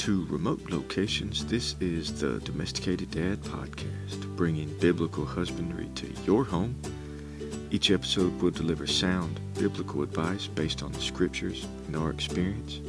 to 0.00 0.24
remote 0.30 0.70
locations, 0.70 1.44
this 1.44 1.76
is 1.78 2.22
the 2.22 2.40
Domesticated 2.40 3.10
Dad 3.10 3.38
podcast, 3.42 4.34
bringing 4.34 4.74
biblical 4.78 5.26
husbandry 5.26 5.90
to 5.96 6.06
your 6.24 6.42
home. 6.42 6.74
Each 7.70 7.90
episode 7.90 8.40
will 8.40 8.50
deliver 8.50 8.86
sound 8.86 9.38
biblical 9.58 10.02
advice 10.02 10.46
based 10.46 10.82
on 10.82 10.90
the 10.92 11.00
scriptures 11.02 11.66
and 11.86 11.96
our 11.96 12.08
experience 12.08 12.80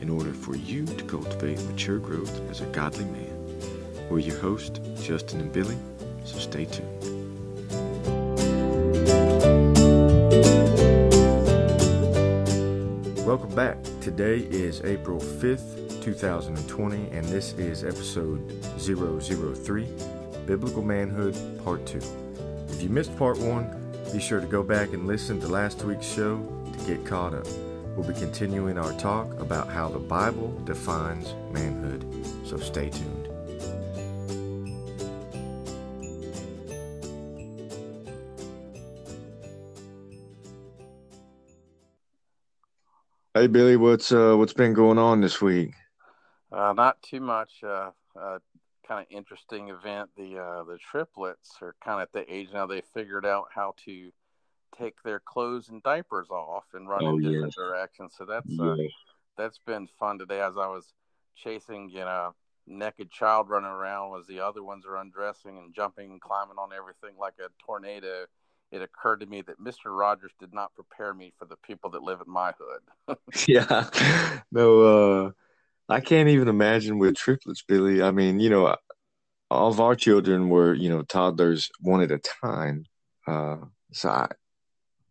in 0.00 0.08
order 0.08 0.32
for 0.32 0.54
you 0.54 0.86
to 0.86 1.04
cultivate 1.06 1.60
mature 1.64 1.98
growth 1.98 2.48
as 2.48 2.60
a 2.60 2.66
godly 2.66 3.06
man. 3.06 4.08
We're 4.08 4.20
your 4.20 4.38
hosts, 4.38 4.78
Justin 5.04 5.40
and 5.40 5.52
Billy, 5.52 5.76
so 6.24 6.38
stay 6.38 6.66
tuned. 6.66 7.00
Welcome 13.26 13.56
back. 13.56 13.78
Today 14.00 14.46
is 14.50 14.82
April 14.82 15.18
5th, 15.18 15.83
2020, 16.04 17.08
and 17.16 17.24
this 17.28 17.54
is 17.54 17.82
episode 17.82 18.62
003 18.78 19.88
Biblical 20.44 20.82
Manhood 20.82 21.34
Part 21.64 21.86
2. 21.86 21.98
If 22.68 22.82
you 22.82 22.90
missed 22.90 23.16
Part 23.16 23.38
1, 23.38 24.10
be 24.12 24.20
sure 24.20 24.38
to 24.38 24.46
go 24.46 24.62
back 24.62 24.92
and 24.92 25.06
listen 25.06 25.40
to 25.40 25.48
last 25.48 25.82
week's 25.82 26.04
show 26.04 26.46
to 26.72 26.86
get 26.86 27.06
caught 27.06 27.32
up. 27.32 27.46
We'll 27.96 28.06
be 28.06 28.12
continuing 28.12 28.76
our 28.76 28.92
talk 28.98 29.32
about 29.40 29.68
how 29.68 29.88
the 29.88 29.98
Bible 29.98 30.52
defines 30.66 31.32
manhood, 31.50 32.04
so 32.44 32.58
stay 32.58 32.90
tuned. 32.90 33.28
Hey 43.32 43.46
Billy, 43.46 43.76
what's 43.78 44.12
uh 44.12 44.34
what's 44.34 44.52
been 44.52 44.74
going 44.74 44.98
on 44.98 45.22
this 45.22 45.40
week? 45.40 45.72
Uh, 46.54 46.72
not 46.72 47.02
too 47.02 47.20
much. 47.20 47.62
Uh, 47.64 47.90
uh, 48.18 48.38
kind 48.86 49.00
of 49.00 49.06
interesting 49.10 49.70
event. 49.70 50.10
The 50.16 50.38
uh, 50.38 50.64
the 50.64 50.78
triplets 50.78 51.56
are 51.62 51.74
kind 51.84 52.00
of 52.00 52.02
at 52.02 52.12
the 52.12 52.32
age 52.32 52.48
now 52.52 52.66
they 52.66 52.82
figured 52.94 53.26
out 53.26 53.46
how 53.54 53.74
to 53.86 54.12
take 54.78 55.02
their 55.02 55.20
clothes 55.20 55.68
and 55.68 55.82
diapers 55.82 56.30
off 56.30 56.64
and 56.74 56.88
run 56.88 57.04
Oh, 57.04 57.16
in 57.16 57.22
different 57.22 57.54
directions. 57.54 58.14
So 58.16 58.24
that's 58.24 58.58
uh, 58.58 58.76
that's 59.36 59.58
been 59.66 59.88
fun 59.98 60.18
today. 60.18 60.40
As 60.40 60.56
I 60.56 60.68
was 60.68 60.92
chasing, 61.36 61.90
you 61.90 62.00
know, 62.00 62.34
naked 62.68 63.10
child 63.10 63.48
running 63.48 63.70
around 63.70 64.20
as 64.20 64.26
the 64.26 64.40
other 64.40 64.62
ones 64.62 64.84
are 64.86 64.96
undressing 64.96 65.58
and 65.58 65.74
jumping 65.74 66.12
and 66.12 66.20
climbing 66.20 66.58
on 66.58 66.70
everything 66.72 67.18
like 67.18 67.34
a 67.40 67.48
tornado. 67.64 68.26
It 68.70 68.82
occurred 68.82 69.20
to 69.20 69.26
me 69.26 69.42
that 69.42 69.60
Mister 69.60 69.92
Rogers 69.92 70.32
did 70.38 70.52
not 70.54 70.74
prepare 70.74 71.14
me 71.14 71.32
for 71.38 71.46
the 71.46 71.56
people 71.56 71.90
that 71.90 72.02
live 72.02 72.20
in 72.24 72.32
my 72.32 72.52
hood. 72.58 73.18
Yeah. 73.48 73.90
No, 74.52 74.80
uh 74.82 75.30
I 75.88 76.00
can't 76.00 76.28
even 76.28 76.48
imagine 76.48 76.98
with 76.98 77.16
triplets, 77.16 77.62
Billy. 77.66 78.02
I 78.02 78.10
mean, 78.10 78.40
you 78.40 78.50
know, 78.50 78.74
all 79.50 79.70
of 79.70 79.80
our 79.80 79.94
children 79.96 80.48
were, 80.48 80.74
you 80.74 80.88
know, 80.88 81.02
toddlers 81.02 81.70
one 81.80 82.02
at 82.02 82.10
a 82.12 82.18
time. 82.18 82.84
Uh 83.26 83.58
so 83.92 84.08
I 84.10 84.28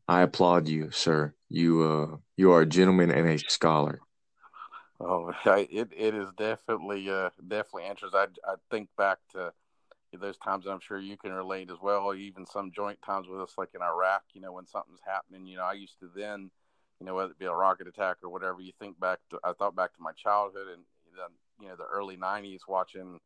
I 0.08 0.22
applaud 0.22 0.68
you, 0.68 0.92
sir. 0.92 1.34
You 1.50 1.84
uh 1.84 2.18
you 2.38 2.52
are 2.52 2.62
a 2.62 2.66
gentleman 2.66 3.12
and 3.12 3.28
a 3.28 3.38
scholar. 3.40 4.02
Oh, 5.00 5.34
I, 5.46 5.68
it 5.72 5.90
it 5.96 6.16
is 6.16 6.30
definitely 6.38 7.10
uh 7.10 7.30
definitely 7.48 7.88
interesting. 7.88 8.20
I 8.20 8.28
I 8.52 8.56
think 8.72 8.90
back 8.98 9.20
to 9.34 9.54
those 10.20 10.38
times 10.38 10.66
I'm 10.68 10.80
sure 10.80 11.00
you 11.00 11.18
can 11.18 11.34
relate 11.34 11.72
as 11.72 11.80
well. 11.82 12.14
Even 12.14 12.46
some 12.46 12.72
joint 12.72 13.02
times 13.02 13.28
with 13.28 13.42
us, 13.42 13.56
like 13.58 13.70
in 13.74 13.82
Iraq, 13.82 14.24
you 14.34 14.42
know, 14.42 14.54
when 14.54 14.68
something's 14.68 15.02
happening, 15.06 15.48
you 15.48 15.58
know, 15.58 15.64
I 15.64 15.74
used 15.74 16.00
to 16.00 16.10
then, 16.16 16.52
you 17.04 17.08
know, 17.08 17.16
whether 17.16 17.32
it 17.32 17.40
be 17.40 17.46
a 17.46 17.54
rocket 17.54 17.86
attack 17.86 18.16
or 18.24 18.30
whatever, 18.30 18.62
you 18.62 18.72
think 18.80 18.98
back 18.98 19.20
to, 19.30 19.38
I 19.44 19.52
thought 19.52 19.76
back 19.76 19.94
to 19.96 20.02
my 20.02 20.14
childhood 20.14 20.70
and 20.70 20.84
then, 21.18 21.28
you 21.60 21.68
know, 21.68 21.76
the 21.76 21.84
early 21.84 22.16
90s 22.16 22.62
watching, 22.66 23.20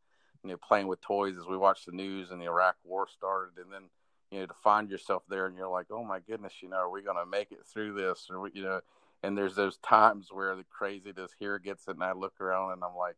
you 0.43 0.49
know, 0.49 0.57
playing 0.57 0.87
with 0.87 0.99
toys 0.99 1.37
as 1.37 1.45
we 1.45 1.57
watched 1.57 1.85
the 1.85 1.91
news 1.91 2.31
and 2.31 2.41
the 2.41 2.47
Iraq 2.47 2.75
war 2.83 3.07
started. 3.07 3.63
And 3.63 3.71
then, 3.71 3.83
you 4.31 4.39
know, 4.39 4.45
to 4.47 4.53
find 4.63 4.89
yourself 4.89 5.21
there 5.29 5.45
and 5.45 5.55
you're 5.55 5.69
like, 5.69 5.85
oh 5.91 6.03
my 6.03 6.17
goodness, 6.19 6.53
you 6.59 6.69
know, 6.69 6.77
are 6.77 6.89
we 6.89 7.03
going 7.03 7.23
to 7.23 7.29
make 7.29 7.51
it 7.51 7.67
through 7.71 7.93
this? 7.93 8.29
Or, 8.31 8.49
you 8.51 8.63
know, 8.63 8.81
and 9.21 9.37
there's 9.37 9.55
those 9.55 9.77
times 9.77 10.29
where 10.31 10.55
the 10.55 10.63
craziness 10.63 11.31
here 11.37 11.59
gets 11.59 11.87
it 11.87 11.91
and 11.91 12.03
I 12.03 12.13
look 12.13 12.41
around 12.41 12.71
and 12.71 12.83
I'm 12.83 12.95
like, 12.97 13.17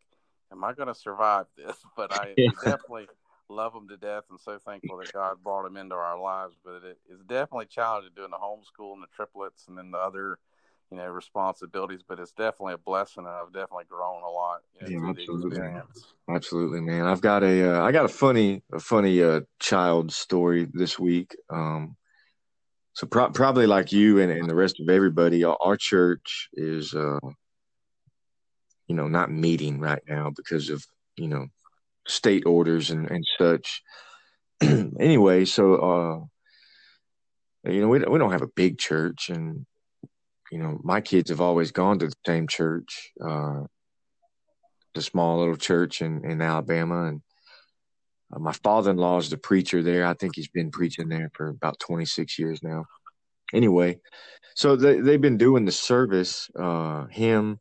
am 0.51 0.65
I 0.65 0.73
going 0.73 0.89
to 0.89 0.93
survive 0.93 1.45
this? 1.57 1.77
But 1.95 2.11
I 2.11 2.35
definitely 2.65 3.07
love 3.47 3.73
them 3.73 3.87
to 3.87 3.97
death 3.97 4.25
and 4.29 4.39
so 4.39 4.59
thankful 4.59 4.97
that 4.97 5.13
God 5.13 5.37
brought 5.41 5.63
them 5.63 5.77
into 5.77 5.95
our 5.95 6.19
lives. 6.19 6.55
But 6.65 6.83
it 6.83 6.97
is 7.09 7.21
definitely 7.27 7.67
challenging 7.67 8.11
doing 8.13 8.31
the 8.31 8.37
homeschool 8.37 8.93
and 8.93 9.03
the 9.03 9.07
triplets 9.15 9.67
and 9.67 9.77
then 9.77 9.91
the 9.91 9.97
other, 9.97 10.39
you 10.91 10.97
know, 10.97 11.07
responsibilities. 11.07 12.01
But 12.07 12.19
it's 12.19 12.31
definitely 12.31 12.73
a 12.73 12.77
blessing, 12.77 13.25
and 13.25 13.33
I've 13.33 13.53
definitely 13.53 13.85
grown 13.89 14.23
a 14.23 14.29
lot 14.29 14.61
you 14.81 14.99
know, 14.99 15.05
Yeah, 15.05 15.09
absolutely. 15.09 15.81
Absolutely, 16.29 16.81
man. 16.81 17.05
I've 17.05 17.21
got 17.21 17.43
a 17.43 17.73
uh, 17.73 17.83
I 17.83 17.91
got 17.91 18.05
a 18.05 18.09
funny 18.09 18.63
a 18.71 18.79
funny 18.79 19.21
uh 19.21 19.41
child 19.59 20.11
story 20.11 20.67
this 20.71 20.99
week. 20.99 21.35
Um 21.49 21.95
so 22.93 23.07
pro- 23.07 23.31
probably 23.31 23.65
like 23.65 23.91
you 23.91 24.19
and, 24.19 24.31
and 24.31 24.49
the 24.49 24.55
rest 24.55 24.79
of 24.79 24.89
everybody, 24.89 25.43
our, 25.43 25.57
our 25.59 25.75
church 25.75 26.49
is 26.53 26.93
uh 26.93 27.19
you 28.87 28.95
know 28.95 29.07
not 29.07 29.31
meeting 29.31 29.79
right 29.79 30.03
now 30.07 30.31
because 30.35 30.69
of, 30.69 30.85
you 31.17 31.27
know, 31.27 31.47
state 32.07 32.45
orders 32.45 32.91
and, 32.91 33.09
and 33.09 33.25
such. 33.39 33.81
anyway, 34.61 35.45
so 35.45 36.29
uh 37.63 37.71
you 37.71 37.81
know, 37.81 37.87
we 37.87 37.99
we 37.99 38.19
don't 38.19 38.31
have 38.31 38.43
a 38.43 38.55
big 38.55 38.77
church 38.77 39.29
and 39.29 39.65
you 40.51 40.59
know, 40.59 40.79
my 40.83 41.01
kids 41.01 41.29
have 41.29 41.41
always 41.41 41.71
gone 41.71 41.99
to 41.99 42.07
the 42.07 42.13
same 42.25 42.47
church. 42.47 43.11
Uh 43.23 43.63
the 44.93 45.01
small 45.01 45.39
little 45.39 45.55
church 45.55 46.01
in, 46.01 46.25
in 46.29 46.41
Alabama. 46.41 47.05
And 47.05 47.21
uh, 48.33 48.39
my 48.39 48.53
father 48.53 48.91
in 48.91 48.97
law 48.97 49.17
is 49.17 49.29
the 49.29 49.37
preacher 49.37 49.81
there. 49.81 50.05
I 50.05 50.13
think 50.13 50.35
he's 50.35 50.49
been 50.49 50.71
preaching 50.71 51.09
there 51.09 51.29
for 51.33 51.47
about 51.47 51.79
26 51.79 52.39
years 52.39 52.61
now. 52.63 52.85
Anyway, 53.53 53.99
so 54.55 54.75
they, 54.75 54.99
they've 54.99 55.21
been 55.21 55.37
doing 55.37 55.65
the 55.65 55.71
service, 55.71 56.49
uh, 56.57 57.05
him 57.05 57.59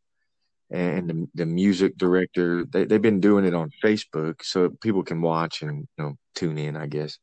and 0.71 1.09
the, 1.09 1.29
the 1.35 1.47
music 1.47 1.97
director, 1.97 2.65
they, 2.67 2.85
they've 2.85 3.01
been 3.01 3.21
doing 3.21 3.47
it 3.47 3.55
on 3.55 3.71
Facebook 3.83 4.43
so 4.43 4.69
people 4.83 5.03
can 5.03 5.23
watch 5.23 5.63
and 5.63 5.89
you 5.97 6.05
know 6.05 6.15
tune 6.35 6.59
in, 6.59 6.77
I 6.77 6.87
guess. 6.87 7.19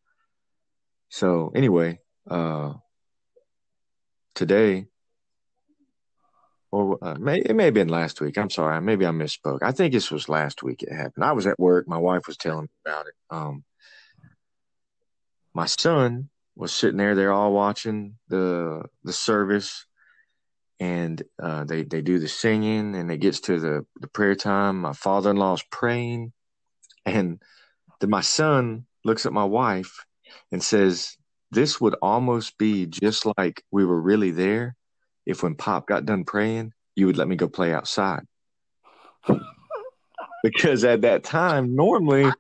So 1.10 1.52
anyway, 1.54 2.00
uh, 2.28 2.74
today, 4.34 4.88
or 6.76 6.98
uh, 7.02 7.16
may, 7.16 7.40
it 7.40 7.56
may 7.56 7.66
have 7.66 7.74
been 7.74 7.88
last 7.88 8.20
week. 8.20 8.38
I'm 8.38 8.50
sorry. 8.50 8.82
Maybe 8.82 9.06
I 9.06 9.12
misspoke. 9.12 9.60
I 9.62 9.72
think 9.72 9.94
this 9.94 10.12
was 10.12 10.28
last 10.28 10.62
week 10.62 10.84
it 10.84 10.92
happened. 10.94 11.24
I 11.24 11.32
was 11.32 11.48
at 11.48 11.58
work. 11.58 11.88
My 11.88 11.98
wife 11.98 12.28
was 12.28 12.36
telling 12.36 12.64
me 12.64 12.70
about 12.86 13.08
it. 13.08 13.14
Um, 13.30 13.64
my 15.54 15.68
son 15.68 16.30
was 16.54 16.74
sitting 16.74 16.98
there. 16.98 17.16
They're 17.16 17.32
all 17.32 17.54
watching 17.54 18.18
the 18.28 18.84
the 19.06 19.14
service, 19.14 19.86
and 20.82 21.24
uh, 21.42 21.64
they 21.64 21.84
they 21.84 22.02
do 22.02 22.20
the 22.20 22.28
singing, 22.28 22.94
and 22.96 23.10
it 23.10 23.22
gets 23.22 23.40
to 23.42 23.58
the 23.58 23.86
the 24.02 24.10
prayer 24.10 24.36
time. 24.36 24.82
My 24.82 24.94
father 24.94 25.30
in 25.30 25.38
law's 25.38 25.64
praying, 25.72 26.34
and 27.06 27.42
then 28.02 28.10
my 28.10 28.22
son 28.22 28.86
looks 29.06 29.26
at 29.26 29.32
my 29.32 29.46
wife 29.46 30.04
and 30.52 30.62
says, 30.62 31.16
"This 31.52 31.80
would 31.80 31.96
almost 32.02 32.58
be 32.58 32.86
just 32.86 33.26
like 33.38 33.64
we 33.72 33.86
were 33.86 34.02
really 34.02 34.32
there." 34.32 34.76
If 35.26 35.44
when 35.44 35.56
Pop 35.56 35.88
got 35.88 36.06
done 36.06 36.24
praying, 36.24 36.74
you 36.96 37.08
would 37.08 37.18
let 37.18 37.28
me 37.28 37.36
go 37.36 37.48
play 37.48 37.74
outside. 37.74 38.24
because 40.44 40.84
at 40.84 41.02
that 41.02 41.24
time, 41.24 41.76
normally 41.76 42.32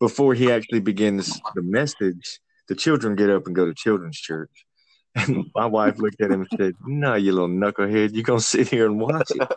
before 0.00 0.34
he 0.34 0.50
actually 0.50 0.80
begins 0.80 1.40
the 1.54 1.62
message, 1.62 2.40
the 2.68 2.74
children 2.74 3.14
get 3.14 3.30
up 3.30 3.46
and 3.46 3.54
go 3.54 3.66
to 3.66 3.74
children's 3.74 4.18
church. 4.18 4.66
And 5.14 5.44
my 5.54 5.66
wife 5.66 5.98
looked 5.98 6.20
at 6.22 6.30
him 6.30 6.40
and 6.40 6.50
said, 6.58 6.74
No, 6.86 7.14
you 7.14 7.32
little 7.32 7.48
knucklehead, 7.48 8.14
you 8.14 8.22
gonna 8.22 8.40
sit 8.40 8.68
here 8.68 8.86
and 8.86 8.98
watch 8.98 9.30
it. 9.30 9.48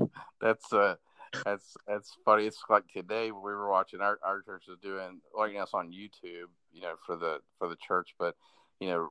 that's 0.40 0.72
uh 0.72 0.96
that's 1.44 1.76
that's 1.86 2.16
funny. 2.24 2.46
It's 2.46 2.62
like 2.68 2.84
today 2.92 3.30
we 3.30 3.40
were 3.40 3.70
watching 3.70 4.00
our 4.00 4.18
our 4.24 4.42
church 4.42 4.64
is 4.68 4.78
doing 4.82 5.20
like 5.36 5.52
you 5.52 5.58
know, 5.58 5.62
it's 5.62 5.74
on 5.74 5.92
YouTube, 5.92 6.48
you 6.72 6.82
know, 6.82 6.94
for 7.06 7.16
the 7.16 7.40
for 7.58 7.68
the 7.68 7.76
church, 7.76 8.14
but 8.18 8.34
you 8.80 8.88
know, 8.88 9.08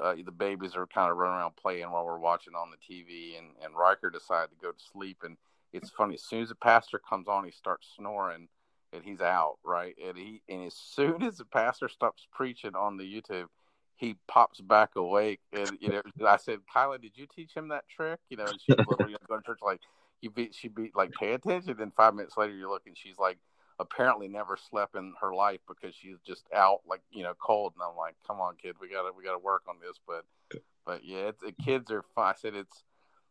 uh, 0.00 0.14
the 0.24 0.32
babies 0.32 0.76
are 0.76 0.86
kind 0.86 1.10
of 1.10 1.16
running 1.16 1.36
around 1.36 1.56
playing 1.56 1.90
while 1.90 2.04
we're 2.04 2.18
watching 2.18 2.54
on 2.54 2.70
the 2.70 2.76
TV, 2.76 3.38
and 3.38 3.48
and 3.62 3.76
Riker 3.76 4.10
decided 4.10 4.50
to 4.50 4.56
go 4.62 4.72
to 4.72 4.84
sleep, 4.92 5.18
and 5.24 5.36
it's 5.72 5.90
funny 5.90 6.14
as 6.14 6.22
soon 6.22 6.42
as 6.42 6.48
the 6.48 6.54
pastor 6.54 6.98
comes 6.98 7.28
on, 7.28 7.44
he 7.44 7.50
starts 7.50 7.88
snoring, 7.96 8.48
and 8.92 9.04
he's 9.04 9.20
out 9.20 9.58
right, 9.64 9.94
and 10.04 10.16
he 10.16 10.42
and 10.48 10.64
as 10.66 10.74
soon 10.74 11.22
as 11.22 11.38
the 11.38 11.44
pastor 11.44 11.88
stops 11.88 12.26
preaching 12.32 12.74
on 12.74 12.96
the 12.96 13.04
YouTube. 13.04 13.46
He 13.98 14.16
pops 14.28 14.60
back 14.60 14.90
awake, 14.96 15.40
and 15.54 15.78
you 15.80 15.88
know. 15.88 16.02
I 16.26 16.36
said, 16.36 16.58
"Kyla, 16.70 16.98
did 16.98 17.12
you 17.14 17.26
teach 17.34 17.54
him 17.54 17.68
that 17.68 17.88
trick?" 17.88 18.20
You 18.28 18.36
know, 18.36 18.44
and 18.44 18.60
she 18.60 18.74
was 18.74 18.94
you 19.00 19.12
know, 19.12 19.18
going 19.26 19.40
to 19.40 19.46
church 19.46 19.60
like 19.62 19.80
you 20.20 20.30
be 20.30 20.50
she 20.52 20.68
be 20.68 20.90
like 20.94 21.12
pay 21.12 21.32
attention 21.32 21.74
then 21.78 21.92
five 21.96 22.14
minutes 22.14 22.36
later 22.36 22.54
you're 22.54 22.70
looking 22.70 22.94
she's 22.94 23.18
like 23.18 23.38
apparently 23.78 24.28
never 24.28 24.56
slept 24.56 24.96
in 24.96 25.12
her 25.20 25.34
life 25.34 25.60
because 25.68 25.94
she's 25.94 26.18
just 26.26 26.44
out 26.54 26.80
like 26.88 27.00
you 27.10 27.22
know 27.22 27.34
cold 27.38 27.72
and 27.74 27.82
i'm 27.82 27.96
like 27.96 28.14
come 28.26 28.40
on 28.40 28.54
kid 28.56 28.74
we 28.80 28.88
gotta 28.88 29.10
we 29.16 29.22
gotta 29.22 29.38
work 29.38 29.62
on 29.68 29.76
this 29.80 29.98
but 30.06 30.24
but 30.86 31.04
yeah 31.04 31.28
it's, 31.28 31.42
the 31.42 31.52
kids 31.52 31.90
are 31.90 32.04
fun 32.14 32.26
i 32.26 32.34
said 32.38 32.54
it's 32.54 32.84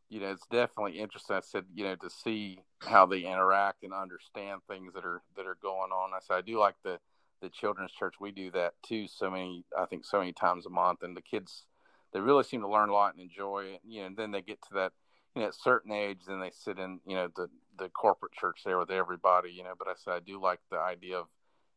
you 0.09 0.19
know, 0.19 0.31
it's 0.31 0.45
definitely 0.47 0.99
interesting. 0.99 1.35
I 1.35 1.41
said, 1.41 1.65
you 1.73 1.83
know, 1.83 1.95
to 1.95 2.09
see 2.09 2.59
how 2.79 3.05
they 3.05 3.21
interact 3.21 3.83
and 3.83 3.93
understand 3.93 4.61
things 4.67 4.93
that 4.93 5.03
are 5.03 5.21
that 5.35 5.47
are 5.47 5.57
going 5.61 5.91
on. 5.91 6.11
I 6.13 6.19
said, 6.21 6.35
I 6.35 6.41
do 6.41 6.59
like 6.59 6.75
the 6.83 6.99
the 7.41 7.49
children's 7.49 7.91
church. 7.91 8.15
We 8.19 8.31
do 8.31 8.51
that 8.51 8.73
too. 8.85 9.07
So 9.07 9.29
many, 9.31 9.65
I 9.77 9.85
think, 9.85 10.05
so 10.05 10.19
many 10.19 10.33
times 10.33 10.65
a 10.65 10.69
month, 10.69 11.01
and 11.03 11.17
the 11.17 11.21
kids 11.21 11.65
they 12.13 12.19
really 12.19 12.43
seem 12.43 12.61
to 12.61 12.69
learn 12.69 12.89
a 12.89 12.93
lot 12.93 13.13
and 13.13 13.21
enjoy 13.21 13.65
it. 13.73 13.81
You 13.85 14.01
know, 14.01 14.07
and 14.07 14.17
then 14.17 14.31
they 14.31 14.41
get 14.41 14.61
to 14.69 14.73
that, 14.75 14.93
you 15.35 15.41
know, 15.41 15.47
at 15.47 15.53
a 15.53 15.57
certain 15.57 15.91
age, 15.91 16.19
then 16.27 16.39
they 16.39 16.51
sit 16.51 16.77
in, 16.77 16.99
you 17.05 17.15
know, 17.15 17.27
the 17.35 17.49
the 17.77 17.89
corporate 17.89 18.33
church 18.33 18.61
there 18.65 18.79
with 18.79 18.91
everybody. 18.91 19.51
You 19.51 19.63
know, 19.63 19.73
but 19.77 19.87
I 19.87 19.93
said 20.03 20.13
I 20.13 20.19
do 20.19 20.41
like 20.41 20.59
the 20.71 20.79
idea 20.79 21.17
of 21.17 21.27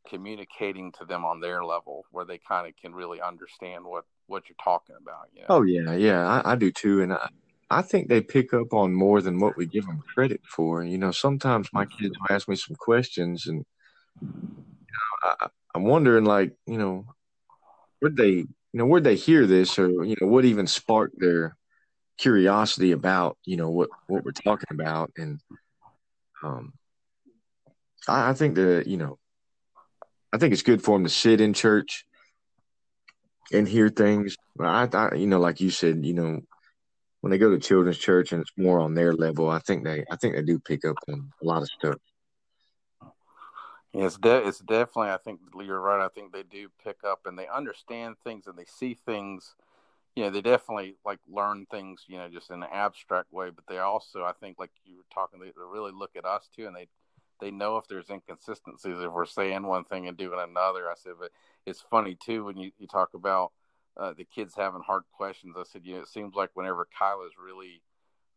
communicating 0.08 0.92
to 0.92 1.04
them 1.04 1.24
on 1.24 1.40
their 1.40 1.64
level 1.64 2.04
where 2.10 2.24
they 2.24 2.38
kind 2.38 2.66
of 2.66 2.74
can 2.80 2.94
really 2.94 3.20
understand 3.20 3.84
what 3.84 4.04
what 4.26 4.44
you're 4.48 4.56
talking 4.62 4.96
about. 5.00 5.28
You 5.34 5.40
know? 5.40 5.46
Oh 5.50 5.62
yeah, 5.62 5.94
yeah, 5.94 6.26
I, 6.26 6.52
I 6.52 6.56
do 6.56 6.70
too, 6.70 7.02
and 7.02 7.12
I, 7.12 7.28
I 7.70 7.82
think 7.82 8.08
they 8.08 8.20
pick 8.20 8.54
up 8.54 8.72
on 8.72 8.94
more 8.94 9.20
than 9.20 9.38
what 9.38 9.56
we 9.56 9.66
give 9.66 9.86
them 9.86 10.02
credit 10.14 10.40
for. 10.46 10.82
You 10.82 10.98
know, 10.98 11.10
sometimes 11.10 11.68
my 11.72 11.84
kids 11.84 12.16
will 12.18 12.34
ask 12.34 12.48
me 12.48 12.56
some 12.56 12.76
questions, 12.76 13.46
and 13.46 13.64
you 14.20 14.28
know, 14.28 15.34
I, 15.40 15.48
I'm 15.74 15.84
wondering, 15.84 16.24
like, 16.24 16.54
you 16.66 16.78
know, 16.78 17.04
where'd 18.00 18.16
they, 18.16 18.30
you 18.30 18.46
know, 18.72 18.86
where'd 18.86 19.04
they 19.04 19.16
hear 19.16 19.46
this, 19.46 19.78
or 19.78 20.04
you 20.04 20.16
know, 20.20 20.26
what 20.26 20.44
even 20.44 20.66
sparked 20.66 21.18
their 21.18 21.56
curiosity 22.16 22.92
about, 22.92 23.36
you 23.44 23.56
know, 23.56 23.70
what 23.70 23.90
what 24.06 24.24
we're 24.24 24.32
talking 24.32 24.68
about, 24.70 25.10
and 25.18 25.40
um, 26.43 26.73
I, 28.06 28.31
I 28.31 28.32
think 28.35 28.55
that 28.56 28.87
you 28.87 28.96
know, 28.96 29.19
I 30.32 30.38
think 30.38 30.52
it's 30.52 30.62
good 30.62 30.82
for 30.82 30.96
them 30.96 31.05
to 31.05 31.11
sit 31.11 31.40
in 31.40 31.52
church 31.52 32.05
and 33.52 33.67
hear 33.67 33.88
things. 33.88 34.37
I, 34.61 34.88
I, 34.93 35.14
you 35.14 35.26
know, 35.26 35.40
like 35.40 35.61
you 35.61 35.70
said, 35.70 36.05
you 36.05 36.14
know, 36.14 36.40
when 37.20 37.31
they 37.31 37.38
go 37.38 37.50
to 37.50 37.58
children's 37.58 37.99
church 37.99 38.32
and 38.32 38.40
it's 38.40 38.52
more 38.56 38.81
on 38.81 38.94
their 38.94 39.12
level, 39.12 39.49
I 39.49 39.58
think 39.61 39.85
they 39.85 40.05
I 40.11 40.17
think 40.17 40.35
they 40.35 40.43
do 40.43 40.58
pick 40.58 40.85
up 40.85 40.96
on 41.08 41.32
a 41.43 41.44
lot 41.44 41.62
of 41.62 41.69
stuff. 41.69 41.96
It's 43.94 44.19
de- 44.19 44.46
it's 44.46 44.58
definitely 44.61 45.11
I 45.11 45.19
think 45.19 45.41
you're 45.61 45.81
right. 45.81 46.05
I 46.05 46.08
think 46.08 46.32
they 46.32 46.43
do 46.43 46.69
pick 46.84 46.99
up 47.05 47.20
and 47.26 47.38
they 47.38 47.49
understand 47.49 48.17
things 48.23 48.46
and 48.46 48.56
they 48.56 48.67
see 48.67 48.94
things. 48.94 49.55
You 50.19 50.25
know, 50.25 50.31
they 50.31 50.41
definitely 50.41 50.97
like 51.06 51.20
learn 51.29 51.65
things. 51.70 52.03
You 52.09 52.19
know, 52.19 52.29
just 52.29 52.50
in 52.50 52.61
an 52.61 52.69
abstract 52.73 53.32
way, 53.32 53.50
but 53.50 53.62
they 53.69 53.79
also 53.79 54.25
I 54.25 54.32
think 54.32 54.59
like 54.59 54.73
you 54.85 54.97
were 54.97 55.05
talking, 55.15 55.38
they 55.38 55.53
really 55.56 55.93
look 55.93 56.17
at 56.17 56.25
us 56.25 56.49
too, 56.56 56.67
and 56.67 56.75
they 56.75 56.88
they 57.41 57.53
know 57.53 57.76
if 57.76 57.87
there's 57.87 58.11
inconsistencies 58.11 58.99
if 58.99 59.12
we're 59.12 59.26
saying 59.26 59.65
one 59.65 59.85
thing 59.85 60.09
and 60.09 60.17
doing 60.17 60.41
another. 60.41 60.91
I 60.91 60.94
said, 60.97 61.12
but 61.20 61.31
it's 61.67 61.85
funny 61.88 62.17
too 62.17 62.44
when 62.44 62.56
you, 62.56 62.73
you 62.81 62.88
talk 62.88 63.15
about 63.15 63.53
uh, 63.97 64.12
the 64.12 64.25
kids 64.25 64.55
having 64.56 64.82
hard 64.82 65.05
questions. 65.12 65.55
I 65.56 65.62
said, 65.62 65.82
you 65.85 65.94
know, 65.94 66.00
it 66.00 66.09
seems 66.09 66.35
like 66.35 66.50
whenever 66.55 66.88
Kyla's 66.99 67.35
really, 67.41 67.81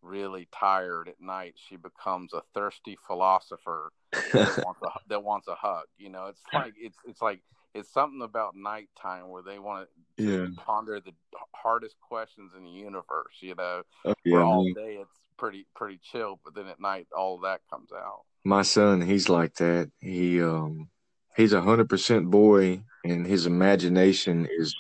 really 0.04 0.48
tired 0.52 1.08
at 1.08 1.20
night, 1.20 1.56
she 1.68 1.78
becomes 1.78 2.32
a 2.34 2.44
thirsty 2.54 2.96
philosopher 3.08 3.92
that, 4.12 4.62
wants 4.64 4.82
a, 4.84 4.90
that 5.08 5.24
wants 5.24 5.48
a 5.48 5.56
hug. 5.56 5.86
You 5.98 6.10
know, 6.10 6.28
it's 6.28 6.42
like 6.54 6.76
it's 6.78 6.98
it's 7.08 7.24
like 7.24 7.42
it's 7.74 7.92
something 7.92 8.22
about 8.22 8.56
nighttime 8.56 9.30
where 9.30 9.44
they 9.44 9.60
want 9.60 9.88
to 10.18 10.24
yeah. 10.24 10.48
ponder 10.58 11.00
the 11.00 11.14
hardest 11.54 11.96
questions 12.02 12.52
in 12.58 12.64
the 12.64 12.70
universe. 12.70 13.36
You 13.40 13.56
know, 13.56 13.84
oh, 14.06 14.14
yeah, 14.26 14.34
where 14.34 14.44
all 14.44 14.64
man. 14.64 14.74
day 14.74 14.98
it's 15.02 15.20
pretty 15.38 15.66
pretty 15.76 16.00
chill, 16.12 16.40
but 16.44 16.56
then 16.56 16.68
at 16.68 16.80
night 16.80 17.08
all 17.16 17.36
of 17.36 17.42
that 17.44 17.62
comes 17.70 17.92
out. 17.92 18.22
My 18.44 18.64
son, 18.64 19.02
he's 19.02 19.30
like 19.30 19.56
that. 19.56 19.92
He 20.00 20.42
um 20.42 20.90
he's 21.36 21.54
a 21.54 21.62
hundred 21.62 21.90
percent 21.90 22.30
boy, 22.30 22.84
and 23.04 23.26
his 23.26 23.46
imagination 23.46 24.48
is 24.52 24.76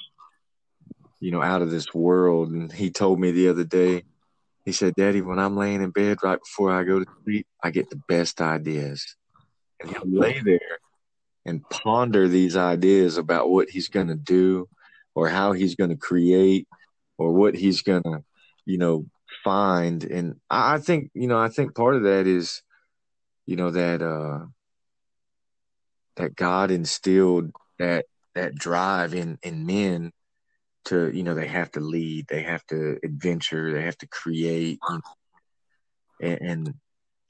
you 1.21 1.31
know, 1.31 1.41
out 1.41 1.61
of 1.61 1.71
this 1.71 1.93
world. 1.93 2.49
And 2.49 2.69
he 2.69 2.89
told 2.89 3.19
me 3.19 3.31
the 3.31 3.47
other 3.47 3.63
day, 3.63 4.03
he 4.65 4.73
said, 4.73 4.95
Daddy, 4.95 5.21
when 5.21 5.39
I'm 5.39 5.55
laying 5.55 5.81
in 5.81 5.91
bed 5.91 6.17
right 6.23 6.39
before 6.39 6.71
I 6.71 6.83
go 6.83 6.99
to 6.99 7.05
sleep, 7.23 7.47
I 7.63 7.71
get 7.71 7.89
the 7.89 8.01
best 8.09 8.41
ideas. 8.41 9.15
And 9.79 9.91
he'll 9.91 10.01
lay 10.05 10.41
there 10.41 10.79
and 11.45 11.67
ponder 11.69 12.27
these 12.27 12.55
ideas 12.55 13.17
about 13.17 13.49
what 13.49 13.69
he's 13.69 13.89
going 13.89 14.07
to 14.07 14.15
do 14.15 14.67
or 15.15 15.29
how 15.29 15.53
he's 15.53 15.75
going 15.75 15.89
to 15.89 15.97
create 15.97 16.67
or 17.17 17.33
what 17.33 17.55
he's 17.55 17.81
going 17.81 18.03
to, 18.03 18.23
you 18.65 18.77
know, 18.77 19.05
find. 19.43 20.03
And 20.03 20.39
I, 20.49 20.77
think, 20.77 21.11
you 21.13 21.27
know, 21.27 21.39
I 21.39 21.49
think 21.49 21.75
part 21.75 21.95
of 21.95 22.03
that 22.03 22.27
is, 22.27 22.61
you 23.45 23.55
know, 23.55 23.71
that, 23.71 24.01
uh, 24.01 24.45
that 26.17 26.35
God 26.35 26.71
instilled 26.71 27.51
that, 27.79 28.05
that 28.35 28.55
drive 28.55 29.13
in, 29.13 29.38
in 29.43 29.65
men 29.65 30.11
to 30.85 31.11
you 31.11 31.23
know 31.23 31.35
they 31.35 31.47
have 31.47 31.71
to 31.71 31.79
lead 31.79 32.25
they 32.27 32.41
have 32.41 32.65
to 32.67 32.97
adventure 33.03 33.73
they 33.73 33.83
have 33.83 33.97
to 33.97 34.07
create 34.07 34.79
and, 36.19 36.41
and, 36.41 36.73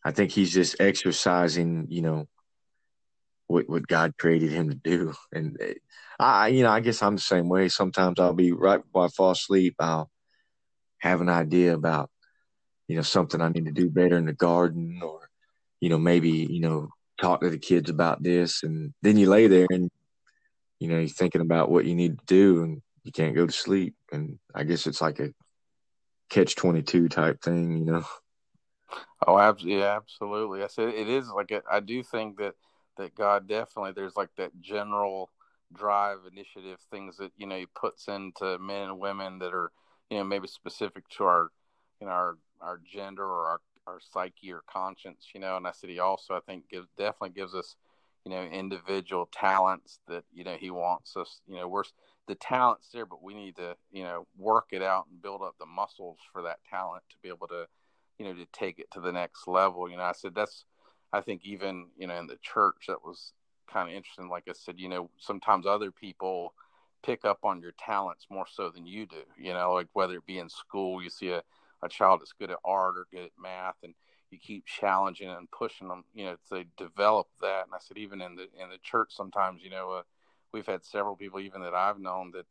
i 0.04 0.12
think 0.12 0.32
he's 0.32 0.54
just 0.54 0.80
exercising 0.80 1.86
you 1.90 2.02
know 2.02 2.28
what 3.52 3.70
what 3.70 3.88
god 3.88 4.14
created 4.18 4.52
him 4.52 4.70
to 4.70 4.76
do 4.76 5.14
and 5.34 5.58
eh, 5.62 5.74
i 6.20 6.48
you 6.48 6.64
know 6.64 6.70
i 6.72 6.80
guess 6.80 7.02
i'm 7.02 7.16
the 7.16 7.22
same 7.22 7.50
way 7.50 7.68
sometimes 7.70 8.20
i'll 8.20 8.34
be 8.34 8.52
right 8.52 8.84
before 8.84 9.06
i 9.06 9.10
fall 9.10 9.32
asleep 9.32 9.76
i'll 9.80 10.10
have 11.00 11.22
an 11.22 11.30
idea 11.30 11.74
about 11.74 12.10
you 12.88 12.96
know 12.96 13.02
something 13.02 13.42
i 13.42 13.50
need 13.50 13.66
to 13.66 13.72
do 13.72 13.90
better 13.90 14.18
in 14.18 14.26
the 14.26 14.34
garden 14.34 15.00
or 15.04 15.30
you 15.80 15.90
know 15.90 15.98
maybe 15.98 16.30
you 16.30 16.62
know 16.62 16.90
talk 17.20 17.42
to 17.42 17.50
the 17.50 17.58
kids 17.58 17.90
about 17.90 18.24
this 18.24 18.64
and 18.64 18.94
then 19.02 19.18
you 19.18 19.30
lay 19.30 19.48
there 19.48 19.68
and 19.70 19.90
you 20.80 20.88
know 20.88 20.98
you're 20.98 21.08
thinking 21.08 21.42
about 21.42 21.70
what 21.70 21.86
you 21.86 21.96
need 21.96 22.18
to 22.18 22.26
do 22.26 22.64
and 22.64 22.82
you 23.04 23.12
can't 23.12 23.36
go 23.36 23.46
to 23.46 23.52
sleep. 23.52 23.96
And 24.12 24.40
I 24.54 24.64
guess 24.64 24.88
it's 24.88 25.02
like 25.02 25.20
a 25.20 25.30
catch 26.30 26.56
22 26.56 27.10
type 27.10 27.42
thing, 27.42 27.78
you 27.78 27.86
know? 27.86 28.04
Oh, 29.26 29.38
absolutely. 29.38 29.80
Yeah, 29.80 29.96
absolutely. 29.96 30.64
I 30.64 30.68
said 30.68 30.90
it 30.90 31.10
is 31.10 31.30
like, 31.30 31.52
a, 31.52 31.62
I 31.70 31.80
do 31.80 32.04
think 32.04 32.38
that, 32.38 32.56
that 32.98 33.16
God 33.16 33.48
definitely, 33.48 33.94
there's 33.94 34.16
like 34.16 34.36
that 34.38 34.60
general 34.62 35.30
drive 35.74 36.20
initiative 36.32 36.80
things 36.90 37.18
that, 37.18 37.32
you 37.38 37.48
know, 37.48 37.58
he 37.58 37.66
puts 37.66 38.08
into 38.08 38.60
men 38.60 38.90
and 38.90 39.00
women 39.00 39.40
that 39.40 39.54
are, 39.54 39.72
you 40.10 40.18
know, 40.18 40.24
maybe 40.24 40.48
specific 40.48 41.08
to 41.10 41.24
our, 41.24 41.50
you 42.00 42.08
know, 42.08 42.14
our, 42.14 42.38
our 42.60 42.80
gender 42.86 43.24
or 43.24 43.48
our, 43.48 43.62
our 43.88 44.00
psyche 44.12 44.52
or 44.52 44.62
conscience, 44.68 45.30
you 45.34 45.40
know, 45.40 45.58
and 45.58 45.66
I 45.66 45.72
said 45.72 45.90
he 45.90 46.00
also, 46.00 46.36
I 46.36 46.42
think, 46.42 46.70
gives 46.70 46.88
definitely 46.98 47.30
gives 47.30 47.56
us, 47.56 47.76
you 48.26 48.32
know, 48.32 48.44
individual 48.44 49.30
talents 49.32 50.00
that, 50.08 50.24
you 50.34 50.44
know, 50.44 50.58
he 50.60 50.70
wants 50.70 51.16
us, 51.16 51.42
you 51.48 51.56
know, 51.56 51.68
we're, 51.68 51.84
the 52.28 52.36
talent's 52.36 52.90
there, 52.92 53.06
but 53.06 53.24
we 53.24 53.34
need 53.34 53.56
to, 53.56 53.76
you 53.92 54.04
know, 54.04 54.28
work 54.38 54.68
it 54.72 54.84
out 54.84 55.08
and 55.10 55.22
build 55.22 55.42
up 55.42 55.56
the 55.60 55.66
muscles 55.66 56.18
for 56.32 56.44
that 56.44 56.60
talent 56.70 57.04
to 57.10 57.16
be 57.24 57.30
able 57.30 57.48
to, 57.48 57.66
you 58.20 58.26
know, 58.26 58.34
to 58.34 58.46
take 58.54 58.78
it 58.78 58.92
to 58.92 59.00
the 59.00 59.12
next 59.12 59.48
level. 59.48 59.90
You 59.90 59.98
know, 59.98 60.04
I 60.04 60.12
said 60.12 60.36
that's, 60.36 60.66
I 61.14 61.22
think 61.22 61.42
even, 61.44 61.88
you 61.98 62.08
know, 62.08 62.18
in 62.18 62.28
the 62.28 62.38
church, 62.42 62.86
that 62.88 63.04
was 63.04 63.34
kind 63.72 63.90
of 63.90 63.96
interesting. 63.96 64.30
Like 64.30 64.46
I 64.48 64.54
said, 64.54 64.80
you 64.80 64.90
know, 64.90 65.10
sometimes 65.18 65.66
other 65.66 65.92
people 65.92 66.54
pick 67.04 67.26
up 67.26 67.40
on 67.44 67.62
your 67.62 67.74
talents 67.78 68.28
more 68.30 68.46
so 68.50 68.70
than 68.70 68.86
you 68.86 69.06
do, 69.06 69.24
you 69.38 69.54
know, 69.54 69.74
like 69.74 69.88
whether 69.94 70.16
it 70.16 70.26
be 70.26 70.40
in 70.40 70.50
school, 70.50 71.02
you 71.02 71.10
see 71.10 71.30
a, 71.30 71.42
a 71.84 71.90
child 71.90 72.22
that's 72.22 72.34
good 72.34 72.52
at 72.52 72.60
art 72.64 72.98
or 72.98 73.08
good 73.12 73.26
at 73.26 73.32
math 73.42 73.76
and 73.84 73.94
you 74.30 74.38
keep 74.38 74.66
challenging 74.66 75.30
and 75.30 75.50
pushing 75.52 75.88
them, 75.88 76.04
you 76.14 76.26
know, 76.26 76.36
to 76.50 76.64
develop 76.78 77.28
that. 77.42 77.66
And 77.66 77.74
I 77.74 77.80
said, 77.80 77.98
even 77.98 78.22
in 78.22 78.36
the, 78.36 78.44
in 78.44 78.70
the 78.70 78.78
church, 78.84 79.10
sometimes, 79.12 79.62
you 79.64 79.70
know, 79.70 79.92
uh, 79.92 80.04
we've 80.54 80.66
had 80.66 80.86
several 80.86 81.16
people 81.16 81.40
even 81.40 81.62
that 81.62 81.74
I've 81.74 82.00
known 82.00 82.32
that 82.32 82.46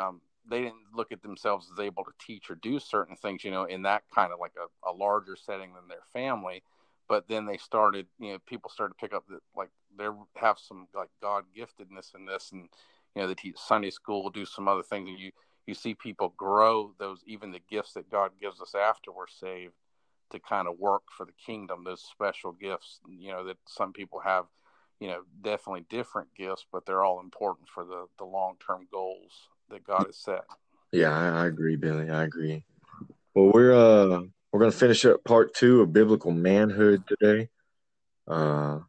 um, 0.00 0.20
they 0.48 0.62
didn't 0.62 0.94
look 0.94 1.12
at 1.12 1.22
themselves 1.22 1.68
as 1.72 1.80
able 1.80 2.04
to 2.04 2.12
teach 2.24 2.50
or 2.50 2.54
do 2.56 2.78
certain 2.78 3.16
things, 3.16 3.44
you 3.44 3.50
know, 3.50 3.64
in 3.64 3.82
that 3.82 4.02
kind 4.14 4.32
of 4.32 4.38
like 4.38 4.52
a, 4.56 4.90
a 4.90 4.92
larger 4.92 5.36
setting 5.36 5.72
than 5.74 5.88
their 5.88 6.04
family. 6.12 6.62
But 7.08 7.28
then 7.28 7.46
they 7.46 7.56
started, 7.56 8.06
you 8.18 8.32
know, 8.32 8.38
people 8.46 8.70
started 8.70 8.94
to 8.94 9.00
pick 9.00 9.14
up 9.14 9.24
that 9.28 9.40
like 9.56 9.70
they 9.96 10.06
have 10.36 10.58
some 10.58 10.86
like 10.94 11.10
God 11.22 11.44
giftedness 11.56 12.14
in 12.14 12.26
this, 12.26 12.50
and 12.52 12.68
you 13.14 13.22
know, 13.22 13.28
they 13.28 13.34
teach 13.34 13.56
Sunday 13.58 13.90
school, 13.90 14.30
do 14.30 14.44
some 14.44 14.68
other 14.68 14.82
things, 14.82 15.08
and 15.08 15.18
you 15.18 15.32
you 15.66 15.74
see 15.74 15.94
people 15.94 16.34
grow 16.36 16.94
those 16.98 17.22
even 17.26 17.50
the 17.50 17.60
gifts 17.70 17.92
that 17.94 18.10
God 18.10 18.32
gives 18.40 18.60
us 18.60 18.74
after 18.74 19.12
we're 19.12 19.26
saved 19.26 19.74
to 20.30 20.38
kind 20.38 20.68
of 20.68 20.78
work 20.78 21.02
for 21.16 21.24
the 21.24 21.32
kingdom. 21.44 21.84
Those 21.84 22.02
special 22.02 22.52
gifts, 22.52 23.00
you 23.08 23.30
know, 23.30 23.44
that 23.46 23.56
some 23.66 23.92
people 23.92 24.20
have 24.20 24.44
you 25.00 25.08
know, 25.08 25.22
definitely 25.42 25.84
different 25.88 26.28
gifts, 26.36 26.66
but 26.72 26.84
they're 26.84 27.04
all 27.04 27.20
important 27.20 27.68
for 27.68 27.84
the, 27.84 28.06
the 28.18 28.24
long 28.24 28.56
term 28.64 28.86
goals 28.90 29.32
that 29.70 29.86
God 29.86 30.06
has 30.06 30.16
set. 30.16 30.44
Yeah, 30.92 31.10
I, 31.10 31.42
I, 31.42 31.46
agree, 31.46 31.76
Billy. 31.76 32.10
I 32.10 32.24
agree. 32.24 32.64
Well, 33.34 33.52
we're 33.52 33.74
uh 33.74 34.22
we're 34.52 34.60
gonna 34.60 34.72
finish 34.72 35.04
up 35.04 35.24
part 35.24 35.54
two 35.54 35.82
of 35.82 35.92
biblical 35.92 36.30
manhood 36.30 37.04
today. 37.06 37.48
Uh, 38.26 38.80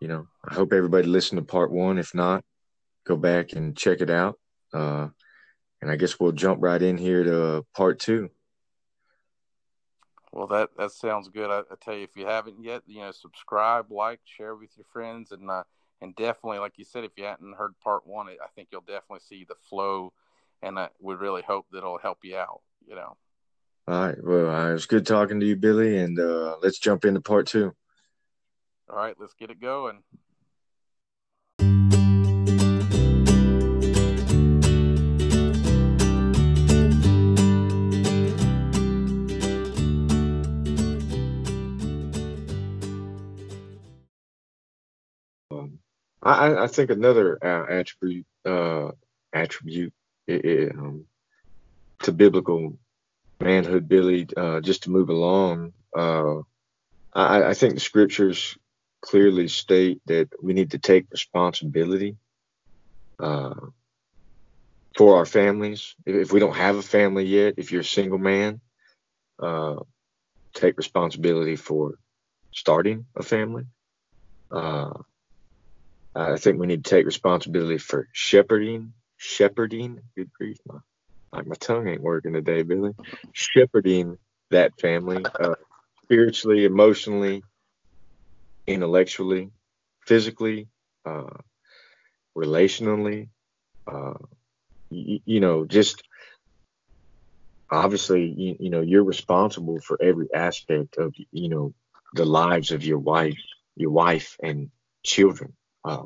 you 0.00 0.08
know, 0.08 0.26
I 0.44 0.54
hope 0.54 0.72
everybody 0.72 1.06
listened 1.06 1.40
to 1.40 1.44
part 1.44 1.70
one. 1.70 1.98
If 1.98 2.14
not, 2.14 2.44
go 3.04 3.16
back 3.16 3.52
and 3.52 3.76
check 3.76 4.00
it 4.00 4.10
out. 4.10 4.38
Uh, 4.72 5.08
and 5.80 5.90
I 5.90 5.96
guess 5.96 6.18
we'll 6.18 6.32
jump 6.32 6.62
right 6.62 6.80
in 6.80 6.98
here 6.98 7.24
to 7.24 7.64
part 7.74 7.98
two. 7.98 8.30
Well, 10.32 10.46
that 10.48 10.70
that 10.76 10.92
sounds 10.92 11.28
good. 11.28 11.50
I, 11.50 11.60
I, 11.60 11.74
tell 11.80 11.94
you, 11.94 12.04
if 12.04 12.16
you 12.16 12.26
haven't 12.26 12.62
yet, 12.62 12.82
you 12.86 13.00
know, 13.00 13.10
subscribe, 13.10 13.90
like, 13.90 14.20
share 14.24 14.54
with 14.54 14.70
your 14.76 14.84
friends, 14.92 15.32
and 15.32 15.50
uh, 15.50 15.64
and 16.00 16.14
definitely, 16.14 16.58
like 16.58 16.74
you 16.76 16.84
said, 16.84 17.04
if 17.04 17.12
you 17.16 17.24
hadn't 17.24 17.56
heard 17.56 17.72
part 17.82 18.06
one, 18.06 18.28
I 18.28 18.48
think 18.54 18.68
you'll 18.70 18.82
definitely 18.82 19.20
see 19.26 19.44
the 19.48 19.54
flow, 19.54 20.12
and 20.62 20.78
I 20.78 20.90
would 21.00 21.20
really 21.20 21.42
hope 21.42 21.66
that 21.72 21.78
it'll 21.78 21.98
help 21.98 22.18
you 22.22 22.36
out. 22.36 22.60
You 22.86 22.96
know. 22.96 23.16
All 23.88 24.06
right. 24.06 24.16
Well, 24.20 24.50
uh, 24.50 24.70
it 24.70 24.72
was 24.72 24.86
good 24.86 25.06
talking 25.06 25.38
to 25.38 25.46
you, 25.46 25.54
Billy, 25.54 25.98
and 25.98 26.18
uh, 26.18 26.56
let's 26.60 26.80
jump 26.80 27.04
into 27.04 27.20
part 27.20 27.46
two. 27.46 27.72
All 28.90 28.96
right, 28.96 29.14
let's 29.16 29.34
get 29.34 29.50
it 29.50 29.60
going. 29.60 30.02
Um, 45.52 45.78
I, 46.24 46.64
I 46.64 46.66
think 46.66 46.90
another 46.90 47.38
uh, 47.40 47.72
attribute 47.72 48.26
uh, 48.44 48.90
attribute 49.32 49.94
it, 50.26 50.44
it, 50.44 50.72
um, 50.72 51.04
to 52.02 52.10
biblical 52.10 52.76
manhood, 53.40 53.88
Billy, 53.88 54.26
uh, 54.36 54.60
just 54.60 54.84
to 54.84 54.90
move 54.90 55.08
along. 55.08 55.72
Uh, 55.96 56.40
I, 57.12 57.50
I, 57.50 57.54
think 57.54 57.74
the 57.74 57.80
scriptures 57.80 58.56
clearly 59.00 59.48
state 59.48 60.00
that 60.06 60.28
we 60.42 60.52
need 60.52 60.72
to 60.72 60.78
take 60.78 61.06
responsibility 61.10 62.16
uh, 63.18 63.54
for 64.96 65.16
our 65.16 65.26
families. 65.26 65.94
If, 66.04 66.32
we 66.32 66.40
don't 66.40 66.56
have 66.56 66.76
a 66.76 66.82
family 66.82 67.24
yet, 67.24 67.54
if 67.56 67.72
you're 67.72 67.80
a 67.82 67.84
single 67.84 68.18
man, 68.18 68.60
uh, 69.42 69.76
take 70.54 70.76
responsibility 70.76 71.56
for 71.56 71.98
starting 72.52 73.06
a 73.16 73.22
family. 73.22 73.64
Uh, 74.50 74.92
I 76.14 76.36
think 76.36 76.58
we 76.58 76.66
need 76.66 76.84
to 76.84 76.90
take 76.90 77.04
responsibility 77.04 77.78
for 77.78 78.08
shepherding, 78.12 78.94
shepherding. 79.18 80.00
Good 80.16 80.32
grief, 80.32 80.56
my 80.66 80.78
like 81.32 81.46
my 81.46 81.54
tongue 81.56 81.88
ain't 81.88 82.02
working 82.02 82.32
today, 82.32 82.62
Billy. 82.62 82.92
Shepherding 83.32 84.18
that 84.50 84.78
family, 84.80 85.24
uh, 85.24 85.54
spiritually, 86.04 86.64
emotionally, 86.64 87.42
intellectually, 88.66 89.50
physically, 90.06 90.68
uh, 91.04 91.30
relationally. 92.36 93.28
Uh, 93.86 94.14
you, 94.90 95.20
you, 95.24 95.40
know, 95.40 95.64
just 95.64 96.02
obviously, 97.70 98.32
you, 98.36 98.56
you 98.60 98.70
know, 98.70 98.80
you're 98.80 99.04
responsible 99.04 99.80
for 99.80 100.00
every 100.02 100.32
aspect 100.34 100.96
of 100.96 101.14
you 101.32 101.48
know 101.48 101.74
the 102.14 102.24
lives 102.24 102.70
of 102.70 102.84
your 102.84 102.98
wife, 102.98 103.38
your 103.76 103.90
wife 103.90 104.36
and 104.42 104.70
children. 105.04 105.52
Uh, 105.84 106.04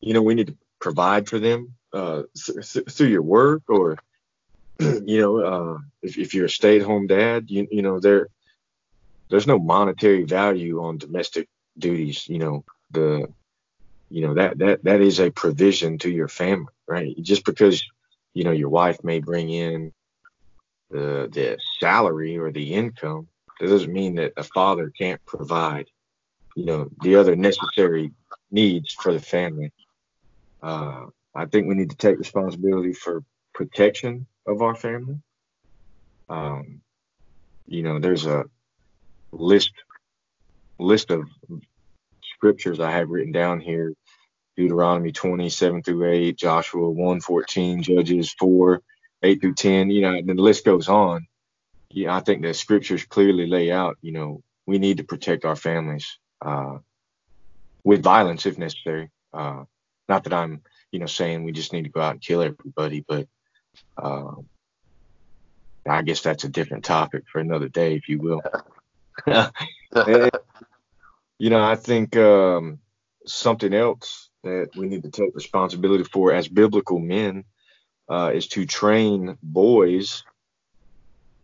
you 0.00 0.14
know, 0.14 0.22
we 0.22 0.34
need 0.34 0.48
to 0.48 0.56
provide 0.80 1.28
for 1.28 1.38
them 1.38 1.74
uh, 1.92 2.22
th- 2.46 2.84
through 2.90 3.08
your 3.08 3.22
work 3.22 3.62
or, 3.68 3.98
you 5.04 5.20
know, 5.20 5.38
uh, 5.40 5.78
if, 6.02 6.18
if 6.18 6.34
you're 6.34 6.46
a 6.46 6.50
stay-at-home 6.50 7.06
dad, 7.06 7.50
you, 7.50 7.68
you 7.70 7.82
know, 7.82 8.00
there 8.00 8.28
there's 9.28 9.46
no 9.46 9.58
monetary 9.58 10.24
value 10.24 10.82
on 10.82 10.98
domestic 10.98 11.48
duties. 11.78 12.28
You 12.28 12.38
know, 12.38 12.64
the 12.90 13.32
you 14.08 14.22
know 14.22 14.34
that 14.34 14.58
that 14.58 14.84
that 14.84 15.00
is 15.00 15.20
a 15.20 15.30
provision 15.30 15.98
to 15.98 16.10
your 16.10 16.28
family, 16.28 16.72
right? 16.88 17.14
Just 17.22 17.44
because 17.44 17.82
you 18.34 18.44
know 18.44 18.52
your 18.52 18.70
wife 18.70 19.02
may 19.04 19.20
bring 19.20 19.50
in 19.50 19.92
the 20.90 21.28
the 21.32 21.58
salary 21.78 22.38
or 22.38 22.50
the 22.50 22.74
income, 22.74 23.28
that 23.60 23.68
doesn't 23.68 23.92
mean 23.92 24.16
that 24.16 24.32
a 24.36 24.42
father 24.42 24.90
can't 24.96 25.24
provide, 25.26 25.86
you 26.56 26.64
know, 26.64 26.88
the 27.02 27.16
other 27.16 27.36
necessary 27.36 28.12
needs 28.50 28.92
for 28.92 29.12
the 29.12 29.20
family. 29.20 29.72
Uh, 30.62 31.06
I 31.34 31.46
think 31.46 31.68
we 31.68 31.74
need 31.74 31.90
to 31.90 31.96
take 31.96 32.18
responsibility 32.18 32.92
for 32.92 33.22
protection 33.60 34.26
of 34.46 34.62
our 34.62 34.74
family. 34.74 35.18
Um, 36.30 36.80
you 37.66 37.82
know, 37.82 37.98
there's 37.98 38.24
a 38.24 38.44
list 39.32 39.72
list 40.78 41.10
of 41.10 41.28
scriptures 42.22 42.80
I 42.80 42.90
have 42.92 43.10
written 43.10 43.32
down 43.32 43.60
here: 43.60 43.92
Deuteronomy 44.56 45.12
27 45.12 45.82
through 45.82 46.10
8, 46.10 46.38
Joshua 46.38 46.88
1 46.88 47.20
14, 47.20 47.82
Judges 47.82 48.34
4 48.38 48.80
8 49.22 49.40
through 49.42 49.54
10. 49.54 49.90
You 49.90 50.00
know, 50.00 50.14
and 50.14 50.26
the 50.26 50.34
list 50.34 50.64
goes 50.64 50.88
on. 50.88 51.26
Yeah, 51.90 52.16
I 52.16 52.20
think 52.20 52.40
the 52.40 52.54
scriptures 52.54 53.04
clearly 53.04 53.46
lay 53.46 53.70
out. 53.70 53.98
You 54.00 54.12
know, 54.12 54.42
we 54.64 54.78
need 54.78 54.96
to 54.96 55.04
protect 55.04 55.44
our 55.44 55.56
families 55.56 56.18
uh, 56.40 56.78
with 57.84 58.02
violence 58.02 58.46
if 58.46 58.56
necessary. 58.56 59.10
Uh, 59.34 59.64
not 60.08 60.24
that 60.24 60.32
I'm, 60.32 60.62
you 60.92 60.98
know, 60.98 61.06
saying 61.06 61.44
we 61.44 61.52
just 61.52 61.74
need 61.74 61.84
to 61.84 61.90
go 61.90 62.00
out 62.00 62.12
and 62.12 62.22
kill 62.22 62.40
everybody, 62.40 63.04
but 63.06 63.28
uh, 63.96 64.32
I 65.88 66.02
guess 66.02 66.20
that's 66.20 66.44
a 66.44 66.48
different 66.48 66.84
topic 66.84 67.24
for 67.30 67.40
another 67.40 67.68
day, 67.68 67.94
if 67.94 68.08
you 68.08 68.18
will. 68.18 68.42
and, 69.26 69.50
you 71.38 71.50
know, 71.50 71.62
I 71.62 71.76
think 71.76 72.16
um, 72.16 72.80
something 73.26 73.72
else 73.72 74.30
that 74.44 74.70
we 74.76 74.86
need 74.86 75.02
to 75.04 75.10
take 75.10 75.34
responsibility 75.34 76.04
for 76.04 76.32
as 76.32 76.48
biblical 76.48 76.98
men 76.98 77.44
uh, 78.08 78.32
is 78.34 78.48
to 78.48 78.66
train 78.66 79.36
boys, 79.42 80.24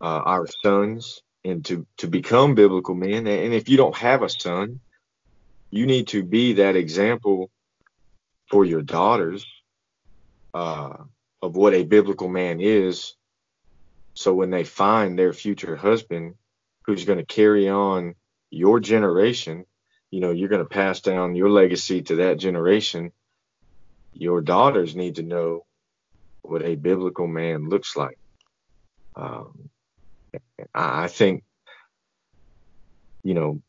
uh, 0.01 0.21
our 0.25 0.47
sons, 0.63 1.21
and 1.43 1.63
to 1.65 1.87
to 1.97 2.07
become 2.07 2.55
biblical 2.55 2.95
men. 2.95 3.27
And 3.27 3.53
if 3.53 3.69
you 3.69 3.77
don't 3.77 3.95
have 3.95 4.21
a 4.21 4.29
son, 4.29 4.79
you 5.71 5.85
need 5.85 6.09
to 6.09 6.23
be 6.23 6.53
that 6.53 6.75
example 6.75 7.49
for 8.49 8.65
your 8.65 8.81
daughters 8.81 9.45
uh, 10.53 10.97
of 11.41 11.55
what 11.55 11.73
a 11.73 11.83
biblical 11.83 12.27
man 12.27 12.59
is. 12.59 13.13
So 14.13 14.33
when 14.33 14.49
they 14.49 14.63
find 14.63 15.17
their 15.17 15.33
future 15.33 15.75
husband 15.75 16.35
who's 16.83 17.05
going 17.05 17.19
to 17.19 17.25
carry 17.25 17.69
on 17.69 18.15
your 18.49 18.79
generation, 18.79 19.65
you 20.09 20.21
know, 20.21 20.31
you're 20.31 20.49
going 20.49 20.63
to 20.63 20.69
pass 20.69 21.01
down 21.01 21.35
your 21.35 21.49
legacy 21.49 22.01
to 22.03 22.15
that 22.17 22.39
generation. 22.39 23.11
Your 24.13 24.41
daughters 24.41 24.95
need 24.95 25.15
to 25.15 25.23
know 25.23 25.65
what 26.41 26.63
a 26.63 26.75
biblical 26.75 27.27
man 27.27 27.69
looks 27.69 27.95
like. 27.95 28.17
Um, 29.15 29.69
I 30.73 31.07
think, 31.07 31.43
you 33.23 33.33
know, 33.33 33.61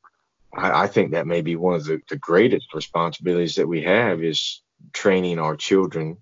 I, 0.54 0.84
I, 0.84 0.86
think 0.86 1.12
that 1.12 1.26
may 1.26 1.40
be 1.40 1.56
one 1.56 1.74
of 1.74 1.84
the, 1.84 2.00
the 2.08 2.16
greatest 2.16 2.74
responsibilities 2.74 3.56
that 3.56 3.66
we 3.66 3.82
have 3.82 4.22
is 4.22 4.62
training 4.92 5.38
our 5.38 5.56
children, 5.56 6.18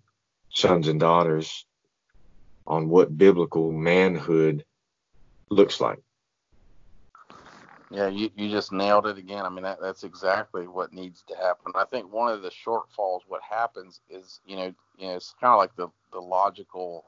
sons 0.57 0.89
and 0.89 0.99
daughters, 0.99 1.67
on 2.67 2.89
what 2.89 3.17
biblical 3.17 3.71
manhood 3.71 4.65
looks 5.51 5.81
like. 5.81 5.99
Yeah, 7.91 8.09
you, 8.09 8.31
you 8.35 8.51
just 8.51 8.73
nailed 8.73 9.07
it 9.07 9.19
again. 9.19 9.45
I 9.45 9.51
mean, 9.51 9.63
that, 9.63 9.81
that's 9.81 10.03
exactly 10.03 10.67
what 10.67 10.93
needs 10.93 11.23
to 11.29 11.37
happen. 11.37 11.73
I 11.77 11.85
think 11.85 12.13
one 12.13 12.33
of 12.33 12.43
the 12.43 12.51
shortfalls, 12.51 13.21
what 13.29 13.43
happens 13.49 14.01
is, 14.09 14.41
you 14.45 14.57
know, 14.57 14.75
you 14.99 15.09
know, 15.09 15.15
it's 15.15 15.35
kind 15.41 15.53
of 15.53 15.59
like 15.59 15.77
the, 15.77 15.89
the 16.11 16.21
logical 16.21 17.05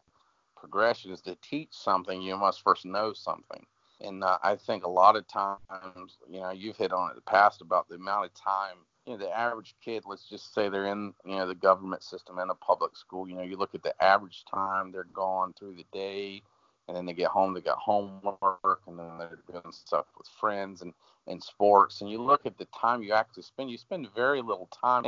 progression 0.54 1.10
is 1.10 1.22
to 1.22 1.36
teach 1.36 1.70
something, 1.72 2.20
you 2.20 2.36
must 2.36 2.62
first 2.62 2.84
know 2.84 3.12
something. 3.12 3.64
And 4.00 4.22
uh, 4.22 4.38
I 4.42 4.56
think 4.56 4.84
a 4.84 4.90
lot 4.90 5.16
of 5.16 5.26
times, 5.26 6.18
you 6.30 6.38
know, 6.40 6.50
you've 6.50 6.76
hit 6.76 6.92
on 6.92 7.08
it 7.08 7.12
in 7.12 7.16
the 7.16 7.22
past 7.22 7.62
about 7.62 7.88
the 7.88 7.96
amount 7.96 8.26
of 8.26 8.34
time 8.34 8.76
you 9.08 9.16
know, 9.16 9.24
the 9.24 9.36
average 9.36 9.74
kid, 9.82 10.04
let's 10.06 10.28
just 10.28 10.52
say 10.54 10.68
they're 10.68 10.86
in, 10.86 11.14
you 11.24 11.36
know, 11.36 11.48
the 11.48 11.54
government 11.54 12.02
system 12.02 12.38
in 12.38 12.50
a 12.50 12.54
public 12.54 12.94
school. 12.94 13.26
You 13.26 13.36
know, 13.36 13.42
you 13.42 13.56
look 13.56 13.74
at 13.74 13.82
the 13.82 13.94
average 14.04 14.44
time 14.44 14.92
they're 14.92 15.04
gone 15.04 15.54
through 15.58 15.76
the 15.76 15.86
day, 15.92 16.42
and 16.86 16.96
then 16.96 17.06
they 17.06 17.14
get 17.14 17.28
home, 17.28 17.54
they 17.54 17.62
got 17.62 17.78
homework, 17.78 18.82
and 18.86 18.98
then 18.98 19.18
they're 19.18 19.38
doing 19.50 19.72
stuff 19.72 20.06
with 20.16 20.26
friends 20.38 20.82
and, 20.82 20.92
and 21.26 21.42
sports. 21.42 22.02
And 22.02 22.10
you 22.10 22.20
look 22.20 22.44
at 22.44 22.58
the 22.58 22.66
time 22.78 23.02
you 23.02 23.14
actually 23.14 23.44
spend, 23.44 23.70
you 23.70 23.78
spend 23.78 24.08
very 24.14 24.42
little 24.42 24.68
time 24.82 25.04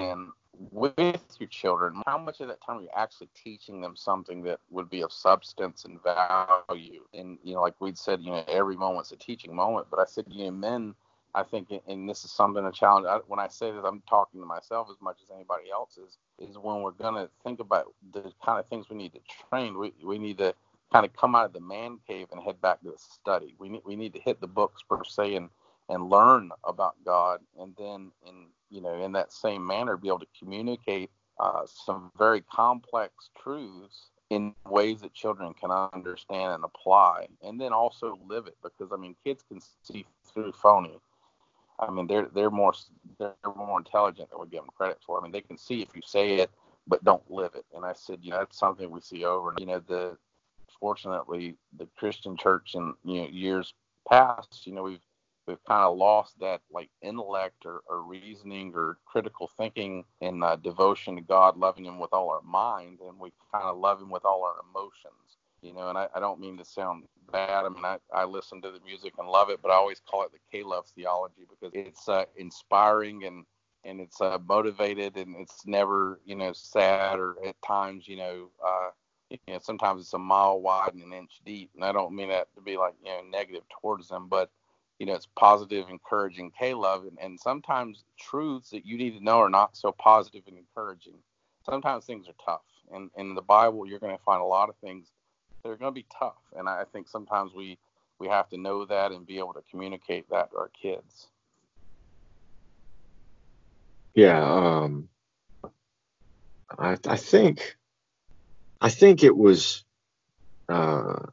and 0.00 0.28
with 0.70 1.36
your 1.38 1.48
children, 1.48 2.02
how 2.06 2.18
much 2.18 2.40
of 2.40 2.48
that 2.48 2.60
time 2.64 2.78
are 2.78 2.82
you 2.82 2.88
actually 2.96 3.28
teaching 3.34 3.80
them 3.80 3.96
something 3.96 4.42
that 4.42 4.58
would 4.70 4.90
be 4.90 5.02
of 5.02 5.12
substance 5.12 5.84
and 5.84 6.02
value? 6.02 7.02
And 7.14 7.38
you 7.44 7.54
know, 7.54 7.62
like 7.62 7.80
we'd 7.80 7.96
said, 7.96 8.20
you 8.20 8.30
know, 8.30 8.44
every 8.48 8.76
moment's 8.76 9.12
a 9.12 9.16
teaching 9.16 9.54
moment. 9.54 9.86
But 9.90 10.00
I 10.00 10.04
said, 10.06 10.24
you 10.28 10.46
know, 10.46 10.50
men 10.50 10.94
I 11.34 11.44
think, 11.44 11.68
and 11.86 12.08
this 12.08 12.24
is 12.24 12.32
something 12.32 12.64
a 12.64 12.72
challenge. 12.72 13.06
I, 13.08 13.18
when 13.28 13.38
I 13.40 13.48
say 13.48 13.70
this, 13.70 13.82
I'm 13.84 14.02
talking 14.08 14.40
to 14.40 14.46
myself 14.46 14.88
as 14.90 14.96
much 15.00 15.18
as 15.22 15.30
anybody 15.34 15.70
else 15.72 15.98
is. 15.98 16.18
Is 16.40 16.58
when 16.58 16.82
we're 16.82 16.92
to 17.14 17.30
think 17.44 17.60
about 17.60 17.94
the 18.12 18.32
kind 18.44 18.58
of 18.58 18.66
things 18.68 18.88
we 18.90 18.96
need 18.96 19.12
to 19.12 19.20
train. 19.50 19.78
We 19.78 19.92
we 20.04 20.18
need 20.18 20.38
to 20.38 20.54
kind 20.92 21.06
of 21.06 21.14
come 21.14 21.34
out 21.36 21.46
of 21.46 21.52
the 21.52 21.60
man 21.60 21.98
cave 22.06 22.28
and 22.32 22.42
head 22.42 22.60
back 22.60 22.82
to 22.82 22.90
the 22.90 22.98
study. 22.98 23.54
We 23.58 23.68
need 23.68 23.82
we 23.84 23.96
need 23.96 24.14
to 24.14 24.20
hit 24.20 24.40
the 24.40 24.48
books 24.48 24.82
per 24.88 25.04
se 25.04 25.36
and 25.36 25.50
and 25.88 26.10
learn 26.10 26.50
about 26.64 26.96
God, 27.04 27.40
and 27.58 27.74
then 27.78 28.10
in 28.26 28.46
you 28.70 28.80
know 28.80 29.02
in 29.02 29.12
that 29.12 29.32
same 29.32 29.66
manner 29.66 29.96
be 29.96 30.08
able 30.08 30.20
to 30.20 30.26
communicate 30.38 31.10
uh, 31.38 31.62
some 31.66 32.10
very 32.18 32.40
complex 32.42 33.30
truths 33.40 34.10
in 34.30 34.54
ways 34.68 35.00
that 35.00 35.12
children 35.14 35.54
can 35.54 35.70
understand 35.70 36.54
and 36.54 36.64
apply, 36.64 37.26
and 37.42 37.60
then 37.60 37.72
also 37.72 38.18
live 38.28 38.46
it. 38.46 38.56
Because 38.62 38.92
I 38.92 38.96
mean, 38.96 39.14
kids 39.24 39.44
can 39.48 39.60
see 39.84 40.06
through 40.34 40.52
phony 40.52 40.98
I 41.80 41.90
mean, 41.90 42.06
they're 42.06 42.28
they're 42.34 42.50
more 42.50 42.74
they're 43.18 43.34
more 43.56 43.78
intelligent 43.78 44.30
than 44.30 44.40
we 44.40 44.46
give 44.48 44.60
them 44.60 44.70
credit 44.76 44.98
for. 45.04 45.18
I 45.18 45.22
mean, 45.22 45.32
they 45.32 45.40
can 45.40 45.56
see 45.56 45.82
if 45.82 45.88
you 45.94 46.02
say 46.04 46.36
it, 46.36 46.50
but 46.86 47.04
don't 47.04 47.28
live 47.30 47.54
it. 47.54 47.64
And 47.74 47.84
I 47.84 47.94
said, 47.94 48.18
you 48.22 48.30
know, 48.30 48.38
that's 48.38 48.58
something 48.58 48.90
we 48.90 49.00
see 49.00 49.24
over. 49.24 49.54
You 49.58 49.66
know, 49.66 49.82
the 49.86 50.16
fortunately 50.78 51.56
the 51.78 51.88
Christian 51.96 52.36
church 52.36 52.74
in 52.74 52.94
you 53.04 53.22
know 53.22 53.28
years 53.28 53.74
past, 54.08 54.66
you 54.66 54.74
know, 54.74 54.82
we've 54.82 55.04
we've 55.46 55.64
kind 55.64 55.84
of 55.84 55.96
lost 55.96 56.38
that 56.40 56.60
like 56.70 56.90
intellect 57.02 57.64
or, 57.64 57.80
or 57.88 58.02
reasoning 58.02 58.72
or 58.74 58.98
critical 59.04 59.50
thinking 59.56 60.04
and 60.20 60.44
uh, 60.44 60.56
devotion 60.56 61.16
to 61.16 61.22
God, 61.22 61.56
loving 61.56 61.86
Him 61.86 61.98
with 61.98 62.12
all 62.12 62.30
our 62.30 62.42
mind, 62.42 63.00
and 63.06 63.18
we 63.18 63.32
kind 63.52 63.64
of 63.64 63.78
love 63.78 64.00
Him 64.00 64.10
with 64.10 64.24
all 64.24 64.44
our 64.44 64.62
emotions. 64.70 65.38
You 65.62 65.74
know, 65.74 65.88
and 65.88 65.98
I, 65.98 66.08
I 66.14 66.20
don't 66.20 66.40
mean 66.40 66.56
to 66.58 66.64
sound 66.64 67.04
bad. 67.30 67.64
I 67.64 67.68
mean, 67.68 67.84
I, 67.84 67.98
I 68.12 68.24
listen 68.24 68.62
to 68.62 68.70
the 68.70 68.80
music 68.84 69.14
and 69.18 69.28
love 69.28 69.50
it, 69.50 69.60
but 69.62 69.70
I 69.70 69.74
always 69.74 70.00
call 70.00 70.22
it 70.24 70.32
the 70.32 70.38
K-Love 70.50 70.86
theology 70.86 71.46
because 71.48 71.72
it's 71.74 72.08
uh, 72.08 72.24
inspiring 72.36 73.24
and 73.24 73.44
and 73.84 74.00
it's 74.00 74.20
uh, 74.20 74.38
motivated 74.46 75.16
and 75.16 75.34
it's 75.36 75.66
never 75.66 76.20
you 76.24 76.36
know 76.36 76.52
sad 76.52 77.18
or 77.18 77.36
at 77.46 77.56
times 77.62 78.06
you 78.06 78.16
know 78.16 78.50
uh, 78.66 78.90
you 79.30 79.38
know 79.48 79.58
sometimes 79.62 80.02
it's 80.02 80.12
a 80.12 80.18
mile 80.18 80.60
wide 80.60 80.92
and 80.94 81.02
an 81.02 81.12
inch 81.12 81.40
deep, 81.44 81.70
and 81.74 81.84
I 81.84 81.92
don't 81.92 82.14
mean 82.14 82.28
that 82.30 82.48
to 82.54 82.60
be 82.60 82.76
like 82.76 82.94
you 83.04 83.10
know 83.10 83.22
negative 83.30 83.62
towards 83.80 84.08
them, 84.08 84.28
but 84.28 84.50
you 85.00 85.06
know, 85.06 85.14
it's 85.14 85.28
positive, 85.34 85.88
encouraging 85.88 86.52
K-Love. 86.56 87.06
And, 87.06 87.18
and 87.20 87.40
sometimes 87.40 88.04
truths 88.18 88.68
that 88.70 88.84
you 88.84 88.98
need 88.98 89.16
to 89.16 89.24
know 89.24 89.38
are 89.38 89.48
not 89.48 89.74
so 89.74 89.92
positive 89.92 90.42
and 90.46 90.58
encouraging. 90.58 91.14
Sometimes 91.64 92.04
things 92.04 92.28
are 92.28 92.34
tough. 92.44 92.60
And 92.92 93.10
in 93.16 93.34
the 93.34 93.40
Bible, 93.40 93.86
you're 93.86 93.98
going 93.98 94.16
to 94.16 94.22
find 94.22 94.42
a 94.42 94.44
lot 94.44 94.68
of 94.68 94.76
things 94.76 95.08
that 95.62 95.70
are 95.70 95.76
going 95.76 95.92
to 95.92 96.00
be 96.00 96.06
tough. 96.18 96.40
And 96.56 96.68
I 96.68 96.84
think 96.92 97.08
sometimes 97.08 97.52
we, 97.54 97.78
we 98.18 98.28
have 98.28 98.48
to 98.50 98.58
know 98.58 98.84
that 98.86 99.12
and 99.12 99.26
be 99.26 99.38
able 99.38 99.54
to 99.54 99.62
communicate 99.70 100.28
that 100.30 100.50
to 100.50 100.56
our 100.58 100.70
kids. 100.80 101.28
Yeah. 104.14 104.42
Um, 104.42 105.08
I, 106.78 106.96
I 107.06 107.16
think, 107.16 107.76
I 108.80 108.88
think 108.88 109.22
it 109.22 109.36
was, 109.36 109.84
uh, 110.68 111.26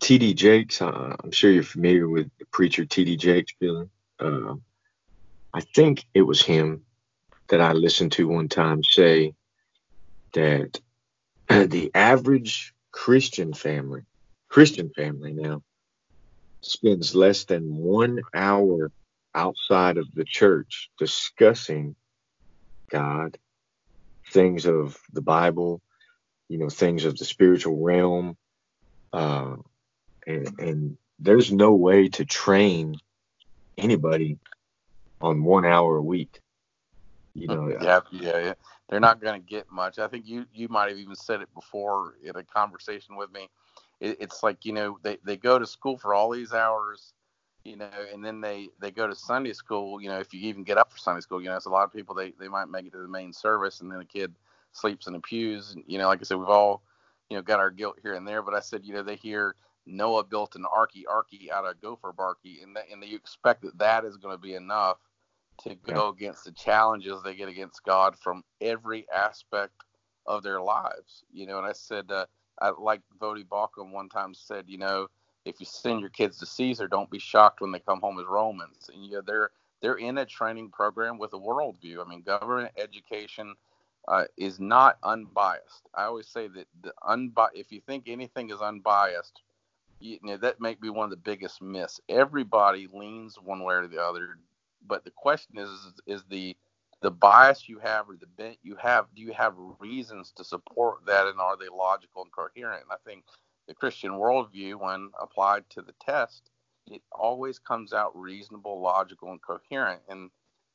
T.D. 0.00 0.34
Jakes, 0.34 0.80
uh, 0.80 1.16
I'm 1.22 1.32
sure 1.32 1.50
you're 1.50 1.62
familiar 1.62 2.08
with 2.08 2.30
the 2.38 2.44
preacher 2.46 2.84
T.D. 2.84 3.16
Jakes, 3.16 3.52
Billy. 3.58 3.88
Uh, 4.20 4.54
I 5.52 5.60
think 5.60 6.04
it 6.14 6.22
was 6.22 6.40
him 6.42 6.82
that 7.48 7.60
I 7.60 7.72
listened 7.72 8.12
to 8.12 8.28
one 8.28 8.48
time 8.48 8.84
say 8.84 9.34
that 10.34 10.80
the 11.48 11.90
average 11.94 12.74
Christian 12.98 13.54
family, 13.54 14.00
Christian 14.48 14.90
family 14.90 15.32
now, 15.32 15.62
spends 16.62 17.14
less 17.14 17.44
than 17.44 17.76
one 17.76 18.22
hour 18.34 18.90
outside 19.36 19.98
of 19.98 20.12
the 20.12 20.24
church 20.24 20.90
discussing 20.98 21.94
God, 22.90 23.38
things 24.32 24.66
of 24.66 24.98
the 25.12 25.22
Bible, 25.22 25.80
you 26.48 26.58
know, 26.58 26.68
things 26.68 27.04
of 27.04 27.16
the 27.16 27.24
spiritual 27.24 27.80
realm, 27.80 28.36
uh, 29.12 29.54
and, 30.26 30.58
and 30.58 30.98
there's 31.20 31.52
no 31.52 31.74
way 31.74 32.08
to 32.08 32.24
train 32.24 32.96
anybody 33.78 34.38
on 35.20 35.44
one 35.44 35.64
hour 35.64 35.98
a 35.98 36.02
week. 36.02 36.40
You 37.34 37.48
uh, 37.48 37.54
know, 37.54 37.68
yeah, 37.68 38.00
yeah, 38.10 38.38
yeah. 38.38 38.54
They're 38.88 39.00
not 39.00 39.20
going 39.20 39.40
to 39.40 39.46
get 39.46 39.70
much. 39.70 39.98
I 39.98 40.08
think 40.08 40.26
you 40.26 40.46
you 40.52 40.68
might 40.68 40.88
have 40.88 40.98
even 40.98 41.14
said 41.16 41.40
it 41.40 41.52
before 41.54 42.14
in 42.22 42.34
a 42.36 42.42
conversation 42.42 43.16
with 43.16 43.30
me. 43.32 43.48
It, 44.00 44.16
it's 44.20 44.42
like 44.42 44.64
you 44.64 44.72
know 44.72 44.98
they 45.02 45.18
they 45.24 45.36
go 45.36 45.58
to 45.58 45.66
school 45.66 45.98
for 45.98 46.14
all 46.14 46.30
these 46.30 46.52
hours, 46.52 47.12
you 47.64 47.76
know, 47.76 47.90
and 48.12 48.24
then 48.24 48.40
they 48.40 48.68
they 48.80 48.90
go 48.90 49.06
to 49.06 49.14
Sunday 49.14 49.52
school. 49.52 50.00
You 50.00 50.08
know, 50.08 50.18
if 50.20 50.32
you 50.32 50.40
even 50.48 50.64
get 50.64 50.78
up 50.78 50.90
for 50.92 50.98
Sunday 50.98 51.20
school, 51.20 51.42
you 51.42 51.48
know, 51.48 51.56
it's 51.56 51.66
a 51.66 51.70
lot 51.70 51.84
of 51.84 51.92
people 51.92 52.14
they 52.14 52.32
they 52.40 52.48
might 52.48 52.68
make 52.68 52.86
it 52.86 52.92
to 52.92 52.98
the 52.98 53.08
main 53.08 53.32
service, 53.32 53.80
and 53.80 53.90
then 53.90 53.98
the 53.98 54.04
kid 54.04 54.34
sleeps 54.72 55.06
in 55.06 55.12
the 55.12 55.20
pews. 55.20 55.72
And, 55.72 55.84
you 55.86 55.98
know, 55.98 56.08
like 56.08 56.20
I 56.20 56.24
said, 56.24 56.38
we've 56.38 56.48
all 56.48 56.82
you 57.30 57.36
know 57.36 57.42
got 57.42 57.60
our 57.60 57.70
guilt 57.70 57.98
here 58.02 58.14
and 58.14 58.26
there, 58.26 58.42
but 58.42 58.54
I 58.54 58.60
said 58.60 58.84
you 58.84 58.94
know 58.94 59.02
they 59.02 59.16
hear 59.16 59.54
Noah 59.86 60.24
built 60.24 60.56
an 60.56 60.64
arky 60.64 61.04
arky 61.04 61.50
out 61.50 61.66
of 61.66 61.80
gopher 61.80 62.12
barky, 62.12 62.60
and 62.62 62.74
that, 62.76 62.84
and 62.90 63.04
you 63.04 63.16
expect 63.16 63.62
that 63.62 63.78
that 63.78 64.04
is 64.04 64.16
going 64.16 64.34
to 64.34 64.40
be 64.40 64.54
enough 64.54 64.98
to 65.64 65.74
go 65.74 66.06
yeah. 66.06 66.10
against 66.10 66.44
the 66.44 66.52
challenges 66.52 67.22
they 67.22 67.34
get 67.34 67.48
against 67.48 67.84
God 67.84 68.16
from 68.16 68.44
every 68.60 69.06
aspect 69.14 69.74
of 70.26 70.42
their 70.42 70.60
lives. 70.60 71.24
You 71.32 71.46
know, 71.46 71.58
and 71.58 71.66
I 71.66 71.72
said, 71.72 72.10
uh, 72.10 72.26
I 72.60 72.70
like 72.78 73.00
Voddie 73.18 73.46
Baucham 73.46 73.92
one 73.92 74.08
time 74.08 74.34
said, 74.34 74.64
you 74.68 74.78
know, 74.78 75.08
if 75.44 75.60
you 75.60 75.66
send 75.66 76.00
your 76.00 76.10
kids 76.10 76.38
to 76.38 76.46
Caesar, 76.46 76.88
don't 76.88 77.10
be 77.10 77.18
shocked 77.18 77.60
when 77.60 77.72
they 77.72 77.78
come 77.78 78.00
home 78.00 78.18
as 78.18 78.26
Romans. 78.26 78.90
And 78.92 79.04
you 79.04 79.12
know, 79.12 79.22
they're 79.26 79.50
they're 79.80 79.96
in 79.96 80.18
a 80.18 80.26
training 80.26 80.70
program 80.70 81.18
with 81.18 81.32
a 81.32 81.38
worldview. 81.38 82.04
I 82.04 82.08
mean, 82.08 82.22
government 82.22 82.72
education 82.76 83.54
uh, 84.08 84.24
is 84.36 84.58
not 84.58 84.98
unbiased. 85.02 85.88
I 85.94 86.04
always 86.04 86.28
say 86.28 86.48
that 86.48 86.66
the 86.82 86.92
unbi- 87.02 87.54
if 87.54 87.72
you 87.72 87.80
think 87.80 88.04
anything 88.06 88.50
is 88.50 88.60
unbiased, 88.60 89.42
you 90.00 90.18
know 90.22 90.36
that 90.36 90.60
may 90.60 90.74
be 90.74 90.90
one 90.90 91.04
of 91.04 91.10
the 91.10 91.16
biggest 91.16 91.62
myths. 91.62 92.00
Everybody 92.08 92.88
leans 92.92 93.36
one 93.42 93.62
way 93.62 93.74
or 93.74 93.86
the 93.86 94.02
other, 94.02 94.38
but 94.86 95.04
the 95.04 95.10
question 95.10 95.58
is, 95.58 95.68
is 96.06 96.24
the 96.30 96.56
the 97.00 97.10
bias 97.10 97.68
you 97.68 97.78
have 97.78 98.08
or 98.10 98.16
the 98.16 98.26
bent 98.26 98.58
you 98.62 98.74
have, 98.74 99.06
do 99.14 99.22
you 99.22 99.32
have 99.32 99.54
reasons 99.78 100.32
to 100.36 100.42
support 100.42 101.06
that, 101.06 101.26
and 101.28 101.38
are 101.40 101.56
they 101.56 101.68
logical 101.68 102.22
and 102.22 102.32
coherent? 102.32 102.82
And 102.82 102.92
I 102.92 102.96
think 103.08 103.24
the 103.68 103.74
Christian 103.74 104.12
worldview, 104.12 104.80
when 104.80 105.10
applied 105.20 105.62
to 105.70 105.82
the 105.82 105.94
test, 106.04 106.50
it 106.88 107.02
always 107.12 107.58
comes 107.60 107.92
out 107.92 108.18
reasonable, 108.18 108.80
logical, 108.80 109.30
and 109.30 109.40
coherent. 109.40 110.02
And 110.08 110.30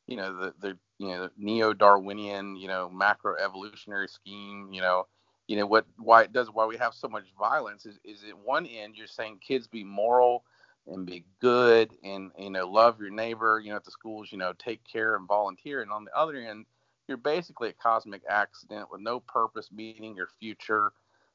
you 0.08 0.18
know 0.18 0.36
the 0.36 0.54
the 0.60 0.78
you 0.98 1.10
know 1.10 1.30
neo-Darwinian, 1.38 2.56
you 2.56 2.68
know 2.68 2.90
macro 2.90 3.36
evolutionary 3.44 4.08
scheme, 4.08 4.70
you 4.72 4.82
know 4.82 5.08
you 5.48 5.58
know 5.58 5.66
what 5.66 5.86
why 5.98 6.24
it 6.24 6.34
does 6.34 6.50
why 6.52 6.66
we 6.66 6.78
have 6.78 6.94
so 6.94 7.08
much 7.08 7.26
violence 7.38 7.86
is, 7.86 8.00
is 8.04 8.24
at 8.24 8.38
one 8.38 8.66
end 8.66 8.96
you're 8.96 9.08
saying 9.08 9.40
kids 9.46 9.68
be 9.68 9.84
moral 9.84 10.44
and 10.88 11.06
be 11.06 11.26
good 11.42 11.92
and 12.04 12.32
you 12.38 12.50
know 12.50 12.68
love 12.70 13.00
your 13.00 13.10
neighbor 13.10 13.62
you 13.64 13.70
know 13.72 13.78
at 13.78 13.86
the 13.86 13.92
schools 13.92 14.30
you 14.32 14.38
know 14.38 14.54
take 14.58 14.82
care 14.86 15.16
and 15.16 15.28
volunteer. 15.28 15.82
And 15.82 15.92
on 15.92 16.06
the 16.06 16.18
other 16.18 16.36
end 16.36 16.66
you're 17.08 17.18
basically 17.18 17.70
a 17.70 17.74
cosmic 17.74 18.22
accident 18.30 18.90
with 18.92 19.02
no 19.02 19.20
purpose 19.22 19.70
meaning 19.72 20.16
your 20.16 20.30
future. 20.40 20.92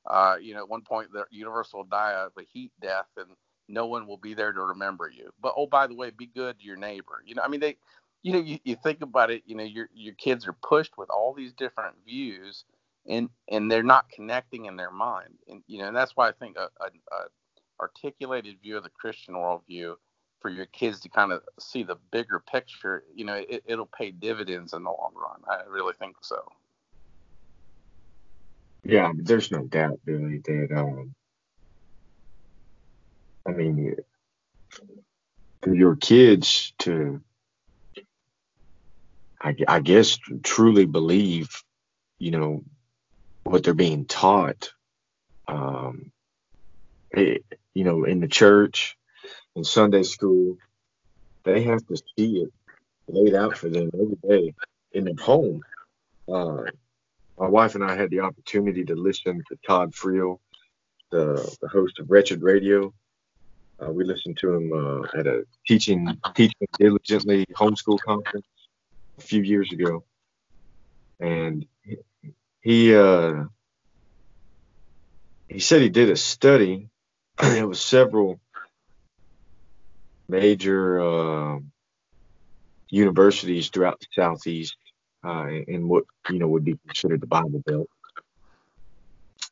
Uh, 0.06 0.37
you 0.40 0.54
know 0.54 0.61
at 0.61 0.68
one 0.68 0.82
point 0.82 1.12
the 1.12 1.24
universe 1.30 1.70
will 1.72 1.84
die 1.84 2.12
of 2.14 2.32
a 2.38 2.44
heat 2.52 2.72
death 2.80 3.08
and 3.16 3.30
no 3.68 3.87
one 3.87 4.06
will 4.06 4.16
be 4.18 4.34
there 4.34 4.52
to 4.52 4.62
remember 4.62 5.11
you. 5.11 5.30
But 5.42 5.54
oh 5.56 5.66
by 5.66 5.87
the 5.87 5.94
way 5.94 6.11
be 6.11 6.26
good 6.26 6.58
to 6.58 6.64
your 6.64 6.76
neighbor. 6.76 7.22
You 7.24 7.34
know 7.34 7.42
i 7.42 7.48
mean 7.48 7.61
they 7.61 7.76
you 8.22 8.32
know 8.32 8.40
you, 8.40 8.58
you 8.64 8.76
think 8.76 9.02
about 9.02 9.30
it 9.30 9.42
you 9.46 9.56
know 9.56 9.64
your 9.64 9.88
your 9.94 10.14
kids 10.14 10.46
are 10.46 10.56
pushed 10.62 10.98
with 10.98 11.11
all 11.11 11.34
these 11.34 11.52
different 11.54 11.96
views 12.06 12.64
and 13.08 13.30
and 13.50 13.70
they're 13.70 13.82
not 13.82 14.11
connecting 14.11 14.66
in 14.66 14.76
their 14.76 14.90
mind. 14.92 15.34
And 15.48 15.62
you 15.66 15.78
know 15.78 15.88
and 15.88 15.96
that's 15.96 16.16
why 16.16 16.28
i 16.28 16.32
think 16.32 16.56
a, 16.58 16.68
a, 16.82 16.87
a 17.14 17.24
articulated 17.80 18.56
view 18.62 18.76
of 18.76 18.82
the 18.82 18.90
christian 18.90 19.34
worldview 19.34 19.94
for 20.40 20.50
your 20.50 20.66
kids 20.66 21.00
to 21.00 21.08
kind 21.08 21.32
of 21.32 21.42
see 21.58 21.82
the 21.82 21.96
bigger 22.12 22.38
picture 22.38 23.04
you 23.14 23.24
know 23.24 23.34
it, 23.34 23.62
it'll 23.66 23.86
pay 23.86 24.10
dividends 24.10 24.72
in 24.72 24.82
the 24.84 24.90
long 24.90 25.12
run. 25.14 25.40
I 25.48 25.68
really 25.68 25.94
think 25.98 26.16
so. 26.22 26.42
Yeah 28.84 29.12
there's 29.16 29.50
no 29.50 29.64
doubt 29.64 30.00
really 30.04 30.38
that 30.38 30.68
um 30.76 31.14
i 33.46 33.52
mean 33.52 33.96
for 35.62 35.74
your 35.74 35.96
kids 35.96 36.72
to 36.80 37.20
I, 39.40 39.54
I 39.68 39.80
guess 39.80 40.18
truly 40.42 40.84
believe 40.84 41.62
you 42.18 42.30
know 42.32 42.64
what 43.48 43.64
they're 43.64 43.74
being 43.74 44.04
taught, 44.04 44.72
um, 45.46 46.12
you 47.16 47.85
know, 47.85 48.05
in 48.05 48.21
the 48.21 48.29
church, 48.29 48.97
in 49.55 49.64
Sunday 49.64 50.03
school, 50.03 50.57
they 51.44 51.62
have 51.62 51.87
to 51.87 51.97
see 51.97 52.42
it 52.42 52.53
laid 53.09 53.35
out 53.35 53.57
for 53.57 53.68
them 53.68 53.90
every 53.94 54.18
day 54.29 54.55
in 54.92 55.05
their 55.05 55.14
home. 55.14 55.62
Uh, 56.31 56.64
my 57.38 57.49
wife 57.49 57.75
and 57.75 57.85
I 57.85 57.97
had 57.97 58.11
the 58.11 58.21
opportunity 58.21 58.85
to 58.85 58.94
listen 58.94 59.42
to 59.49 59.59
Todd 59.66 59.92
Friel, 59.92 60.40
the, 61.11 61.57
the 61.62 61.68
host 61.68 61.99
of 61.99 62.11
Wretched 62.11 62.42
Radio. 62.42 62.92
Uh, 63.81 63.92
we 63.92 64.05
listened 64.05 64.37
to 64.38 64.55
him 64.55 64.73
uh, 64.73 65.18
at 65.18 65.27
a 65.27 65.47
teaching 65.66 66.18
teaching 66.35 66.66
diligently 66.79 67.47
homeschool 67.55 67.99
conference 68.01 68.47
a 69.18 69.21
few 69.21 69.42
years 69.42 69.71
ago, 69.73 70.03
and 71.21 71.64
he 72.61 72.94
uh, 72.94 73.44
he 75.49 75.61
said 75.61 75.81
he 75.81 75.88
did 75.88 76.11
a 76.11 76.16
study. 76.16 76.88
It 77.42 77.66
was 77.66 77.81
several 77.81 78.40
major 80.29 81.01
uh, 81.01 81.59
universities 82.90 83.68
throughout 83.68 84.01
the 84.01 84.07
southeast 84.14 84.77
uh, 85.24 85.46
in 85.46 85.88
what 85.88 86.05
you 86.31 86.38
know 86.38 86.48
would 86.48 86.64
be 86.64 86.79
considered 86.87 87.20
the 87.20 87.27
Bible 87.27 87.62
Belt, 87.64 87.88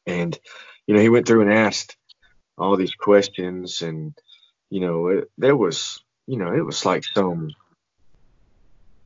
and 0.06 0.38
you 0.86 0.94
know 0.94 1.00
he 1.00 1.08
went 1.08 1.26
through 1.26 1.42
and 1.42 1.52
asked 1.52 1.96
all 2.58 2.76
these 2.76 2.94
questions, 2.94 3.82
and 3.82 4.16
you 4.70 4.80
know 4.80 5.08
it, 5.08 5.30
there 5.38 5.56
was 5.56 6.02
you 6.26 6.38
know 6.38 6.52
it 6.52 6.64
was 6.64 6.84
like 6.84 7.04
some 7.04 7.50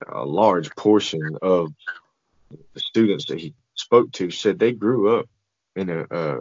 a 0.08 0.24
large 0.24 0.74
portion 0.74 1.36
of 1.42 1.72
the 2.74 2.80
students 2.80 3.26
that 3.26 3.38
he 3.38 3.54
spoke 3.74 4.10
to 4.12 4.30
said 4.30 4.58
they 4.58 4.72
grew 4.72 5.18
up 5.18 5.26
in 5.76 5.90
a 5.90 6.06
a, 6.10 6.38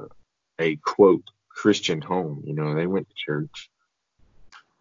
a 0.59 0.75
quote 0.77 1.23
Christian 1.61 2.01
home. 2.01 2.41
You 2.45 2.53
know, 2.53 2.73
they 2.73 2.87
went 2.87 3.09
to 3.09 3.15
church. 3.17 3.69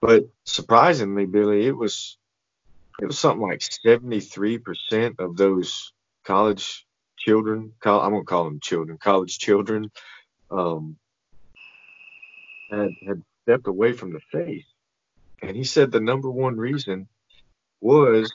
But 0.00 0.28
surprisingly, 0.44 1.26
Billy, 1.26 1.66
it 1.66 1.76
was 1.76 2.16
it 3.00 3.06
was 3.06 3.18
something 3.18 3.42
like 3.42 3.60
73% 3.60 5.18
of 5.18 5.36
those 5.36 5.92
college 6.24 6.86
children, 7.18 7.72
I'm 7.84 8.12
gonna 8.12 8.22
call 8.22 8.44
them 8.44 8.60
children, 8.60 8.96
college 8.96 9.38
children, 9.38 9.90
um, 10.52 10.96
had 12.70 12.90
had 13.04 13.22
stepped 13.42 13.66
away 13.66 13.92
from 13.92 14.12
the 14.12 14.20
faith. 14.30 14.66
And 15.42 15.56
he 15.56 15.64
said 15.64 15.90
the 15.90 16.00
number 16.00 16.30
one 16.30 16.56
reason 16.56 17.08
was 17.80 18.32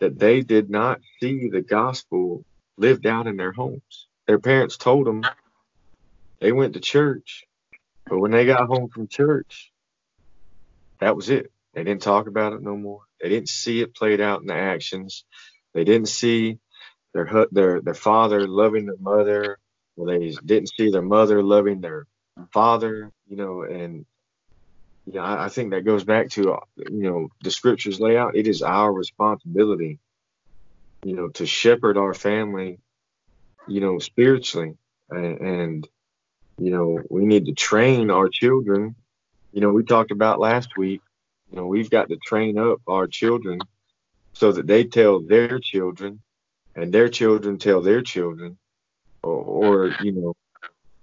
that 0.00 0.18
they 0.18 0.40
did 0.40 0.70
not 0.70 1.00
see 1.20 1.48
the 1.48 1.62
gospel 1.62 2.44
lived 2.76 3.06
out 3.06 3.28
in 3.28 3.36
their 3.36 3.52
homes. 3.52 4.08
Their 4.26 4.40
parents 4.40 4.76
told 4.76 5.06
them 5.06 5.22
they 6.40 6.50
went 6.50 6.74
to 6.74 6.80
church, 6.80 7.44
but 8.10 8.18
when 8.18 8.32
they 8.32 8.44
got 8.44 8.66
home 8.66 8.88
from 8.88 9.06
church, 9.06 9.72
that 10.98 11.14
was 11.14 11.30
it. 11.30 11.52
They 11.72 11.84
didn't 11.84 12.02
talk 12.02 12.26
about 12.26 12.52
it 12.52 12.60
no 12.60 12.76
more. 12.76 13.02
They 13.22 13.28
didn't 13.28 13.48
see 13.48 13.80
it 13.80 13.94
played 13.94 14.20
out 14.20 14.40
in 14.40 14.48
the 14.48 14.54
actions. 14.54 15.24
They 15.72 15.84
didn't 15.84 16.08
see 16.08 16.58
their 17.14 17.46
their 17.52 17.80
their 17.80 17.94
father 17.94 18.46
loving 18.48 18.86
their 18.86 18.98
mother. 18.98 19.58
Well, 19.94 20.18
they 20.18 20.34
didn't 20.44 20.70
see 20.76 20.90
their 20.90 21.02
mother 21.02 21.42
loving 21.42 21.80
their 21.80 22.06
father. 22.52 23.12
You 23.28 23.36
know, 23.36 23.62
and 23.62 24.04
yeah, 25.06 25.22
I, 25.22 25.44
I 25.44 25.48
think 25.48 25.70
that 25.70 25.84
goes 25.84 26.02
back 26.02 26.30
to 26.30 26.58
you 26.76 26.88
know 26.90 27.28
the 27.42 27.52
scriptures 27.52 28.00
lay 28.00 28.16
out. 28.16 28.36
It 28.36 28.48
is 28.48 28.62
our 28.62 28.92
responsibility, 28.92 30.00
you 31.04 31.14
know, 31.14 31.28
to 31.28 31.46
shepherd 31.46 31.96
our 31.96 32.14
family, 32.14 32.80
you 33.68 33.80
know, 33.80 34.00
spiritually, 34.00 34.74
and, 35.10 35.40
and 35.40 35.88
you 36.60 36.70
know 36.70 37.00
we 37.08 37.24
need 37.24 37.46
to 37.46 37.54
train 37.54 38.10
our 38.10 38.28
children. 38.28 38.94
You 39.52 39.60
know, 39.60 39.72
we 39.72 39.82
talked 39.82 40.12
about 40.12 40.38
last 40.38 40.76
week. 40.76 41.00
You 41.50 41.56
know, 41.56 41.66
we've 41.66 41.90
got 41.90 42.08
to 42.10 42.16
train 42.16 42.58
up 42.58 42.80
our 42.86 43.08
children 43.08 43.58
so 44.34 44.52
that 44.52 44.66
they 44.66 44.84
tell 44.84 45.20
their 45.20 45.58
children, 45.58 46.20
and 46.76 46.92
their 46.92 47.08
children 47.08 47.58
tell 47.58 47.80
their 47.80 48.02
children, 48.02 48.58
or, 49.22 49.86
or 49.88 49.94
you 50.02 50.12
know, 50.12 50.36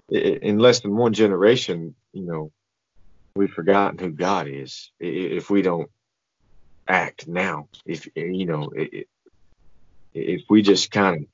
in 0.10 0.60
less 0.60 0.80
than 0.80 0.96
one 0.96 1.14
generation, 1.14 1.96
you 2.14 2.24
know, 2.24 2.52
we've 3.36 3.52
forgotten 3.52 3.98
who 3.98 4.12
God 4.12 4.48
is 4.48 4.92
if 5.00 5.50
we 5.50 5.62
don't 5.62 5.90
act 6.88 7.28
now. 7.28 7.68
If 7.86 8.08
you 8.16 8.46
know, 8.46 8.72
if 10.14 10.42
we 10.50 10.62
just 10.62 10.92
kind 10.92 11.24
of 11.24 11.28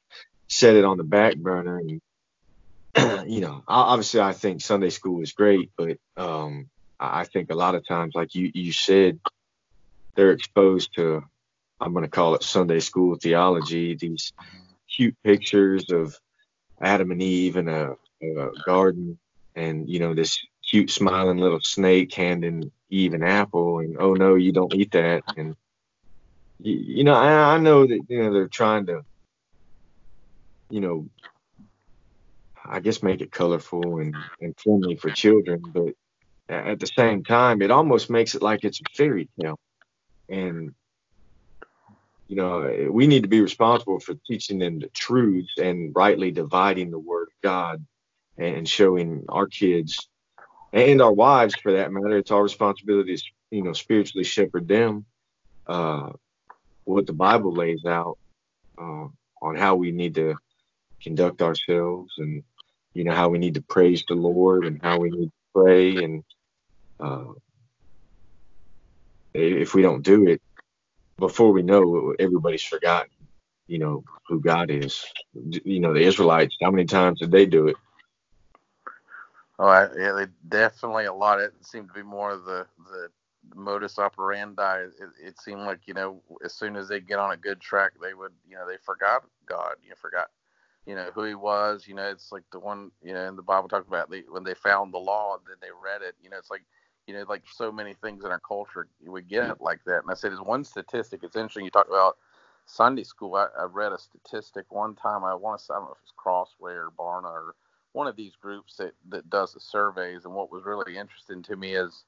set 0.48 0.76
it 0.76 0.86
on 0.86 0.98
the 0.98 1.04
back 1.04 1.36
burner 1.36 1.78
and 1.78 2.02
you 3.28 3.42
know, 3.42 3.64
obviously 3.68 4.22
I 4.22 4.34
think 4.34 4.62
Sunday 4.62 4.90
school 4.90 5.22
is 5.22 5.32
great, 5.32 5.72
but 5.78 5.98
um, 6.18 6.70
I 7.00 7.26
think 7.26 7.52
a 7.52 7.56
lot 7.56 7.76
of 7.76 7.88
times, 7.88 8.14
like 8.16 8.36
you 8.36 8.52
you 8.54 8.72
said, 8.72 9.20
they're 10.16 10.32
exposed 10.32 10.96
to 10.96 11.24
I'm 11.84 11.94
going 11.94 12.06
to 12.06 12.10
call 12.10 12.36
it 12.36 12.44
Sunday 12.44 12.80
school 12.80 13.16
theology. 13.16 13.96
These 13.96 14.32
cute 14.90 15.16
pictures 15.24 15.90
of 15.92 16.18
Adam 16.82 17.12
and 17.12 17.22
Eve 17.22 17.58
in 17.58 17.68
a, 17.68 17.92
a 18.22 18.50
garden, 18.66 19.20
and 19.56 19.90
you 19.90 20.00
know 20.00 20.14
this 20.14 20.40
cute 20.68 20.90
smiling 20.90 21.38
little 21.38 21.60
snake 21.62 22.14
handing 22.14 22.72
Eve 22.90 23.14
an 23.14 23.24
apple, 23.24 23.80
and 23.80 23.98
oh 24.00 24.14
no, 24.14 24.36
you 24.36 24.52
don't 24.52 24.74
eat 24.74 24.92
that. 24.92 25.24
And 25.36 25.56
you, 26.60 26.74
you 26.74 27.04
know, 27.04 27.16
I, 27.16 27.56
I 27.56 27.58
know 27.58 27.86
that 27.86 28.00
you 28.08 28.24
know 28.24 28.32
they're 28.32 28.48
trying 28.48 28.86
to, 28.86 29.04
you 30.70 30.80
know, 30.80 31.08
I 32.66 32.80
guess 32.80 33.04
make 33.04 33.22
it 33.22 33.32
colorful 33.32 34.00
and, 34.00 34.16
and 34.42 34.58
friendly 34.58 34.96
for 34.96 35.10
children, 35.10 35.62
but 35.74 35.94
at 36.50 36.80
the 36.80 36.88
same 36.88 37.24
time, 37.24 37.62
it 37.62 37.72
almost 37.72 38.10
makes 38.10 38.36
it 38.36 38.42
like 38.42 38.64
it's 38.64 38.80
a 38.80 38.84
fairy 38.96 39.30
tale. 39.40 39.60
And 40.30 40.74
you 42.28 42.38
know, 42.38 42.90
we 42.90 43.06
need 43.06 43.24
to 43.24 43.30
be 43.30 43.42
responsible 43.42 44.00
for 44.00 44.16
teaching 44.28 44.58
them 44.58 44.80
the 44.80 44.88
truths 44.88 45.54
and 45.62 45.94
rightly 45.96 46.32
dividing 46.32 46.90
the 46.90 47.00
word 47.00 47.28
of 47.28 47.42
God 47.44 47.86
and 48.38 48.68
showing 48.68 49.26
our 49.30 49.46
kids 49.46 50.08
and 50.72 51.02
our 51.02 51.12
wives 51.12 51.56
for 51.56 51.74
that 51.74 51.92
matter. 51.92 52.18
It's 52.18 52.32
our 52.32 52.42
responsibility 52.42 53.18
to, 53.18 53.24
you 53.52 53.62
know, 53.62 53.74
spiritually 53.74 54.24
shepherd 54.24 54.68
them, 54.68 55.06
uh, 55.68 56.10
what 56.86 57.06
the 57.06 57.14
Bible 57.14 57.54
lays 57.54 57.86
out, 57.86 58.18
uh, 58.78 59.08
on 59.42 59.56
how 59.56 59.76
we 59.76 59.92
need 59.92 60.16
to 60.16 60.36
conduct 61.02 61.42
ourselves 61.42 62.14
and, 62.18 62.44
you 62.94 63.04
know, 63.04 63.14
how 63.14 63.30
we 63.30 63.40
need 63.40 63.56
to 63.56 63.62
praise 63.62 64.04
the 64.08 64.16
Lord 64.16 64.66
and 64.66 64.82
how 64.82 65.00
we 65.00 65.10
need 65.10 65.28
to 65.28 65.32
pray. 65.56 65.98
And, 65.98 66.24
uh, 67.00 67.34
if 69.34 69.74
we 69.74 69.82
don't 69.82 70.04
do 70.04 70.28
it 70.28 70.42
before 71.18 71.52
we 71.52 71.64
know 71.64 72.14
everybody's 72.20 72.64
forgotten, 72.64 73.10
you 73.68 73.80
know, 73.80 74.04
who 74.28 74.40
God 74.40 74.70
is, 74.70 75.04
you 75.34 75.80
know, 75.80 75.94
the 75.94 76.02
Israelites, 76.02 76.56
how 76.62 76.72
many 76.72 76.86
times 76.86 77.20
did 77.20 77.32
they 77.32 77.46
do 77.46 77.68
it? 77.68 77.76
Oh, 79.60 79.68
I, 79.68 80.26
definitely 80.48 81.06
a 81.06 81.14
lot. 81.14 81.40
It 81.40 81.54
seemed 81.62 81.88
to 81.90 81.94
be 81.94 82.04
more 82.04 82.32
of 82.32 82.46
the 82.46 82.66
the 82.92 83.10
modus 83.56 84.00
operandi. 84.00 84.80
It, 84.80 84.94
it 85.22 85.40
seemed 85.40 85.62
like 85.62 85.82
you 85.86 85.94
know, 85.94 86.22
as 86.44 86.54
soon 86.54 86.76
as 86.76 86.88
they 86.88 87.00
get 87.00 87.20
on 87.20 87.32
a 87.32 87.38
good 87.38 87.62
track, 87.62 87.94
they 88.02 88.14
would 88.14 88.32
you 88.48 88.56
know 88.56 88.68
they 88.68 88.78
forgot 88.84 89.24
God. 89.46 89.76
You 89.84 89.92
know, 89.92 89.96
forgot 90.02 90.28
you 90.86 90.96
know 90.96 91.10
who 91.14 91.24
he 91.24 91.36
was. 91.36 91.88
You 91.88 91.96
know, 91.96 92.08
it's 92.08 92.32
like 92.32 92.44
the 92.52 92.60
one 92.60 92.92
you 93.04 93.14
know 93.14 93.28
in 93.28 93.36
the 93.36 93.42
Bible 93.42 93.70
talks 93.70 93.88
about 93.88 94.10
they, 94.10 94.24
when 94.30 94.44
they 94.44 94.54
found 94.54 94.94
the 94.94 95.00
law, 95.00 95.36
and 95.36 95.44
then 95.48 95.58
they 95.62 95.70
read 95.84 96.02
it. 96.02 96.16
You 96.22 96.30
know, 96.30 96.38
it's 96.38 96.52
like 96.52 96.64
you 97.08 97.14
know 97.14 97.26
like 97.28 97.44
so 97.52 97.72
many 97.72 97.94
things 97.94 98.24
in 98.24 98.32
our 98.32 98.40
culture 98.40 98.88
we 99.06 99.22
get 99.22 99.50
it 99.50 99.62
like 99.62 99.84
that. 99.86 100.02
And 100.04 100.12
I 100.12 100.14
said, 100.14 100.32
there's 100.32 100.42
one 100.42 100.64
statistic. 100.64 101.22
It's 101.24 101.36
interesting. 101.36 101.66
You 101.66 101.72
talk 101.72 101.88
about 101.88 102.18
Sunday 102.66 103.04
school. 103.04 103.36
I, 103.36 103.48
I 103.60 103.66
read 103.66 103.92
a 103.92 104.00
statistic 104.00 104.66
one 104.70 104.96
time. 104.96 105.24
I 105.24 105.36
want 105.36 105.60
to 105.60 105.66
say 105.66 105.74
I 105.74 105.78
don't 105.78 105.86
know 105.86 105.92
if 105.92 106.04
it's 106.04 106.14
Crossway 106.16 106.74
or 106.74 106.90
Barna 106.98 107.26
or 107.26 107.56
one 107.94 108.08
of 108.08 108.16
these 108.16 108.36
groups 108.36 108.78
that, 108.78 108.94
that 109.10 109.30
does 109.30 109.54
the 109.54 109.60
surveys. 109.60 110.26
And 110.26 110.34
what 110.34 110.52
was 110.52 110.66
really 110.66 110.98
interesting 110.98 111.44
to 111.44 111.56
me 111.56 111.76
is 111.76 112.06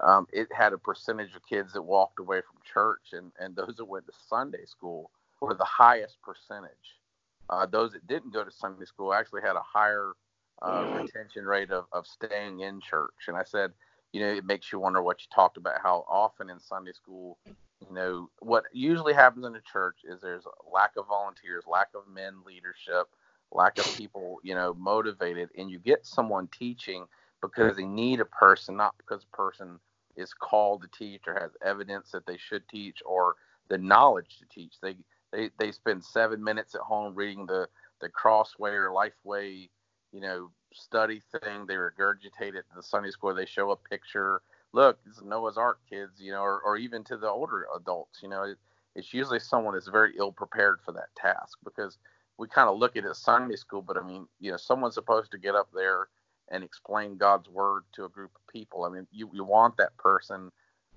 um, 0.00 0.26
it 0.32 0.48
had 0.56 0.72
a 0.72 0.78
percentage 0.78 1.34
of 1.34 1.46
kids 1.46 1.72
that 1.72 1.82
walked 1.82 2.20
away 2.20 2.40
from 2.40 2.60
church, 2.64 3.12
and, 3.12 3.32
and 3.40 3.56
those 3.56 3.74
that 3.76 3.84
went 3.84 4.06
to 4.06 4.12
Sunday 4.28 4.64
school 4.64 5.10
were 5.40 5.54
the 5.54 5.64
highest 5.64 6.20
percentage. 6.22 6.96
Uh, 7.48 7.66
those 7.66 7.92
that 7.92 8.06
didn't 8.06 8.32
go 8.32 8.44
to 8.44 8.50
Sunday 8.50 8.84
school 8.84 9.12
actually 9.12 9.42
had 9.42 9.56
a 9.56 9.62
higher 9.62 10.12
uh, 10.62 10.84
retention 10.90 11.44
rate 11.44 11.70
of, 11.70 11.84
of 11.92 12.06
staying 12.06 12.60
in 12.60 12.80
church. 12.80 13.28
And 13.28 13.36
I 13.36 13.44
said, 13.44 13.72
you 14.12 14.20
know, 14.20 14.32
it 14.32 14.44
makes 14.44 14.72
you 14.72 14.78
wonder 14.78 15.02
what 15.02 15.20
you 15.20 15.26
talked 15.32 15.56
about, 15.56 15.80
how 15.82 16.04
often 16.08 16.50
in 16.50 16.58
Sunday 16.58 16.92
school, 16.92 17.38
you 17.86 17.94
know, 17.94 18.30
what 18.40 18.64
usually 18.72 19.12
happens 19.12 19.44
in 19.44 19.54
a 19.54 19.60
church 19.60 19.98
is 20.04 20.20
there's 20.20 20.46
a 20.46 20.72
lack 20.72 20.92
of 20.96 21.06
volunteers, 21.06 21.64
lack 21.70 21.88
of 21.94 22.08
men 22.12 22.34
leadership, 22.46 23.08
lack 23.52 23.78
of 23.78 23.96
people, 23.96 24.38
you 24.42 24.54
know, 24.54 24.74
motivated, 24.74 25.50
and 25.56 25.70
you 25.70 25.78
get 25.78 26.06
someone 26.06 26.48
teaching 26.48 27.04
because 27.42 27.76
they 27.76 27.84
need 27.84 28.20
a 28.20 28.24
person, 28.24 28.76
not 28.76 28.94
because 28.96 29.24
a 29.24 29.36
person 29.36 29.78
is 30.16 30.32
called 30.32 30.82
to 30.82 30.88
teach 30.98 31.22
or 31.26 31.38
has 31.38 31.50
evidence 31.64 32.10
that 32.10 32.26
they 32.26 32.38
should 32.38 32.66
teach 32.68 33.02
or 33.04 33.34
the 33.68 33.78
knowledge 33.78 34.38
to 34.38 34.46
teach. 34.46 34.74
They 34.80 34.96
they 35.36 35.50
they 35.58 35.72
spend 35.72 36.04
seven 36.04 36.42
minutes 36.42 36.74
at 36.74 36.80
home 36.80 37.14
reading 37.14 37.46
the 37.46 37.68
the 38.00 38.08
Crossway 38.08 38.72
or 38.72 38.90
Lifeway, 38.90 39.68
you 40.12 40.20
know, 40.20 40.50
study 40.72 41.20
thing. 41.32 41.66
They 41.66 41.74
regurgitate 41.74 42.54
it 42.54 42.64
to 42.70 42.76
the 42.76 42.82
Sunday 42.82 43.10
school. 43.10 43.34
They 43.34 43.46
show 43.46 43.70
a 43.70 43.76
picture. 43.76 44.42
Look, 44.72 44.98
this 45.04 45.16
is 45.16 45.22
Noah's 45.22 45.58
Ark, 45.58 45.78
kids. 45.88 46.20
You 46.20 46.32
know, 46.32 46.42
or, 46.42 46.60
or 46.62 46.76
even 46.78 47.04
to 47.04 47.16
the 47.16 47.28
older 47.28 47.66
adults. 47.76 48.20
You 48.22 48.30
know, 48.30 48.44
it, 48.44 48.58
it's 48.94 49.12
usually 49.12 49.38
someone 49.40 49.74
that's 49.74 49.88
very 49.88 50.14
ill 50.18 50.32
prepared 50.32 50.80
for 50.84 50.92
that 50.92 51.14
task 51.16 51.58
because 51.64 51.98
we 52.38 52.48
kind 52.48 52.68
of 52.68 52.78
look 52.78 52.96
at 52.96 53.04
it 53.04 53.10
as 53.10 53.18
Sunday 53.18 53.56
school, 53.56 53.82
but 53.82 53.96
I 53.96 54.06
mean, 54.06 54.26
you 54.40 54.50
know, 54.50 54.56
someone's 54.56 54.94
supposed 54.94 55.30
to 55.32 55.38
get 55.38 55.54
up 55.54 55.68
there 55.74 56.08
and 56.50 56.62
explain 56.62 57.16
God's 57.16 57.48
word 57.48 57.84
to 57.94 58.04
a 58.04 58.10
group 58.10 58.30
of 58.36 58.52
people. 58.52 58.84
I 58.84 58.90
mean, 58.90 59.06
you, 59.10 59.30
you 59.32 59.44
want 59.44 59.76
that 59.78 59.96
person 59.96 60.50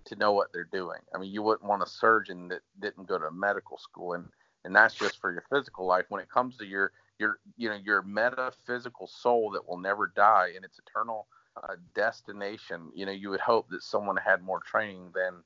to 0.10 0.15
know 0.15 0.34
what 0.34 0.52
they're 0.54 0.69
doing. 0.72 1.00
I 1.13 1.17
mean, 1.17 1.32
you 1.32 1.41
wouldn't 1.41 1.67
want 1.67 1.84
a 1.84 1.88
surgeon 1.88 2.48
that 2.50 2.62
didn't 2.80 3.08
go 3.08 3.17
to 3.17 3.32
medical 3.32 3.78
school, 3.78 4.13
and 4.13 4.26
and 4.65 4.76
that's 4.76 4.95
just 4.95 5.19
for 5.19 5.32
your 5.32 5.45
physical 5.50 5.86
life. 5.86 6.06
When 6.10 6.22
it 6.22 6.30
comes 6.30 6.58
to 6.58 6.65
your 6.65 6.91
your 7.19 7.39
you 7.58 7.69
know 7.69 7.78
your 7.84 8.02
metaphysical 8.02 9.08
soul 9.08 9.52
that 9.52 9.67
will 9.67 9.78
never 9.78 10.12
die 10.15 10.52
and 10.56 10.65
its 10.65 10.80
eternal 10.80 11.28
uh, 11.56 11.76
destination, 11.95 12.91
you 12.93 13.06
know, 13.06 13.12
you 13.12 13.30
would 13.30 13.39
hope 13.39 13.69
that 13.69 13.84
someone 13.84 14.17
had 14.17 14.41
more 14.41 14.62
training 14.62 15.12
than 15.13 15.43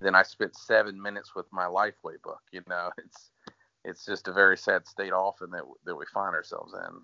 than 0.00 0.14
I 0.14 0.22
spent 0.22 0.56
seven 0.56 1.00
minutes 1.00 1.34
with 1.34 1.46
my 1.52 1.64
Lifeway 1.64 2.20
book. 2.22 2.42
You 2.52 2.62
know, 2.68 2.90
it's 2.98 3.30
it's 3.84 4.04
just 4.04 4.28
a 4.28 4.32
very 4.32 4.56
sad 4.56 4.86
state 4.86 5.12
often 5.12 5.50
that 5.50 5.64
that 5.84 5.96
we 5.96 6.04
find 6.12 6.34
ourselves 6.34 6.74
in. 6.74 7.00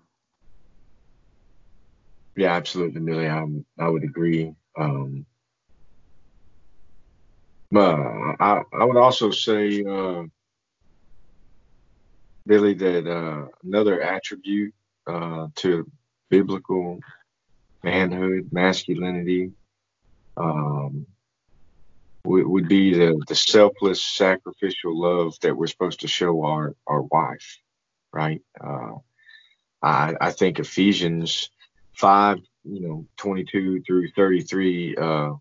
Yeah, 2.35 2.53
absolutely, 2.53 3.01
Millie. 3.01 3.29
I 3.29 3.45
I 3.77 3.89
would 3.89 4.03
agree. 4.03 4.53
Um, 4.77 5.25
I 7.77 8.61
I 8.73 8.83
would 8.83 8.97
also 8.97 9.31
say, 9.31 9.83
uh, 9.83 10.23
Billy, 12.45 12.73
that 12.73 13.07
uh, 13.07 13.47
another 13.63 14.01
attribute 14.01 14.73
uh, 15.05 15.47
to 15.55 15.89
biblical 16.29 16.99
manhood, 17.83 18.49
masculinity, 18.51 19.51
um, 20.37 21.05
would, 22.25 22.47
would 22.47 22.67
be 22.67 22.93
the, 22.93 23.21
the 23.27 23.35
selfless, 23.35 24.03
sacrificial 24.03 24.99
love 24.99 25.39
that 25.41 25.55
we're 25.55 25.67
supposed 25.67 26.01
to 26.01 26.07
show 26.07 26.43
our, 26.43 26.75
our 26.87 27.01
wife, 27.03 27.59
right? 28.11 28.41
Uh, 28.59 28.95
I, 29.81 30.15
I 30.19 30.31
think 30.31 30.59
Ephesians 30.59 31.49
5, 31.93 32.39
you 32.65 32.81
know, 32.81 33.05
22 33.17 33.81
through 33.81 34.09
33, 34.11 34.95
uh, 34.97 35.33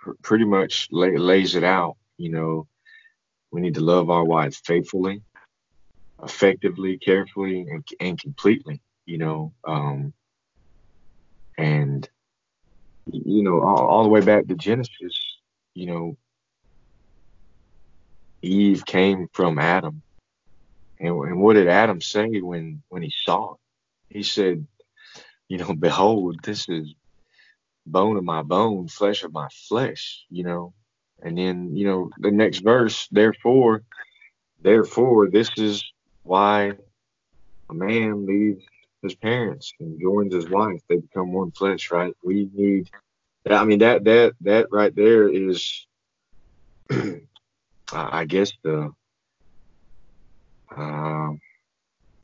pr- 0.00 0.12
pretty 0.22 0.44
much 0.44 0.88
lay, 0.90 1.16
lays 1.16 1.54
it 1.54 1.64
out. 1.64 1.96
You 2.18 2.30
know, 2.30 2.66
we 3.50 3.60
need 3.60 3.74
to 3.74 3.80
love 3.80 4.10
our 4.10 4.24
wives 4.24 4.60
faithfully, 4.64 5.22
effectively, 6.22 6.98
carefully, 6.98 7.60
and, 7.60 7.86
and 8.00 8.20
completely, 8.20 8.82
you 9.06 9.18
know, 9.18 9.52
um, 9.64 10.12
and, 11.56 12.08
you 13.10 13.42
know, 13.42 13.60
all, 13.60 13.86
all 13.86 14.02
the 14.02 14.08
way 14.08 14.20
back 14.20 14.46
to 14.46 14.54
Genesis, 14.54 15.18
you 15.74 15.86
know, 15.86 16.16
Eve 18.42 18.84
came 18.86 19.28
from 19.32 19.58
Adam. 19.58 20.02
And, 20.98 21.08
and 21.08 21.40
what 21.40 21.54
did 21.54 21.68
Adam 21.68 22.00
say 22.00 22.40
when, 22.40 22.82
when 22.88 23.02
he 23.02 23.12
saw 23.24 23.54
it? 23.54 23.58
He 24.10 24.22
said, 24.22 24.66
you 25.48 25.58
know, 25.58 25.74
behold, 25.74 26.40
this 26.42 26.68
is 26.68 26.94
bone 27.90 28.16
of 28.16 28.24
my 28.24 28.42
bone, 28.42 28.88
flesh 28.88 29.22
of 29.24 29.32
my 29.32 29.48
flesh, 29.68 30.24
you 30.30 30.44
know. 30.44 30.72
And 31.22 31.36
then, 31.36 31.76
you 31.76 31.86
know, 31.86 32.10
the 32.18 32.30
next 32.30 32.60
verse, 32.60 33.06
therefore, 33.10 33.82
therefore, 34.62 35.28
this 35.28 35.50
is 35.58 35.84
why 36.22 36.72
a 37.68 37.74
man 37.74 38.26
leaves 38.26 38.64
his 39.02 39.14
parents 39.14 39.72
and 39.80 40.00
joins 40.00 40.34
his 40.34 40.48
wife. 40.48 40.80
They 40.88 40.96
become 40.96 41.32
one 41.32 41.50
flesh, 41.52 41.90
right? 41.90 42.14
We 42.22 42.48
need 42.54 42.90
I 43.48 43.64
mean 43.64 43.78
that 43.78 44.04
that 44.04 44.34
that 44.42 44.66
right 44.70 44.94
there 44.94 45.28
is 45.28 45.86
I 47.92 48.24
guess 48.26 48.52
the 48.62 48.90
uh, 50.76 51.30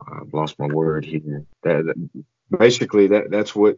I've 0.09 0.33
lost 0.33 0.59
my 0.59 0.67
word 0.67 1.05
here. 1.05 1.45
That, 1.63 1.87
that 1.87 2.23
basically 2.59 3.09
that 3.09 3.31
that's 3.31 3.55
what 3.55 3.77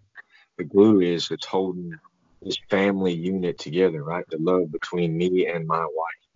the 0.59 0.64
glue 0.64 1.01
is. 1.01 1.31
It's 1.31 1.47
holding 1.47 1.94
this 2.42 2.59
family 2.68 3.14
unit 3.14 3.59
together, 3.59 4.03
right? 4.03 4.25
The 4.29 4.38
love 4.38 4.71
between 4.71 5.16
me 5.16 5.47
and 5.47 5.66
my 5.66 5.81
wife, 5.81 6.27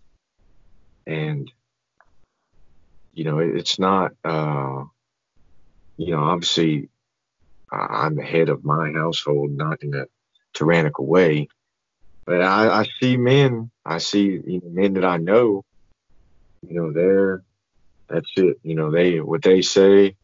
and 1.07 1.51
you 3.13 3.25
know, 3.25 3.39
it's 3.39 3.79
not. 3.79 4.13
Uh, 4.25 4.85
you 5.99 6.13
know, 6.13 6.23
obviously, 6.23 6.89
I'm 7.71 8.17
the 8.17 8.23
head 8.23 8.49
of 8.49 8.65
my 8.65 8.93
household, 8.93 9.53
not 9.53 9.83
in 9.83 9.95
a 9.95 10.07
tyrannical 10.55 11.07
way. 11.07 11.49
But 12.25 12.41
I, 12.41 12.81
I 12.81 12.87
see 13.01 13.17
men, 13.17 13.71
I 13.85 13.99
see 13.99 14.41
you 14.47 14.61
know, 14.63 14.71
men 14.71 14.95
that 14.95 15.05
I 15.05 15.17
know, 15.17 15.65
you 16.67 16.75
know, 16.75 16.93
they're 16.93 17.43
that's 18.09 18.31
it. 18.37 18.59
You 18.63 18.75
know, 18.75 18.91
they 18.91 19.21
what 19.21 19.43
they 19.43 19.63
say, 19.63 20.17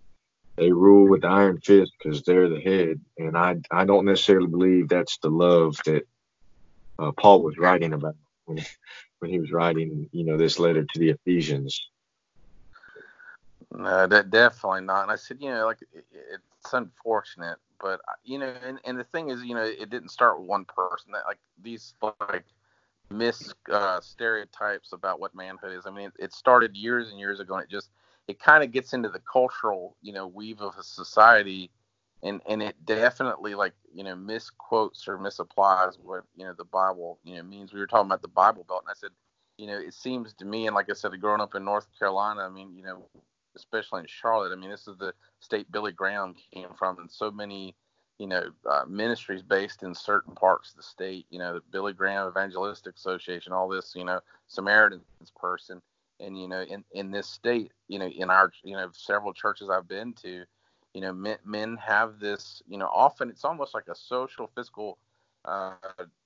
they 0.58 0.72
rule 0.72 1.08
with 1.08 1.22
the 1.22 1.28
iron 1.28 1.60
fist 1.60 1.92
because 1.98 2.22
they're 2.22 2.48
the 2.48 2.60
head, 2.60 3.00
and 3.16 3.36
I 3.36 3.56
I 3.70 3.84
don't 3.84 4.04
necessarily 4.04 4.48
believe 4.48 4.88
that's 4.88 5.18
the 5.18 5.30
love 5.30 5.76
that 5.86 6.06
uh, 6.98 7.12
Paul 7.12 7.42
was 7.42 7.58
writing 7.58 7.92
about 7.92 8.16
when 8.44 8.58
he, 8.58 8.64
when 9.20 9.30
he 9.30 9.38
was 9.38 9.52
writing, 9.52 10.08
you 10.12 10.24
know, 10.24 10.36
this 10.36 10.58
letter 10.58 10.84
to 10.84 10.98
the 10.98 11.10
Ephesians. 11.10 11.80
No, 13.72 14.06
that 14.06 14.30
definitely 14.30 14.82
not. 14.82 15.02
And 15.02 15.12
I 15.12 15.16
said, 15.16 15.38
you 15.40 15.50
know, 15.50 15.66
like 15.66 15.82
it, 15.92 16.04
it's 16.12 16.72
unfortunate 16.72 17.58
but 17.80 18.00
uh, 18.08 18.12
you 18.24 18.38
know, 18.38 18.52
and, 18.66 18.78
and 18.84 18.98
the 18.98 19.04
thing 19.04 19.30
is, 19.30 19.42
you 19.42 19.54
know, 19.54 19.62
it 19.62 19.90
didn't 19.90 20.10
start 20.10 20.38
with 20.38 20.48
one 20.48 20.64
person. 20.64 21.12
That 21.12 21.24
like 21.26 21.38
these 21.62 21.94
like 22.02 22.44
mis 23.10 23.52
uh, 23.70 24.00
stereotypes 24.00 24.92
about 24.92 25.20
what 25.20 25.34
manhood 25.34 25.76
is. 25.76 25.86
I 25.86 25.90
mean, 25.90 26.06
it, 26.06 26.24
it 26.24 26.32
started 26.32 26.76
years 26.76 27.10
and 27.10 27.18
years 27.18 27.40
ago, 27.40 27.54
and 27.54 27.64
it 27.64 27.70
just 27.70 27.90
it 28.28 28.38
kind 28.38 28.62
of 28.62 28.70
gets 28.70 28.92
into 28.92 29.08
the 29.08 29.20
cultural, 29.20 29.96
you 30.02 30.12
know, 30.12 30.26
weave 30.26 30.60
of 30.60 30.76
a 30.78 30.82
society, 30.82 31.70
and 32.22 32.40
and 32.46 32.62
it 32.62 32.76
definitely 32.84 33.54
like 33.54 33.72
you 33.92 34.04
know 34.04 34.14
misquotes 34.14 35.08
or 35.08 35.18
misapplies 35.18 35.98
what 36.02 36.24
you 36.36 36.44
know 36.44 36.52
the 36.56 36.64
Bible 36.64 37.18
you 37.24 37.36
know 37.36 37.42
means. 37.42 37.72
We 37.72 37.80
were 37.80 37.86
talking 37.86 38.06
about 38.06 38.22
the 38.22 38.28
Bible 38.28 38.64
Belt, 38.68 38.84
and 38.86 38.90
I 38.90 38.98
said, 38.98 39.10
you 39.56 39.66
know, 39.66 39.78
it 39.78 39.94
seems 39.94 40.34
to 40.34 40.44
me, 40.44 40.66
and 40.66 40.76
like 40.76 40.90
I 40.90 40.94
said, 40.94 41.18
growing 41.20 41.40
up 41.40 41.54
in 41.54 41.64
North 41.64 41.86
Carolina, 41.98 42.42
I 42.42 42.50
mean, 42.50 42.76
you 42.76 42.84
know, 42.84 43.08
especially 43.56 44.00
in 44.00 44.06
Charlotte. 44.06 44.52
I 44.52 44.56
mean, 44.56 44.70
this 44.70 44.86
is 44.86 44.98
the 44.98 45.14
state 45.40 45.70
Billy 45.72 45.92
Graham 45.92 46.34
came 46.52 46.68
from, 46.78 46.98
and 46.98 47.10
so 47.10 47.30
many, 47.30 47.74
you 48.18 48.26
know, 48.26 48.44
uh, 48.70 48.84
ministries 48.86 49.42
based 49.42 49.82
in 49.82 49.94
certain 49.94 50.34
parts 50.34 50.70
of 50.70 50.76
the 50.76 50.82
state. 50.82 51.26
You 51.30 51.38
know, 51.38 51.54
the 51.54 51.62
Billy 51.70 51.94
Graham 51.94 52.28
Evangelistic 52.28 52.96
Association, 52.96 53.52
all 53.52 53.68
this, 53.68 53.94
you 53.96 54.04
know, 54.04 54.20
Samaritan's 54.48 55.02
Purse, 55.36 55.70
and 56.20 56.38
you 56.38 56.48
know, 56.48 56.62
in 56.62 56.84
in 56.92 57.10
this 57.10 57.28
state, 57.28 57.72
you 57.88 57.98
know, 57.98 58.06
in 58.08 58.30
our, 58.30 58.52
you 58.62 58.76
know, 58.76 58.88
several 58.92 59.32
churches 59.32 59.70
I've 59.70 59.88
been 59.88 60.12
to, 60.22 60.44
you 60.94 61.00
know, 61.00 61.12
men, 61.12 61.38
men 61.44 61.76
have 61.84 62.20
this, 62.20 62.62
you 62.66 62.78
know, 62.78 62.88
often 62.92 63.30
it's 63.30 63.44
almost 63.44 63.74
like 63.74 63.88
a 63.88 63.94
social 63.94 64.50
fiscal 64.54 64.98
uh, 65.44 65.72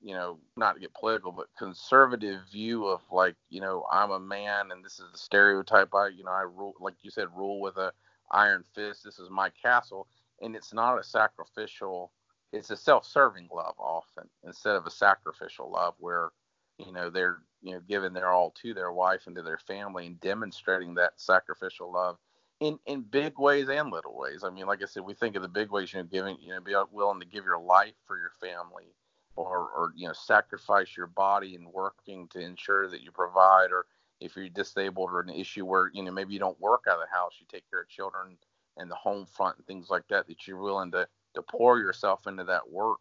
you 0.00 0.14
know, 0.14 0.38
not 0.56 0.74
to 0.74 0.80
get 0.80 0.94
political, 0.94 1.32
but 1.32 1.46
conservative 1.56 2.40
view 2.50 2.86
of 2.86 3.00
like, 3.10 3.36
you 3.50 3.60
know, 3.60 3.84
I'm 3.92 4.10
a 4.10 4.18
man 4.18 4.72
and 4.72 4.84
this 4.84 4.94
is 4.98 5.06
the 5.12 5.18
stereotype. 5.18 5.94
I, 5.94 6.08
you 6.08 6.24
know, 6.24 6.32
I 6.32 6.42
rule, 6.42 6.74
like 6.80 6.94
you 7.02 7.10
said, 7.10 7.28
rule 7.36 7.60
with 7.60 7.76
a 7.76 7.92
iron 8.32 8.64
fist. 8.74 9.04
This 9.04 9.18
is 9.18 9.30
my 9.30 9.50
castle, 9.50 10.08
and 10.40 10.56
it's 10.56 10.74
not 10.74 10.98
a 10.98 11.04
sacrificial. 11.04 12.10
It's 12.52 12.70
a 12.70 12.76
self-serving 12.76 13.48
love 13.54 13.74
often 13.78 14.28
instead 14.44 14.76
of 14.76 14.86
a 14.86 14.90
sacrificial 14.90 15.70
love 15.70 15.94
where, 15.98 16.30
you 16.78 16.92
know, 16.92 17.10
they're 17.10 17.38
you 17.62 17.74
know 17.74 17.80
giving 17.88 18.12
their 18.12 18.30
all 18.30 18.54
to 18.62 18.74
their 18.74 18.92
wife 18.92 19.26
and 19.26 19.36
to 19.36 19.42
their 19.42 19.58
family 19.58 20.06
and 20.06 20.20
demonstrating 20.20 20.94
that 20.94 21.12
sacrificial 21.16 21.92
love 21.92 22.18
in 22.60 22.78
in 22.86 23.02
big 23.02 23.38
ways 23.38 23.68
and 23.68 23.90
little 23.90 24.16
ways. 24.16 24.44
I 24.44 24.50
mean, 24.50 24.66
like 24.66 24.82
I 24.82 24.86
said, 24.86 25.04
we 25.04 25.14
think 25.14 25.36
of 25.36 25.42
the 25.42 25.48
big 25.48 25.70
ways, 25.70 25.92
you 25.92 26.00
know, 26.00 26.04
giving, 26.04 26.36
you 26.40 26.50
know, 26.50 26.60
be 26.60 26.74
willing 26.90 27.20
to 27.20 27.26
give 27.26 27.44
your 27.44 27.60
life 27.60 27.94
for 28.06 28.16
your 28.16 28.32
family 28.40 28.94
or, 29.36 29.70
or 29.70 29.92
you 29.96 30.06
know 30.06 30.12
sacrifice 30.12 30.96
your 30.96 31.06
body 31.06 31.54
and 31.54 31.66
working 31.72 32.28
to 32.28 32.40
ensure 32.40 32.88
that 32.88 33.02
you 33.02 33.10
provide 33.10 33.70
or 33.70 33.86
if 34.20 34.36
you're 34.36 34.48
disabled 34.48 35.10
or 35.10 35.20
an 35.20 35.30
issue 35.30 35.64
where 35.64 35.90
you 35.92 36.02
know 36.02 36.12
maybe 36.12 36.32
you 36.32 36.38
don't 36.38 36.60
work 36.60 36.84
out 36.88 37.00
of 37.00 37.06
the 37.08 37.16
house 37.16 37.36
you 37.40 37.46
take 37.50 37.68
care 37.70 37.80
of 37.82 37.88
children 37.88 38.36
and 38.76 38.90
the 38.90 38.94
home 38.94 39.26
front 39.26 39.56
and 39.56 39.66
things 39.66 39.88
like 39.90 40.06
that 40.08 40.26
that 40.26 40.46
you're 40.46 40.58
willing 40.58 40.90
to 40.90 41.06
to 41.34 41.42
pour 41.42 41.78
yourself 41.78 42.26
into 42.26 42.44
that 42.44 42.68
work 42.70 42.98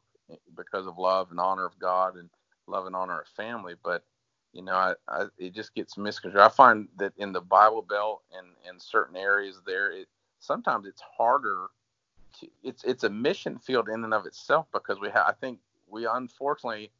because 0.55 0.87
of 0.87 0.97
love 0.97 1.31
and 1.31 1.39
honor 1.39 1.65
of 1.65 1.77
god 1.79 2.15
and 2.15 2.29
love 2.67 2.85
and 2.85 2.95
honor 2.95 3.21
a 3.21 3.41
family 3.41 3.75
but 3.83 4.03
you 4.53 4.61
know 4.61 4.73
I, 4.73 4.93
I, 5.07 5.25
it 5.37 5.53
just 5.53 5.73
gets 5.73 5.97
misconstrued. 5.97 6.41
I 6.41 6.49
find 6.49 6.87
that 6.97 7.13
in 7.17 7.31
the 7.31 7.41
bible 7.41 7.81
belt 7.81 8.21
and 8.37 8.47
in 8.69 8.79
certain 8.79 9.15
areas 9.15 9.61
there 9.65 9.91
it 9.91 10.07
sometimes 10.39 10.87
it's 10.87 11.01
harder 11.17 11.67
to, 12.39 12.47
it's 12.63 12.83
it's 12.83 13.03
a 13.03 13.09
mission 13.09 13.57
field 13.59 13.89
in 13.89 14.03
and 14.03 14.13
of 14.13 14.25
itself 14.25 14.67
because 14.71 14.99
we 14.99 15.09
have 15.09 15.25
i 15.27 15.33
think 15.33 15.59
we 15.91 16.07
unfortunately, 16.07 16.91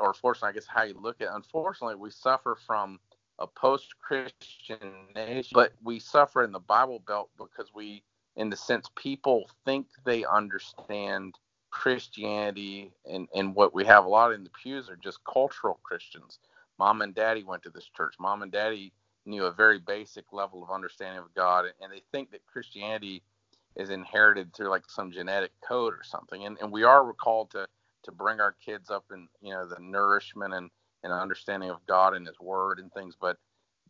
or 0.00 0.14
fortunately, 0.14 0.48
I 0.48 0.52
guess 0.52 0.66
how 0.66 0.82
you 0.82 0.94
look 1.00 1.20
at, 1.20 1.26
it, 1.26 1.30
unfortunately, 1.34 1.96
we 1.96 2.10
suffer 2.10 2.56
from 2.66 2.98
a 3.38 3.46
post-Christian 3.46 4.78
nation, 5.14 5.50
but 5.52 5.72
we 5.82 5.98
suffer 5.98 6.42
in 6.42 6.52
the 6.52 6.60
Bible 6.60 7.02
Belt 7.06 7.30
because 7.36 7.72
we, 7.74 8.02
in 8.36 8.48
the 8.48 8.56
sense, 8.56 8.88
people 8.96 9.48
think 9.64 9.86
they 10.04 10.24
understand 10.24 11.34
Christianity, 11.74 12.92
and 13.10 13.28
and 13.34 13.54
what 13.56 13.74
we 13.74 13.84
have 13.86 14.06
a 14.06 14.10
lot 14.10 14.32
in 14.32 14.44
the 14.44 14.50
pews 14.62 14.90
are 14.90 14.96
just 14.96 15.20
cultural 15.24 15.80
Christians. 15.84 16.40
Mom 16.78 17.02
and 17.02 17.14
Daddy 17.14 17.44
went 17.44 17.64
to 17.64 17.70
this 17.70 17.90
church. 17.96 18.14
Mom 18.20 18.42
and 18.42 18.52
Daddy 18.52 18.94
knew 19.26 19.46
a 19.46 19.52
very 19.52 19.80
basic 19.80 20.26
level 20.32 20.64
of 20.64 20.70
understanding 20.70 21.20
of 21.20 21.34
God, 21.36 21.66
and 21.82 21.92
they 21.92 22.02
think 22.12 22.32
that 22.32 22.46
Christianity 22.46 23.24
is 23.76 23.90
inherited 23.90 24.54
through 24.54 24.70
like 24.70 24.84
some 24.88 25.12
genetic 25.12 25.52
code 25.68 25.94
or 25.94 26.04
something. 26.04 26.46
And 26.46 26.58
and 26.62 26.72
we 26.72 26.84
are 26.84 27.04
recalled 27.04 27.50
to 27.52 27.68
to 28.04 28.12
bring 28.12 28.40
our 28.40 28.56
kids 28.64 28.90
up 28.90 29.06
in 29.12 29.28
you 29.42 29.52
know 29.54 29.68
the 29.68 29.80
nourishment 29.80 30.54
and 30.54 30.70
and 31.04 31.12
understanding 31.12 31.70
of 31.70 31.86
God 31.86 32.14
and 32.14 32.26
His 32.26 32.40
Word 32.40 32.80
and 32.80 32.92
things. 32.94 33.16
But 33.20 33.38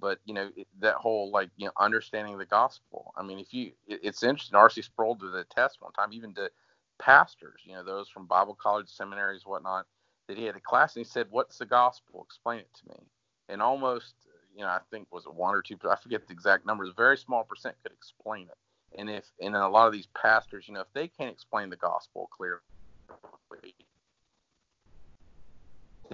but 0.01 0.21
you 0.27 0.35
know 0.35 0.51
that 0.81 0.97
whole 0.97 1.31
like 1.33 1.51
you 1.59 1.67
know 1.67 1.73
understanding 1.79 2.39
the 2.39 2.47
gospel. 2.47 3.13
I 3.17 3.25
mean, 3.25 3.39
if 3.41 3.55
you 3.55 3.73
it, 3.87 4.01
it's 4.03 4.25
interesting. 4.25 4.57
R.C. 4.57 4.83
Sproul 4.83 5.17
did 5.17 5.37
a 5.37 5.45
test 5.45 5.79
one 5.83 5.93
time, 5.93 6.15
even 6.15 6.35
to 6.37 6.51
pastors, 6.99 7.61
you 7.65 7.75
know, 7.75 7.85
those 7.85 8.09
from 8.09 8.27
Bible 8.27 8.57
college, 8.61 8.89
seminaries, 8.89 9.47
whatnot, 9.47 9.87
that 10.29 10.39
he 10.39 10.45
had 10.45 10.57
a 10.57 10.61
class 10.61 10.97
and 10.97 11.05
he 11.05 11.11
said, 11.11 11.27
"What's 11.31 11.59
the 11.59 11.67
gospel? 11.67 12.25
Explain 12.25 12.61
it 12.61 12.71
to 12.75 12.89
me." 12.89 13.07
And 13.49 13.61
almost 13.63 14.15
you 14.57 14.63
know, 14.63 14.69
I 14.69 14.79
think 14.91 15.09
was 15.11 15.27
it 15.27 15.35
one 15.35 15.55
or 15.55 15.63
two, 15.63 15.77
I 15.91 15.97
forget 15.97 16.27
the 16.29 16.33
exact 16.33 16.65
numbers. 16.65 16.89
A 16.89 16.93
very 16.93 17.19
small 17.19 17.43
percent 17.43 17.75
could 17.83 17.93
explain 17.93 18.43
it 18.43 18.57
and 18.97 19.11
if 19.11 19.25
and 19.41 19.57
a 19.57 19.69
lot 19.69 19.87
of 19.87 19.93
these 19.93 20.09
pastors, 20.21 20.67
you 20.69 20.75
know, 20.75 20.81
if 20.81 20.93
they 20.95 21.09
can't 21.09 21.31
explain 21.31 21.71
the 21.71 21.77
gospel 21.77 22.29
clearly, 22.33 22.61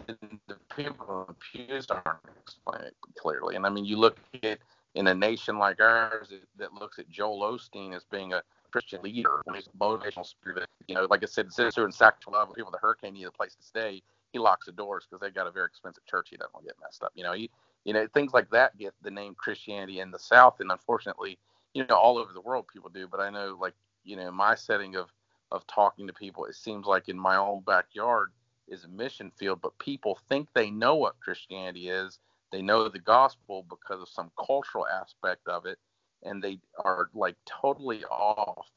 the 0.06 0.56
people 0.74 1.26
in 1.28 1.34
the 1.34 1.66
pews 1.66 1.86
aren't 1.90 2.18
explaining 2.40 2.88
it 2.88 2.96
clearly. 3.16 3.56
And 3.56 3.66
I 3.66 3.70
mean, 3.70 3.84
you 3.84 3.96
look 3.96 4.18
at 4.42 4.58
in 4.94 5.06
a 5.06 5.14
nation 5.14 5.58
like 5.58 5.80
ours 5.80 6.32
that 6.58 6.72
looks 6.74 6.98
at 6.98 7.08
Joel 7.08 7.40
Osteen 7.40 7.94
as 7.94 8.04
being 8.04 8.32
a, 8.32 8.42
Christian 8.70 9.02
leader, 9.02 9.40
when 9.44 9.56
he's 9.56 9.66
a 9.66 9.76
motivational 9.78 10.24
speaker, 10.24 10.64
you 10.86 10.94
know, 10.94 11.06
like 11.10 11.22
I 11.22 11.26
said, 11.26 11.52
says 11.52 11.74
here 11.74 11.84
in 11.84 11.92
Sacramento, 11.92 12.52
people 12.54 12.70
the 12.70 12.78
hurricane 12.78 13.14
need 13.14 13.24
a 13.24 13.30
place 13.30 13.54
to 13.54 13.62
stay. 13.62 14.02
He 14.32 14.38
locks 14.38 14.66
the 14.66 14.72
doors 14.72 15.06
because 15.08 15.20
they've 15.20 15.34
got 15.34 15.46
a 15.46 15.50
very 15.50 15.66
expensive 15.66 16.06
church. 16.06 16.28
He 16.30 16.36
doesn't 16.36 16.54
want 16.54 16.66
to 16.66 16.68
get 16.68 16.76
messed 16.80 17.02
up. 17.02 17.12
You 17.14 17.24
know, 17.24 17.32
he, 17.32 17.50
you 17.84 17.92
know, 17.92 18.06
things 18.14 18.32
like 18.32 18.50
that 18.50 18.78
get 18.78 18.94
the 19.02 19.10
name 19.10 19.34
Christianity 19.34 20.00
in 20.00 20.10
the 20.10 20.18
South, 20.18 20.60
and 20.60 20.70
unfortunately, 20.70 21.38
you 21.74 21.84
know, 21.86 21.96
all 21.96 22.18
over 22.18 22.32
the 22.32 22.40
world 22.40 22.66
people 22.72 22.90
do. 22.90 23.08
But 23.08 23.20
I 23.20 23.30
know, 23.30 23.56
like, 23.60 23.74
you 24.04 24.16
know, 24.16 24.30
my 24.30 24.54
setting 24.54 24.96
of 24.96 25.12
of 25.52 25.66
talking 25.66 26.06
to 26.06 26.12
people, 26.12 26.44
it 26.44 26.54
seems 26.54 26.86
like 26.86 27.08
in 27.08 27.18
my 27.18 27.36
own 27.36 27.62
backyard 27.66 28.30
is 28.68 28.84
a 28.84 28.88
mission 28.88 29.32
field, 29.36 29.60
but 29.60 29.76
people 29.80 30.16
think 30.28 30.48
they 30.54 30.70
know 30.70 30.94
what 30.94 31.18
Christianity 31.18 31.88
is. 31.88 32.20
They 32.52 32.62
know 32.62 32.88
the 32.88 32.98
gospel 32.98 33.66
because 33.68 34.02
of 34.02 34.08
some 34.08 34.30
cultural 34.44 34.86
aspect 34.86 35.48
of 35.48 35.66
it, 35.66 35.78
and 36.24 36.42
they 36.42 36.58
are 36.84 37.10
like 37.14 37.36
totally 37.46 38.04
off, 38.06 38.68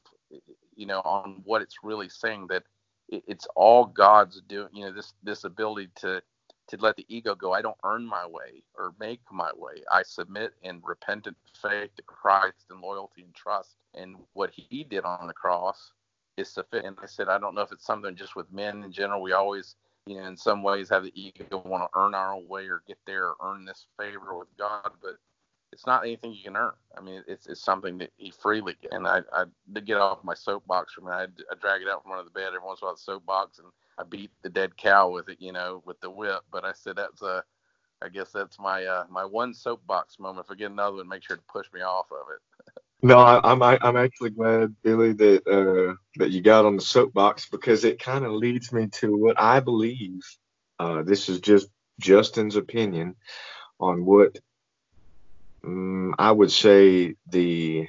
you 0.76 0.86
know, 0.86 1.02
on 1.02 1.42
what 1.46 1.62
it's 1.62 1.78
really 1.84 2.10
saying. 2.10 2.48
That 2.50 2.64
it's 3.10 3.48
all 3.56 3.86
God's 3.86 4.42
doing. 4.48 4.70
You 4.74 4.86
know, 4.86 4.94
this 4.94 5.14
this 5.24 5.44
ability 5.44 5.90
to 5.98 6.22
to 6.70 6.78
let 6.78 6.96
the 6.96 7.06
ego 7.10 7.36
go. 7.36 7.54
I 7.54 7.62
don't 7.62 7.78
earn 7.84 8.06
my 8.06 8.26
way 8.26 8.64
or 8.76 8.94
make 9.00 9.22
my 9.32 9.52
way. 9.56 9.84
I 9.92 10.04
submit 10.04 10.54
in 10.64 10.82
repentant 10.84 11.38
faith 11.62 11.96
to 11.98 12.04
Christ 12.04 12.66
and 12.70 12.82
loyalty 12.82 13.24
and 13.24 13.34
trust. 13.36 13.76
And 13.96 14.16
what 14.34 14.52
He 14.54 14.84
did 14.84 15.04
on 15.04 15.28
the 15.28 15.34
cross 15.34 15.92
is 16.38 16.50
sufficient. 16.50 16.88
And 16.88 16.98
I 17.02 17.06
said, 17.08 17.28
I 17.30 17.38
don't 17.38 17.56
know 17.56 17.62
if 17.62 17.72
it's 17.72 17.86
something 17.86 18.16
just 18.16 18.36
with 18.36 18.52
men 18.52 18.84
in 18.84 18.92
general. 18.92 19.22
We 19.22 19.34
always, 19.34 19.76
you 20.06 20.16
know, 20.16 20.28
in 20.28 20.38
some 20.38 20.64
ways 20.64 20.90
have 20.90 21.04
the 21.04 21.14
ego 21.20 21.62
want 21.66 21.84
to 21.84 22.00
earn 22.00 22.14
our 22.14 22.38
way 22.40 22.66
or 22.68 22.84
get 22.88 22.98
there 23.06 23.30
or 23.30 23.36
earn 23.44 23.66
this 23.66 23.88
favor 23.98 24.38
with 24.38 24.50
God, 24.58 24.90
but 25.02 25.18
it's 25.72 25.88
not 25.88 26.04
anything 26.04 26.34
you 26.34 26.44
can 26.44 26.58
earn. 26.58 26.74
I 26.98 27.02
mean, 27.02 27.24
it's 27.28 27.48
it's 27.48 27.64
something 27.64 27.98
that 28.00 28.12
He 28.18 28.32
freely 28.32 28.76
gets. 28.82 28.94
And 28.94 29.08
I 29.08 29.22
I 29.34 29.46
did 29.72 29.86
get 29.86 29.98
off 29.98 30.24
my 30.24 30.36
soapbox 30.36 30.94
from 30.94 31.08
it. 31.08 31.12
I, 31.12 31.28
drag 31.62 31.82
it 31.82 31.90
out 31.90 32.04
from 32.04 32.12
under 32.12 32.24
the 32.26 32.30
bed 32.30 32.48
every 32.48 32.60
once 32.66 32.82
in 32.82 32.86
a 32.86 32.88
while, 32.88 32.96
the 32.96 33.02
soapbox, 33.02 33.60
and 33.60 33.68
I 33.98 34.04
beat 34.04 34.32
the 34.44 34.50
dead 34.50 34.78
cow 34.78 35.10
with 35.10 35.30
it, 35.30 35.38
you 35.42 35.52
know, 35.54 35.82
with 35.86 36.00
the 36.02 36.10
whip. 36.10 36.42
But 36.52 36.66
I 36.66 36.74
said 36.74 36.98
that's 36.98 37.22
a 37.22 37.44
I 38.04 38.10
guess 38.10 38.32
that's 38.32 38.60
my 38.60 38.86
uh, 38.86 39.06
my 39.10 39.26
one 39.26 39.54
soapbox 39.54 40.20
moment. 40.20 40.46
If 40.46 40.52
I 40.52 40.56
get 40.56 40.72
another 40.72 40.98
one, 40.98 41.08
make 41.08 41.24
sure 41.24 41.38
to 41.38 41.44
push 41.44 41.68
me 41.74 41.82
off 41.82 42.08
of 42.12 42.28
it. 42.34 42.42
No, 43.06 43.18
I, 43.18 43.52
am 43.52 43.62
I'm 43.62 43.98
actually 43.98 44.30
glad, 44.30 44.74
Billy, 44.82 45.12
that 45.12 45.46
uh, 45.46 45.96
that 46.16 46.32
you 46.32 46.42
got 46.42 46.64
on 46.64 46.78
the 46.78 46.82
soapbox 46.82 47.50
because 47.50 47.84
it 47.84 48.00
kind 48.00 48.24
of 48.24 48.32
leads 48.32 48.72
me 48.72 48.88
to 48.94 49.18
what 49.18 49.38
I 49.38 49.60
believe. 49.60 50.22
Uh, 50.80 51.04
this 51.04 51.28
is 51.28 51.42
just 51.42 51.68
Justin's 52.00 52.56
opinion 52.56 53.18
on 53.78 54.06
what 54.06 54.40
um, 55.66 56.16
I 56.18 56.32
would 56.32 56.50
say 56.50 57.16
the 57.28 57.88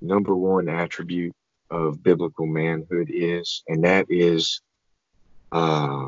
number 0.00 0.36
one 0.36 0.68
attribute 0.68 1.34
of 1.68 2.00
biblical 2.00 2.46
manhood 2.46 3.10
is, 3.12 3.64
and 3.66 3.82
that 3.82 4.06
is 4.10 4.60
uh, 5.50 6.06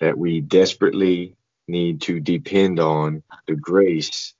that 0.00 0.16
we 0.16 0.40
desperately 0.40 1.36
need 1.66 2.00
to 2.02 2.18
depend 2.18 2.80
on 2.80 3.22
the 3.46 3.56
grace 3.56 4.32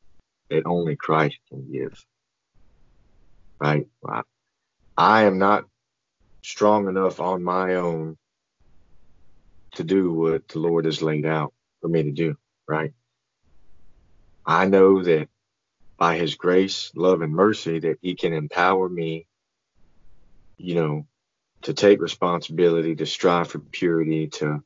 that 0.48 0.64
only 0.64 0.96
Christ 0.96 1.36
can 1.50 1.70
give 1.70 2.06
right? 3.60 3.86
I 4.96 5.24
am 5.24 5.38
not 5.38 5.64
strong 6.42 6.88
enough 6.88 7.20
on 7.20 7.42
my 7.42 7.76
own 7.76 8.16
to 9.74 9.84
do 9.84 10.12
what 10.12 10.48
the 10.48 10.58
Lord 10.60 10.86
has 10.86 11.02
laid 11.02 11.26
out 11.26 11.52
for 11.80 11.88
me 11.88 12.04
to 12.04 12.12
do, 12.12 12.36
right? 12.68 12.92
I 14.46 14.66
know 14.66 15.02
that 15.02 15.28
by 15.98 16.16
his 16.16 16.36
grace, 16.36 16.92
love, 16.96 17.22
and 17.22 17.32
mercy 17.32 17.80
that 17.80 17.98
he 18.02 18.14
can 18.14 18.32
empower 18.32 18.88
me, 18.88 19.26
you 20.58 20.74
know, 20.74 21.06
to 21.62 21.74
take 21.74 22.00
responsibility, 22.00 22.96
to 22.96 23.06
strive 23.06 23.48
for 23.48 23.58
purity, 23.60 24.28
to, 24.28 24.62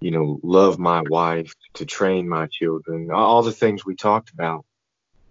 you 0.00 0.10
know, 0.10 0.40
love 0.42 0.78
my 0.78 1.02
wife, 1.08 1.54
to 1.74 1.86
train 1.86 2.28
my 2.28 2.48
children, 2.48 3.10
all 3.10 3.42
the 3.42 3.52
things 3.52 3.84
we 3.84 3.96
talked 3.96 4.30
about, 4.30 4.64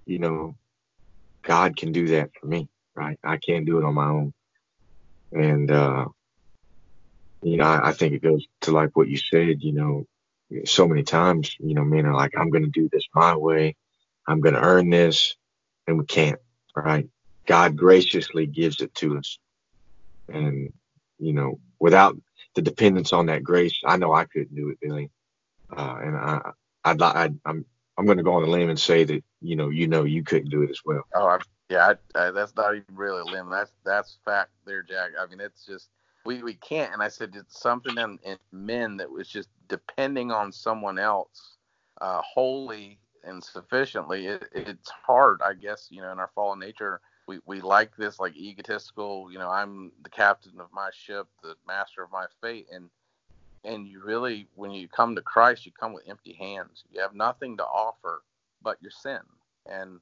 you 0.06 0.20
know, 0.20 0.56
God 1.44 1.76
can 1.78 1.92
do 1.92 2.08
that 2.10 2.32
for 2.40 2.48
me, 2.48 2.70
right? 2.96 3.18
I 3.24 3.38
can't 3.38 3.66
do 3.66 3.78
it 3.80 3.86
on 3.86 3.94
my 3.94 4.08
own. 4.08 4.34
And, 5.32 5.72
uh, 5.72 6.06
you 7.42 7.58
know, 7.58 7.66
I, 7.66 7.90
I 7.90 7.92
think 7.94 8.14
it 8.14 8.22
goes 8.22 8.46
to 8.62 8.72
like 8.72 8.96
what 8.96 9.08
you 9.08 9.18
said, 9.18 9.62
you 9.64 9.74
know, 9.74 10.06
so 10.66 10.88
many 10.88 11.04
times, 11.04 11.56
you 11.60 11.74
know, 11.74 11.84
men 11.84 12.06
are 12.06 12.14
like, 12.14 12.34
I'm 12.38 12.50
going 12.50 12.64
to 12.64 12.70
do 12.70 12.90
this 12.92 13.04
my 13.16 13.36
way. 13.36 13.76
I'm 14.28 14.42
going 14.42 14.56
to 14.56 14.62
earn 14.62 14.90
this. 14.90 15.36
And 15.88 15.98
we 15.98 16.06
can't, 16.06 16.40
right? 16.76 17.08
God 17.48 17.76
graciously 17.76 18.46
gives 18.46 18.82
it 18.82 18.94
to 18.96 19.18
us. 19.18 19.40
And, 20.30 20.72
you 21.18 21.34
know, 21.34 21.60
without 21.80 22.16
the 22.56 22.62
dependence 22.62 23.14
on 23.14 23.28
that 23.28 23.44
grace, 23.44 23.80
I 23.86 23.98
know 23.98 24.14
I 24.14 24.26
couldn't 24.26 24.56
do 24.56 24.70
it, 24.70 24.80
Billy. 24.82 25.10
Uh, 25.76 25.98
and 26.04 26.16
I, 26.16 26.52
I'd, 26.84 27.02
I'd, 27.02 27.40
I'm, 27.46 27.66
I'm 28.02 28.08
going 28.08 28.18
to 28.18 28.24
go 28.24 28.34
on 28.34 28.42
a 28.42 28.48
limb 28.48 28.72
and 28.72 28.80
say 28.80 29.04
that 29.04 29.24
you 29.42 29.56
know 29.56 29.70
you 29.70 29.88
know 29.88 30.06
you 30.06 30.24
couldn't 30.24 30.50
do 30.50 30.64
it 30.64 30.72
as 30.72 30.82
well. 30.84 31.04
Oh, 31.14 31.28
I, 31.28 31.38
yeah, 31.70 31.94
I, 32.16 32.20
I, 32.20 32.32
that's 32.32 32.56
not 32.56 32.74
even 32.74 32.96
really 32.96 33.22
a 33.22 33.24
limb. 33.24 33.52
That's 33.52 33.72
that's 33.86 34.18
fact 34.26 34.50
there, 34.66 34.82
Jack. 34.82 35.12
I 35.20 35.28
mean, 35.28 35.40
it's 35.40 35.68
just 35.68 35.90
we, 36.26 36.42
we 36.42 36.56
can't. 36.56 36.92
And 36.94 37.04
I 37.04 37.10
said 37.10 37.36
it's 37.36 37.62
something 37.62 37.96
in, 38.00 38.18
in 38.24 38.38
men 38.52 38.98
that 38.98 39.12
was 39.12 39.28
just 39.28 39.50
depending 39.68 40.32
on 40.32 40.52
someone 40.52 40.98
else 40.98 41.58
uh, 42.02 42.22
wholly 42.24 42.98
and 43.24 43.44
sufficiently. 43.44 44.26
It, 44.26 44.50
it's 44.56 44.90
hard, 44.90 45.42
I 45.46 45.54
guess. 45.54 45.88
You 45.92 46.02
know, 46.02 46.12
in 46.12 46.18
our 46.18 46.32
fallen 46.34 46.58
nature, 46.58 47.02
we, 47.28 47.38
we 47.46 47.62
like 47.62 47.96
this 47.96 48.20
like 48.20 48.36
egotistical. 48.36 49.32
You 49.32 49.38
know, 49.38 49.52
I'm 49.52 49.92
the 50.02 50.10
captain 50.10 50.60
of 50.60 50.70
my 50.74 50.90
ship, 50.92 51.28
the 51.44 51.54
master 51.68 52.02
of 52.02 52.12
my 52.12 52.26
fate, 52.42 52.66
and 52.74 52.90
and 53.64 53.88
you 53.88 54.02
really 54.04 54.48
when 54.56 54.72
you 54.72 54.88
come 54.88 55.16
to 55.16 55.22
christ 55.22 55.66
you 55.66 55.72
come 55.72 55.94
with 55.94 56.08
empty 56.08 56.34
hands. 56.34 56.84
You 56.92 57.02
have 57.02 57.16
nothing 57.16 57.58
to 57.58 57.64
offer 57.64 58.24
but 58.62 58.82
your 58.82 58.92
sin. 58.92 59.20
And 59.66 60.00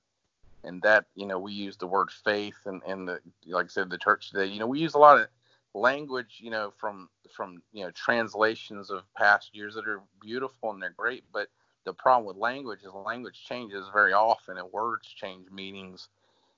and 0.64 0.82
that 0.82 1.06
you 1.16 1.26
know 1.26 1.40
we 1.40 1.54
use 1.54 1.78
the 1.78 1.88
word 1.88 2.10
faith 2.12 2.58
and 2.66 2.82
and 2.88 3.08
the 3.08 3.20
like 3.48 3.66
i 3.66 3.70
said 3.70 3.90
the 3.90 3.98
church 3.98 4.32
today 4.32 4.46
you 4.46 4.60
know 4.60 4.68
we 4.68 4.80
use 4.80 4.94
a 4.94 5.00
lot 5.00 5.20
of 5.20 5.28
language 5.74 6.40
you 6.40 6.50
know 6.50 6.74
from 6.78 7.08
from 7.34 7.62
you 7.72 7.84
know 7.84 7.92
translations 7.92 8.90
of 8.90 9.04
past 9.16 9.56
years 9.56 9.76
that 9.76 9.88
are 9.88 10.02
beautiful 10.22 10.72
and 10.72 10.82
they're 10.82 10.94
great 10.98 11.24
but 11.32 11.48
the 11.86 11.94
problem 11.94 12.26
with 12.26 12.38
language 12.38 12.82
is 12.84 12.94
language 12.94 13.44
changes 13.48 13.86
very 13.94 14.14
often 14.14 14.58
and 14.58 14.72
words 14.72 15.08
change 15.08 15.50
meanings. 15.52 16.10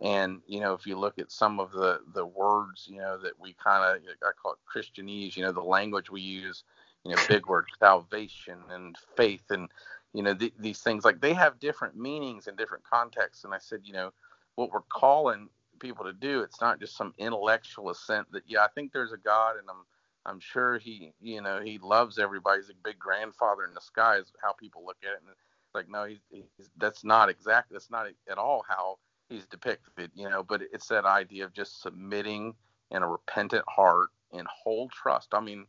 And 0.02 0.42
you 0.48 0.60
know 0.60 0.74
if 0.74 0.88
you 0.88 0.98
look 0.98 1.20
at 1.20 1.32
some 1.32 1.60
of 1.60 1.72
the 1.72 2.00
the 2.16 2.26
words 2.26 2.88
you 2.90 2.98
know 2.98 3.20
that 3.20 3.40
we 3.40 3.54
kind 3.54 3.84
of 3.84 4.02
i 4.24 4.32
call 4.42 4.54
it 4.54 4.60
christianese 4.68 5.38
you 5.38 5.44
know 5.44 5.52
the 5.52 5.62
language 5.62 6.10
we 6.10 6.22
use 6.22 6.64
you 7.06 7.12
know, 7.12 7.22
big 7.30 7.48
word 7.48 7.68
salvation 7.80 8.60
and 8.72 8.98
faith 9.18 9.44
and, 9.52 9.70
you 10.14 10.24
know, 10.24 10.36
th- 10.36 10.54
these 10.60 10.82
things 10.82 11.06
like 11.06 11.22
they 11.22 11.34
have 11.34 11.60
different 11.60 11.96
meanings 11.98 12.48
in 12.48 12.56
different 12.58 12.86
contexts. 12.86 13.46
And 13.46 13.54
I 13.54 13.60
said, 13.60 13.82
you 13.86 13.94
know, 13.94 14.12
what 14.56 14.72
we're 14.72 14.82
calling 14.94 15.50
people 15.80 16.06
to 16.06 16.14
do, 16.14 16.42
it's 16.42 16.62
not 16.62 16.80
just 16.80 16.98
some 16.98 17.14
intellectual 17.18 17.90
assent 17.92 18.32
that, 18.34 18.44
yeah, 18.48 18.62
I 18.64 18.70
think 18.76 18.94
there's 18.94 19.14
a 19.14 19.18
God 19.18 19.58
and 19.58 19.70
I'm, 19.70 19.86
I'm 20.26 20.40
sure 20.40 20.80
he, 20.80 21.14
you 21.22 21.42
know, 21.42 21.62
he 21.62 21.80
loves 21.80 22.20
everybody. 22.20 22.60
He's 22.62 22.70
a 22.70 22.76
big 22.84 23.00
grandfather 23.00 23.66
in 23.66 23.74
the 23.74 23.82
sky 23.82 24.18
is 24.18 24.32
how 24.44 24.54
people 24.54 24.86
look 24.86 24.98
at 25.04 25.14
it. 25.14 25.22
And 25.22 25.32
it's 25.32 25.76
like, 25.76 25.90
no, 25.90 26.06
he's, 26.06 26.20
he's 26.32 26.70
that's 26.78 27.04
not 27.04 27.30
exactly, 27.30 27.76
that's 27.76 27.92
not 27.92 28.08
at 28.30 28.38
all 28.38 28.64
how 28.70 29.00
he's 29.30 29.48
depicted, 29.48 30.12
you 30.16 30.30
know, 30.30 30.44
but 30.44 30.62
it's 30.74 30.88
that 30.90 31.06
idea 31.06 31.46
of 31.46 31.54
just 31.54 31.82
submitting 31.82 32.54
in 32.92 33.04
a 33.04 33.08
repentant 33.08 33.66
heart 33.68 34.10
and 34.34 34.48
whole 34.48 34.90
trust. 34.90 35.30
I 35.34 35.40
mean, 35.42 35.66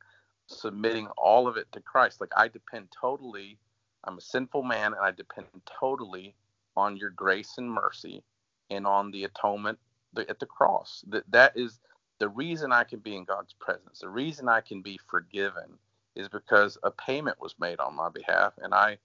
submitting 0.52 1.08
all 1.16 1.48
of 1.48 1.56
it 1.56 1.70
to 1.72 1.80
Christ. 1.80 2.20
Like 2.20 2.32
I 2.36 2.48
depend 2.48 2.88
totally, 2.98 3.58
I'm 4.04 4.18
a 4.18 4.22
sinful 4.22 4.62
man 4.62 4.92
and 4.92 5.02
I 5.02 5.10
depend 5.10 5.46
totally 5.66 6.34
on 6.76 6.96
your 6.96 7.10
grace 7.10 7.54
and 7.58 7.70
mercy 7.70 8.22
and 8.70 8.86
on 8.86 9.10
the 9.10 9.24
atonement 9.24 9.78
at 10.16 10.38
the 10.38 10.46
cross. 10.46 11.04
That 11.08 11.24
that 11.30 11.52
is 11.56 11.80
the 12.18 12.28
reason 12.28 12.72
I 12.72 12.84
can 12.84 13.00
be 13.00 13.16
in 13.16 13.24
God's 13.24 13.54
presence. 13.54 14.00
The 14.00 14.08
reason 14.08 14.48
I 14.48 14.60
can 14.60 14.82
be 14.82 14.98
forgiven 15.08 15.78
is 16.14 16.28
because 16.28 16.78
a 16.82 16.90
payment 16.90 17.40
was 17.40 17.54
made 17.58 17.80
on 17.80 17.96
my 17.96 18.08
behalf 18.08 18.54
and 18.58 18.74
I 18.74 18.98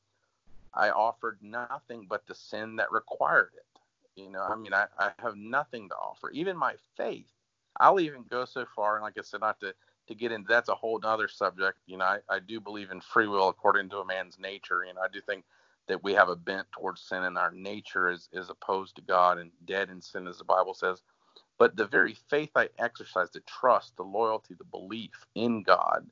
I 0.73 0.89
offered 0.91 1.39
nothing 1.41 2.05
but 2.09 2.27
the 2.27 2.35
sin 2.35 2.75
that 2.75 2.91
required 2.91 3.51
it. 3.55 4.21
You 4.21 4.29
know, 4.29 4.41
I 4.41 4.55
mean 4.55 4.73
I, 4.73 4.85
I 4.99 5.11
have 5.19 5.35
nothing 5.35 5.89
to 5.89 5.95
offer. 5.95 6.29
Even 6.31 6.57
my 6.57 6.75
faith. 6.95 7.31
I'll 7.79 7.99
even 7.99 8.23
go 8.27 8.45
so 8.45 8.65
far 8.75 8.95
and 8.95 9.03
like 9.03 9.17
I 9.17 9.21
said, 9.21 9.41
not 9.41 9.59
to 9.59 9.73
to 10.07 10.15
get 10.15 10.31
into 10.31 10.47
that's 10.47 10.69
a 10.69 10.75
whole 10.75 10.99
other 11.03 11.27
subject. 11.27 11.79
You 11.85 11.97
know, 11.97 12.05
I, 12.05 12.19
I 12.29 12.39
do 12.39 12.59
believe 12.59 12.91
in 12.91 13.01
free 13.01 13.27
will 13.27 13.49
according 13.49 13.89
to 13.89 13.97
a 13.97 14.05
man's 14.05 14.39
nature. 14.39 14.83
You 14.85 14.93
know, 14.93 15.01
I 15.01 15.07
do 15.11 15.21
think 15.21 15.43
that 15.87 16.03
we 16.03 16.13
have 16.13 16.29
a 16.29 16.35
bent 16.35 16.67
towards 16.71 17.01
sin 17.01 17.23
in 17.23 17.37
our 17.37 17.51
nature 17.51 18.09
is, 18.09 18.29
is 18.33 18.49
opposed 18.49 18.95
to 18.95 19.01
God 19.01 19.37
and 19.37 19.51
dead 19.65 19.89
in 19.89 20.01
sin, 20.01 20.27
as 20.27 20.37
the 20.37 20.43
Bible 20.43 20.73
says. 20.73 21.01
But 21.57 21.75
the 21.75 21.87
very 21.87 22.15
faith 22.29 22.51
I 22.55 22.69
exercise, 22.77 23.31
the 23.31 23.39
trust, 23.41 23.95
the 23.95 24.03
loyalty, 24.03 24.53
the 24.53 24.65
belief 24.65 25.25
in 25.35 25.63
God, 25.63 26.05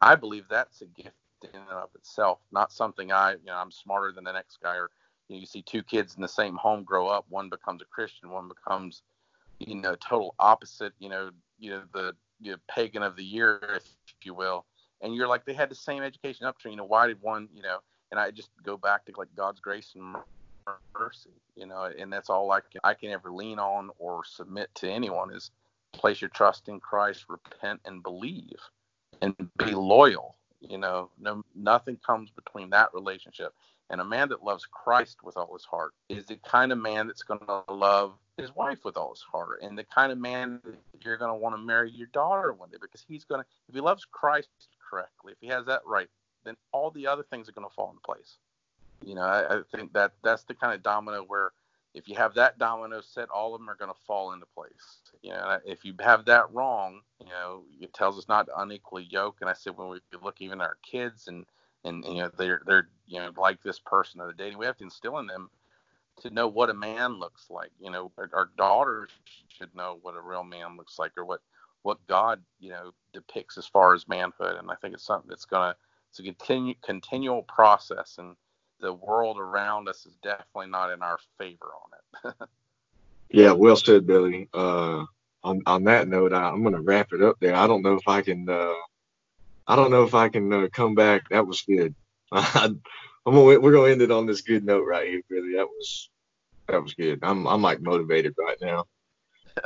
I 0.00 0.16
believe 0.16 0.46
that's 0.48 0.82
a 0.82 0.86
gift 0.86 1.14
in 1.42 1.60
and 1.60 1.70
of 1.70 1.90
itself, 1.94 2.40
not 2.50 2.72
something 2.72 3.12
I, 3.12 3.32
you 3.32 3.46
know, 3.46 3.56
I'm 3.56 3.70
smarter 3.70 4.12
than 4.12 4.24
the 4.24 4.32
next 4.32 4.58
guy. 4.62 4.76
Or 4.76 4.90
you, 5.28 5.36
know, 5.36 5.40
you 5.40 5.46
see 5.46 5.62
two 5.62 5.82
kids 5.82 6.14
in 6.16 6.22
the 6.22 6.28
same 6.28 6.56
home 6.56 6.82
grow 6.82 7.06
up, 7.06 7.24
one 7.28 7.48
becomes 7.48 7.82
a 7.82 7.86
Christian, 7.86 8.30
one 8.30 8.48
becomes 8.48 9.02
you 9.58 9.74
know, 9.74 9.96
total 9.96 10.34
opposite, 10.38 10.92
you 10.98 11.08
know, 11.08 11.30
you 11.58 11.70
know, 11.70 11.82
the 11.92 12.14
you 12.40 12.52
know, 12.52 12.58
pagan 12.70 13.02
of 13.02 13.16
the 13.16 13.24
year, 13.24 13.60
if 13.76 13.84
you 14.24 14.34
will. 14.34 14.66
And 15.02 15.14
you're 15.14 15.28
like, 15.28 15.44
they 15.44 15.54
had 15.54 15.70
the 15.70 15.74
same 15.74 16.02
education 16.02 16.46
up 16.46 16.58
to, 16.60 16.70
you 16.70 16.76
know, 16.76 16.84
why 16.84 17.06
did 17.06 17.20
one, 17.20 17.48
you 17.54 17.62
know, 17.62 17.78
and 18.10 18.18
I 18.20 18.30
just 18.30 18.50
go 18.64 18.76
back 18.76 19.04
to 19.06 19.12
like 19.16 19.28
God's 19.36 19.60
grace 19.60 19.92
and 19.94 20.16
mercy, 20.98 21.30
you 21.54 21.66
know, 21.66 21.90
and 21.98 22.12
that's 22.12 22.30
all 22.30 22.50
I 22.50 22.60
can, 22.60 22.80
I 22.82 22.94
can 22.94 23.10
ever 23.10 23.30
lean 23.30 23.58
on 23.58 23.90
or 23.98 24.22
submit 24.24 24.70
to 24.76 24.90
anyone 24.90 25.32
is 25.32 25.50
place 25.92 26.20
your 26.20 26.30
trust 26.30 26.68
in 26.68 26.80
Christ, 26.80 27.26
repent 27.28 27.80
and 27.84 28.02
believe 28.02 28.58
and 29.22 29.34
be 29.58 29.72
loyal. 29.72 30.36
You 30.60 30.78
know, 30.78 31.10
no, 31.18 31.42
nothing 31.54 31.98
comes 32.04 32.30
between 32.30 32.70
that 32.70 32.92
relationship. 32.94 33.54
And 33.90 34.00
a 34.00 34.04
man 34.04 34.28
that 34.30 34.42
loves 34.42 34.66
Christ 34.66 35.18
with 35.22 35.36
all 35.36 35.52
his 35.52 35.64
heart 35.64 35.92
is 36.08 36.26
the 36.26 36.36
kind 36.36 36.72
of 36.72 36.78
man 36.78 37.06
that's 37.06 37.22
going 37.22 37.40
to 37.40 37.72
love 37.72 38.14
his 38.36 38.54
wife 38.54 38.84
with 38.84 38.96
all 38.96 39.10
his 39.10 39.22
heart, 39.22 39.60
and 39.62 39.76
the 39.78 39.84
kind 39.84 40.12
of 40.12 40.18
man 40.18 40.60
you're 41.02 41.16
going 41.16 41.30
to 41.30 41.34
want 41.36 41.54
to 41.54 41.62
marry 41.62 41.90
your 41.90 42.08
daughter 42.08 42.52
one 42.52 42.70
day 42.70 42.78
because 42.80 43.04
he's 43.06 43.24
going 43.24 43.40
to, 43.40 43.46
if 43.68 43.74
he 43.74 43.80
loves 43.80 44.04
Christ 44.04 44.48
correctly, 44.90 45.32
if 45.32 45.38
he 45.40 45.48
has 45.48 45.66
that 45.66 45.80
right, 45.86 46.08
then 46.44 46.56
all 46.72 46.90
the 46.90 47.06
other 47.06 47.22
things 47.22 47.48
are 47.48 47.52
going 47.52 47.66
to 47.68 47.74
fall 47.74 47.90
into 47.90 48.02
place. 48.02 48.36
You 49.04 49.14
know, 49.14 49.22
I, 49.22 49.58
I 49.58 49.60
think 49.74 49.92
that 49.92 50.12
that's 50.22 50.44
the 50.44 50.54
kind 50.54 50.74
of 50.74 50.82
domino 50.82 51.24
where 51.26 51.52
if 51.94 52.08
you 52.08 52.14
have 52.16 52.34
that 52.34 52.58
domino 52.58 53.00
set, 53.00 53.30
all 53.30 53.54
of 53.54 53.60
them 53.60 53.70
are 53.70 53.76
going 53.76 53.92
to 53.92 54.00
fall 54.06 54.32
into 54.32 54.46
place. 54.54 55.00
You 55.22 55.30
know, 55.30 55.58
if 55.64 55.84
you 55.84 55.94
have 56.00 56.26
that 56.26 56.52
wrong, 56.52 57.00
you 57.20 57.26
know, 57.26 57.62
it 57.80 57.94
tells 57.94 58.18
us 58.18 58.28
not 58.28 58.46
to 58.46 58.60
unequally 58.60 59.08
yoke. 59.10 59.36
And 59.40 59.48
I 59.48 59.54
said 59.54 59.76
when 59.76 59.88
we 59.88 60.00
look 60.22 60.40
even 60.40 60.60
at 60.60 60.66
our 60.66 60.76
kids 60.88 61.28
and 61.28 61.46
and 61.84 62.04
you 62.04 62.16
know 62.16 62.30
they're 62.36 62.60
they're 62.66 62.88
you 63.06 63.18
know 63.18 63.30
like 63.36 63.62
this 63.62 63.78
person 63.78 64.18
that 64.18 64.24
they're 64.24 64.46
dating, 64.46 64.58
we 64.58 64.66
have 64.66 64.76
to 64.78 64.84
instill 64.84 65.18
in 65.18 65.26
them 65.26 65.48
to 66.22 66.30
know 66.30 66.48
what 66.48 66.70
a 66.70 66.74
man 66.74 67.18
looks 67.18 67.46
like. 67.50 67.70
You 67.78 67.90
know, 67.90 68.10
our, 68.18 68.30
our 68.32 68.50
daughters 68.56 69.10
should 69.48 69.74
know 69.74 69.98
what 70.02 70.16
a 70.16 70.20
real 70.20 70.44
man 70.44 70.76
looks 70.76 70.98
like 70.98 71.12
or 71.16 71.24
what 71.24 71.40
what 71.82 72.04
God 72.08 72.42
you 72.58 72.70
know 72.70 72.92
depicts 73.12 73.58
as 73.58 73.66
far 73.66 73.94
as 73.94 74.08
manhood. 74.08 74.56
And 74.58 74.70
I 74.70 74.74
think 74.76 74.94
it's 74.94 75.06
something 75.06 75.28
that's 75.28 75.44
gonna 75.44 75.76
it's 76.10 76.18
a 76.18 76.22
continue 76.22 76.74
continual 76.82 77.42
process 77.42 78.16
and 78.18 78.36
the 78.80 78.92
world 78.92 79.38
around 79.38 79.88
us 79.88 80.06
is 80.06 80.16
definitely 80.22 80.70
not 80.70 80.92
in 80.92 81.02
our 81.02 81.18
favor 81.38 81.70
on 81.84 82.30
it. 82.30 82.34
yeah, 83.30 83.52
well 83.52 83.76
said, 83.76 84.06
Billy. 84.06 84.48
Uh, 84.52 85.04
on 85.42 85.62
on 85.66 85.84
that 85.84 86.08
note, 86.08 86.32
I, 86.32 86.50
am 86.50 86.64
to 86.64 86.80
wrap 86.80 87.12
it 87.12 87.22
up 87.22 87.36
there. 87.40 87.54
I 87.54 87.66
don't 87.66 87.82
know 87.82 87.94
if 87.94 88.06
I 88.08 88.20
can. 88.22 88.48
Uh, 88.48 88.72
I 89.66 89.76
don't 89.76 89.90
know 89.90 90.04
if 90.04 90.14
I 90.14 90.28
can 90.28 90.52
uh, 90.52 90.68
come 90.72 90.94
back. 90.94 91.28
That 91.30 91.46
was 91.46 91.62
good. 91.62 91.94
am 93.26 93.34
gonna, 93.34 93.60
we're 93.60 93.72
gonna 93.72 93.90
end 93.90 94.02
it 94.02 94.10
on 94.10 94.26
this 94.26 94.40
good 94.40 94.64
note 94.64 94.84
right 94.86 95.08
here, 95.08 95.22
really. 95.28 95.54
That 95.56 95.66
was 95.66 96.10
that 96.68 96.82
was 96.82 96.94
good. 96.94 97.20
I'm 97.22 97.46
I'm 97.46 97.62
like 97.62 97.80
motivated 97.80 98.34
right 98.38 98.58
now. 98.60 98.84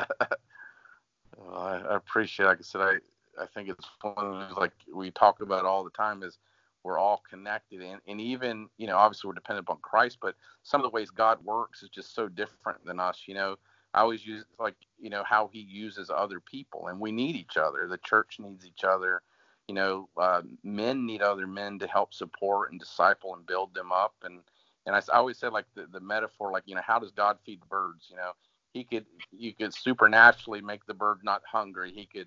well, 1.37 1.57
I, 1.57 1.77
I, 1.79 1.97
appreciate. 1.97 2.47
Like 2.47 2.59
I 2.59 2.63
said, 2.63 2.81
I 2.81 2.95
I 3.43 3.47
think 3.47 3.69
it's 3.69 3.87
one 4.03 4.17
of 4.19 4.57
like 4.57 4.73
we 4.95 5.11
talk 5.11 5.41
about 5.41 5.65
all 5.65 5.85
the 5.85 5.91
time 5.91 6.23
is 6.23 6.39
we're 6.83 6.99
all 6.99 7.23
connected 7.29 7.83
and, 7.83 8.01
and 8.07 8.21
even 8.21 8.69
you 8.79 8.87
know 8.87 8.97
obviously 8.97 9.29
we're 9.29 9.35
dependent 9.35 9.67
upon 9.67 9.79
christ 9.83 10.19
but 10.21 10.35
some 10.63 10.81
of 10.81 10.85
the 10.85 10.95
ways 10.95 11.11
god 11.11 11.39
works 11.45 11.83
is 11.83 11.91
just 11.91 12.15
so 12.15 12.29
different 12.29 12.83
than 12.85 12.99
us 12.99 13.25
you 13.27 13.35
know 13.35 13.57
i 13.95 14.01
always 14.01 14.25
use 14.27 14.45
like 14.59 14.77
you 14.99 15.11
know 15.11 15.23
how 15.25 15.49
he 15.53 15.61
uses 15.61 16.11
other 16.11 16.41
people 16.41 16.89
and 16.89 16.99
we 16.99 17.13
need 17.13 17.37
each 17.37 17.57
other 17.57 17.87
the 17.87 17.99
church 17.99 18.37
needs 18.39 18.65
each 18.65 18.85
other 18.85 19.23
you 19.71 19.75
know 19.75 20.09
uh, 20.16 20.43
men 20.64 21.07
need 21.07 21.23
other 21.23 21.47
men 21.47 21.79
to 21.79 21.87
help 21.87 22.12
support 22.12 22.73
and 22.73 22.81
disciple 22.81 23.37
and 23.37 23.47
build 23.47 23.73
them 23.73 23.93
up. 23.93 24.14
And 24.25 24.41
and 24.85 24.97
i, 24.97 24.99
I 25.12 25.18
always 25.18 25.39
say 25.39 25.47
like 25.47 25.66
the, 25.77 25.87
the 25.93 26.01
metaphor 26.01 26.51
like 26.51 26.64
you 26.66 26.75
know 26.75 26.83
how 26.85 26.99
does 26.99 27.12
god 27.12 27.39
feed 27.47 27.62
the 27.62 27.66
birds? 27.66 28.09
You 28.11 28.16
know 28.16 28.33
he 28.73 28.83
could 28.83 29.07
you 29.31 29.55
could 29.55 29.73
supernaturally 29.73 30.61
make 30.61 30.85
the 30.87 30.95
bird 30.95 31.18
not 31.23 31.43
hungry. 31.47 31.93
He 31.95 32.07
could 32.07 32.27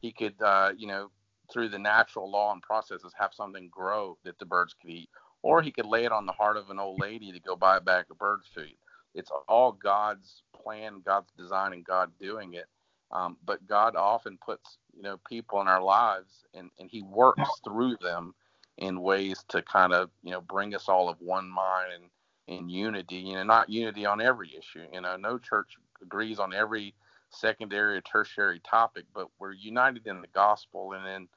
he 0.00 0.12
could 0.12 0.40
uh, 0.40 0.74
you 0.78 0.86
know 0.86 1.10
through 1.52 1.70
the 1.70 1.78
natural 1.78 2.30
law 2.30 2.52
and 2.52 2.62
processes 2.62 3.12
have 3.18 3.34
something 3.34 3.68
grow 3.68 4.16
that 4.22 4.38
the 4.38 4.46
birds 4.46 4.72
could 4.80 4.90
eat. 4.90 5.10
Or 5.42 5.62
he 5.62 5.72
could 5.72 5.86
lay 5.86 6.04
it 6.04 6.12
on 6.12 6.24
the 6.24 6.32
heart 6.32 6.56
of 6.56 6.70
an 6.70 6.78
old 6.78 7.00
lady 7.00 7.32
to 7.32 7.40
go 7.40 7.56
buy 7.56 7.78
a 7.78 7.80
bag 7.80 8.04
of 8.12 8.18
bird 8.18 8.42
food. 8.54 8.76
It's 9.12 9.32
all 9.48 9.72
god's 9.72 10.44
plan 10.54 11.02
god's 11.04 11.32
design 11.36 11.72
and 11.72 11.84
god 11.84 12.12
doing 12.20 12.54
it 12.54 12.66
um, 13.12 13.36
but 13.44 13.66
god 13.66 13.96
often 13.96 14.38
puts 14.44 14.78
you 14.94 15.02
know 15.02 15.18
people 15.28 15.60
in 15.60 15.68
our 15.68 15.82
lives 15.82 16.44
and, 16.54 16.70
and 16.78 16.90
he 16.90 17.02
works 17.02 17.48
through 17.64 17.96
them 18.00 18.34
in 18.78 19.00
ways 19.00 19.44
to 19.48 19.62
kind 19.62 19.92
of 19.92 20.10
you 20.22 20.30
know 20.30 20.40
bring 20.40 20.74
us 20.74 20.88
all 20.88 21.08
of 21.08 21.20
one 21.20 21.48
mind 21.48 21.92
and 21.94 22.04
in 22.48 22.68
unity 22.68 23.16
you 23.16 23.34
know 23.34 23.42
not 23.42 23.68
unity 23.68 24.06
on 24.06 24.20
every 24.20 24.48
issue 24.56 24.84
you 24.92 25.00
know 25.00 25.16
no 25.16 25.38
church 25.38 25.76
agrees 26.02 26.38
on 26.38 26.54
every 26.54 26.94
secondary 27.30 27.96
or 27.96 28.00
tertiary 28.00 28.60
topic, 28.60 29.04
but 29.14 29.28
we're 29.38 29.52
united 29.52 30.06
in 30.06 30.20
the 30.20 30.28
gospel 30.28 30.92
and 30.92 31.06
in 31.06 31.28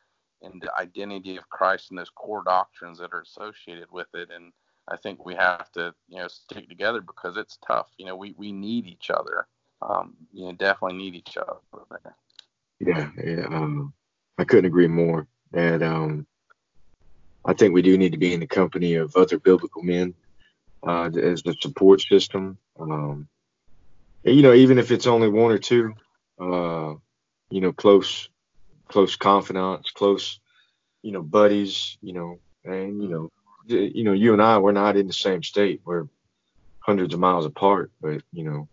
in 0.42 0.58
the 0.60 0.74
identity 0.80 1.36
of 1.36 1.50
Christ 1.50 1.90
and 1.90 2.00
those 2.00 2.10
core 2.10 2.44
doctrines 2.46 2.98
that 3.00 3.12
are 3.12 3.22
associated 3.22 3.92
with 3.92 4.08
it. 4.14 4.30
And 4.34 4.54
I 4.88 4.96
think 4.96 5.26
we 5.26 5.36
have 5.36 5.70
to, 5.74 5.94
you 6.08 6.18
know, 6.18 6.30
stick 6.30 6.70
together 6.70 7.02
because 7.02 7.36
it's 7.36 7.60
tough. 7.68 7.90
You 7.98 8.06
know, 8.06 8.16
we, 8.16 8.34
we 8.38 8.54
need 8.54 8.88
each 8.88 9.10
other. 9.10 9.48
Um, 9.82 10.16
you 10.34 10.46
know, 10.46 10.52
definitely 10.54 10.98
need 10.98 11.16
each 11.16 11.38
other. 11.38 11.58
Yeah, 12.80 13.10
yeah. 13.24 13.46
Um, 13.46 13.94
I 14.38 14.44
couldn't 14.44 14.66
agree 14.66 14.88
more. 14.88 15.28
That 15.52 15.82
um, 15.82 16.28
I 17.46 17.54
think 17.54 17.74
we 17.74 17.82
do 17.82 17.98
need 17.98 18.12
to 18.12 18.18
be 18.18 18.34
in 18.34 18.40
the 18.40 18.48
company 18.48 18.96
of 18.96 19.16
other 19.16 19.40
biblical 19.40 19.84
men 19.84 20.14
uh, 20.86 21.10
as 21.22 21.44
the 21.44 21.56
support 21.62 22.02
system. 22.02 22.58
Um, 22.80 23.28
you 24.24 24.42
know, 24.42 24.54
even 24.54 24.78
if 24.78 24.92
it's 24.92 25.08
only 25.08 25.30
one 25.30 25.52
or 25.52 25.58
two, 25.58 25.94
uh, 26.40 26.94
you 27.50 27.62
know, 27.62 27.74
close, 27.74 28.30
close 28.88 29.16
confidants, 29.16 29.92
close, 29.92 30.40
you 31.02 31.12
know, 31.12 31.22
buddies, 31.22 31.98
you 32.02 32.14
know, 32.14 32.40
and 32.64 33.02
you 33.02 33.10
know, 33.10 33.32
you 33.66 34.04
know, 34.04 34.14
you 34.14 34.34
and 34.34 34.42
I, 34.42 34.58
we're 34.58 34.72
not 34.72 34.98
in 34.98 35.08
the 35.08 35.14
same 35.14 35.44
state. 35.44 35.82
We're 35.86 36.08
hundreds 36.80 37.14
of 37.14 37.20
miles 37.20 37.46
apart, 37.46 37.92
but 38.02 38.22
you 38.34 38.44
know, 38.44 38.68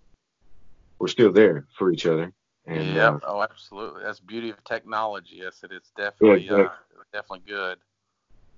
we're 0.99 1.09
still 1.09 1.33
there 1.33 1.67
for 1.79 1.91
each 1.91 2.07
other. 2.07 2.33
And, 2.67 2.95
yeah. 2.95 3.11
Uh, 3.11 3.19
oh, 3.27 3.43
absolutely. 3.43 4.03
That's 4.03 4.21
beauty 4.21 4.51
of 4.51 4.63
technology. 4.65 5.37
Yes, 5.37 5.63
it 5.63 5.73
is 5.73 5.93
definitely, 5.97 6.47
yeah, 6.47 6.53
exactly. 6.53 6.97
uh, 6.99 7.03
definitely 7.13 7.53
good. 7.53 7.79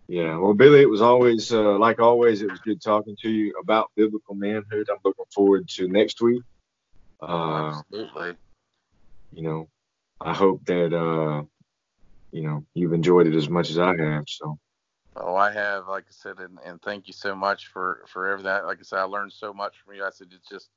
Yeah. 0.09 0.39
Well, 0.39 0.55
Billy, 0.55 0.81
it 0.81 0.89
was 0.89 1.03
always, 1.03 1.53
uh, 1.53 1.79
like 1.79 2.01
always, 2.01 2.41
it 2.41 2.51
was 2.51 2.61
good 2.61 2.81
talking 2.81 3.17
to 3.23 3.29
you 3.29 3.55
about 3.63 3.91
biblical 3.97 4.35
manhood. 4.35 4.89
I'm 4.91 4.99
looking 5.05 5.25
forward 5.35 5.69
to 5.69 5.89
next 5.89 6.23
week. 6.23 6.43
Uh, 7.21 7.73
Absolutely. 7.91 8.37
You 9.33 9.43
know, 9.43 9.69
I 10.21 10.33
hope 10.33 10.65
that 10.67 10.97
uh, 10.97 11.43
you 12.33 12.43
know 12.43 12.65
you've 12.75 12.93
enjoyed 12.93 13.27
it 13.27 13.35
as 13.35 13.49
much 13.49 13.71
as 13.71 13.79
I 13.79 13.97
have. 13.97 14.25
So. 14.27 14.59
Oh, 15.17 15.35
I 15.35 15.53
have, 15.53 15.89
like 15.89 16.05
I 16.05 16.13
said, 16.13 16.39
and, 16.39 16.59
and 16.65 16.81
thank 16.81 17.09
you 17.09 17.13
so 17.13 17.35
much 17.35 17.67
for 17.67 18.05
for 18.07 18.29
everything. 18.29 18.65
Like 18.65 18.79
I 18.79 18.83
said, 18.83 19.01
I 19.01 19.03
learned 19.03 19.33
so 19.33 19.53
much 19.53 19.75
from 19.85 19.97
you. 19.97 20.05
I 20.05 20.11
said 20.11 20.29
it's 20.33 20.49
just, 20.49 20.71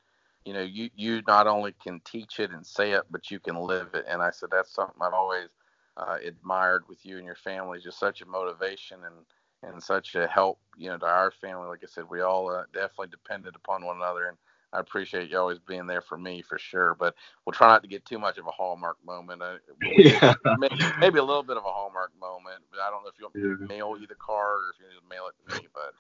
you 0.46 0.54
know, 0.54 0.62
you 0.62 0.90
you 0.96 1.22
not 1.28 1.48
only 1.48 1.74
can 1.84 2.02
teach 2.02 2.40
it 2.40 2.52
and 2.52 2.66
say 2.66 2.92
it, 2.92 3.04
but 3.12 3.30
you 3.30 3.40
can 3.40 3.56
live 3.56 3.90
it. 3.94 4.06
And 4.08 4.22
I 4.22 4.32
said 4.32 4.50
that's 4.52 4.74
something 4.74 4.96
I've 5.02 5.14
always 5.14 5.50
uh, 5.98 6.18
admired 6.26 6.84
with 6.88 7.06
you 7.06 7.18
and 7.18 7.26
your 7.26 7.36
family. 7.36 7.80
Just 7.80 8.00
such 8.00 8.22
a 8.22 8.26
motivation 8.26 9.00
and 9.06 9.16
and 9.64 9.82
such 9.82 10.16
a 10.16 10.28
help, 10.28 10.60
you 10.76 10.90
know, 10.90 10.98
to 10.98 11.06
our 11.06 11.32
family. 11.32 11.68
Like 11.68 11.84
I 11.84 11.88
said, 11.88 12.06
we 12.10 12.22
all 12.22 12.50
uh, 12.50 12.64
definitely 12.74 13.10
depended 13.10 13.56
upon 13.56 13.86
one 13.86 13.98
another, 13.98 14.28
and 14.28 14.38
I 14.74 14.80
appreciate 14.80 15.30
you 15.30 15.38
always 15.38 15.60
being 15.60 15.86
there 15.86 16.02
for 16.02 16.18
me 16.18 16.42
for 16.42 16.58
sure. 16.58 16.96
But 16.98 17.14
we'll 17.46 17.54
try 17.54 17.68
not 17.68 17.84
to 17.84 17.88
get 17.88 18.06
too 18.06 18.18
much 18.18 18.40
of 18.40 18.48
a 18.48 18.52
hallmark 18.52 18.98
moment. 19.06 19.44
Uh, 19.44 19.58
yeah. 19.82 20.34
maybe, 20.58 20.76
maybe, 21.00 21.20
a 21.20 21.24
little 21.24 21.44
bit 21.44 21.58
of 21.58 21.66
a 21.66 21.72
hallmark 21.72 22.12
moment. 22.20 22.64
But 22.72 22.80
I 22.80 22.90
don't 22.90 23.04
know 23.04 23.10
if 23.10 23.20
you 23.20 23.26
want 23.26 23.36
me 23.36 23.68
to 23.68 23.74
mail 23.74 23.96
you 24.00 24.08
the 24.08 24.16
card 24.16 24.58
or 24.58 24.70
if 24.74 24.80
you 24.80 24.88
need 24.88 25.02
to 25.02 25.10
mail 25.10 25.28
it 25.28 25.52
to 25.52 25.62
me. 25.62 25.68
But 25.74 25.94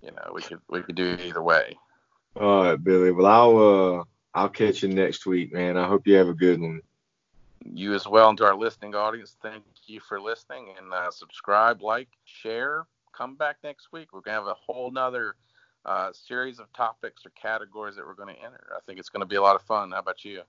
you 0.00 0.12
know, 0.12 0.32
we 0.32 0.40
could 0.40 0.60
we 0.70 0.80
could 0.80 0.94
do 0.94 1.12
it 1.12 1.20
either 1.20 1.42
way. 1.42 1.76
All 2.36 2.64
right, 2.64 2.82
Billy. 2.82 3.12
Well, 3.12 3.26
I'll 3.26 3.98
uh, 4.00 4.04
I'll 4.34 4.48
catch 4.48 4.82
you 4.82 4.88
next 4.88 5.26
week, 5.26 5.52
man. 5.52 5.76
I 5.76 5.86
hope 5.86 6.06
you 6.06 6.14
have 6.14 6.28
a 6.28 6.34
good 6.34 6.60
one. 6.60 6.80
You 7.64 7.94
as 7.94 8.06
well, 8.06 8.28
and 8.28 8.38
to 8.38 8.44
our 8.44 8.56
listening 8.56 8.94
audience, 8.94 9.36
thank 9.40 9.62
you 9.86 10.00
for 10.00 10.20
listening 10.20 10.74
and 10.76 10.92
uh, 10.92 11.10
subscribe, 11.10 11.80
like, 11.80 12.08
share. 12.24 12.86
Come 13.12 13.36
back 13.36 13.56
next 13.62 13.92
week. 13.92 14.12
We're 14.12 14.20
gonna 14.20 14.38
have 14.38 14.46
a 14.46 14.54
whole 14.54 14.90
nother 14.90 15.36
uh, 15.84 16.12
series 16.12 16.58
of 16.58 16.72
topics 16.72 17.26
or 17.26 17.30
categories 17.30 17.96
that 17.96 18.06
we're 18.06 18.14
going 18.14 18.34
to 18.34 18.40
enter. 18.40 18.72
I 18.74 18.80
think 18.86 18.98
it's 18.98 19.08
going 19.08 19.20
to 19.20 19.26
be 19.26 19.36
a 19.36 19.42
lot 19.42 19.56
of 19.56 19.62
fun. 19.62 19.92
How 19.92 19.98
about 19.98 20.24
you? 20.24 20.42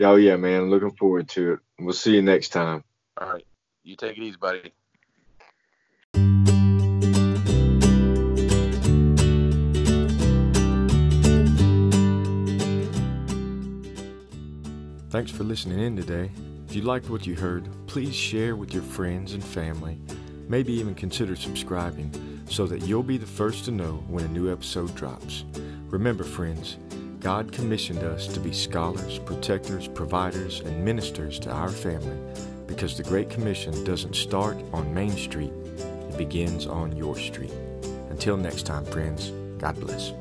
Oh 0.00 0.16
yeah, 0.16 0.36
man. 0.36 0.70
Looking 0.70 0.90
forward 0.90 1.28
to 1.30 1.54
it. 1.54 1.60
We'll 1.78 1.94
see 1.94 2.14
you 2.14 2.22
next 2.22 2.50
time. 2.50 2.84
All 3.20 3.30
right. 3.30 3.46
You 3.82 3.96
take 3.96 4.18
it 4.18 4.22
easy, 4.22 4.36
buddy. 4.36 4.72
Thanks 15.16 15.30
for 15.30 15.44
listening 15.44 15.80
in 15.80 15.96
today. 15.96 16.30
If 16.68 16.76
you 16.76 16.82
liked 16.82 17.08
what 17.08 17.26
you 17.26 17.36
heard, 17.36 17.66
please 17.86 18.14
share 18.14 18.54
with 18.54 18.74
your 18.74 18.82
friends 18.82 19.32
and 19.32 19.42
family. 19.42 19.98
Maybe 20.46 20.74
even 20.74 20.94
consider 20.94 21.34
subscribing 21.36 22.44
so 22.50 22.66
that 22.66 22.82
you'll 22.82 23.02
be 23.02 23.16
the 23.16 23.24
first 23.24 23.64
to 23.64 23.70
know 23.70 24.04
when 24.08 24.26
a 24.26 24.28
new 24.28 24.52
episode 24.52 24.94
drops. 24.94 25.46
Remember, 25.88 26.22
friends, 26.22 26.76
God 27.18 27.50
commissioned 27.50 28.00
us 28.00 28.26
to 28.26 28.40
be 28.40 28.52
scholars, 28.52 29.18
protectors, 29.20 29.88
providers, 29.88 30.60
and 30.60 30.84
ministers 30.84 31.38
to 31.38 31.50
our 31.50 31.70
family 31.70 32.18
because 32.66 32.94
the 32.98 33.02
Great 33.02 33.30
Commission 33.30 33.84
doesn't 33.84 34.16
start 34.16 34.58
on 34.74 34.92
Main 34.92 35.16
Street, 35.16 35.52
it 35.78 36.18
begins 36.18 36.66
on 36.66 36.94
your 36.94 37.16
street. 37.16 37.54
Until 38.10 38.36
next 38.36 38.66
time, 38.66 38.84
friends, 38.84 39.30
God 39.56 39.80
bless. 39.80 40.12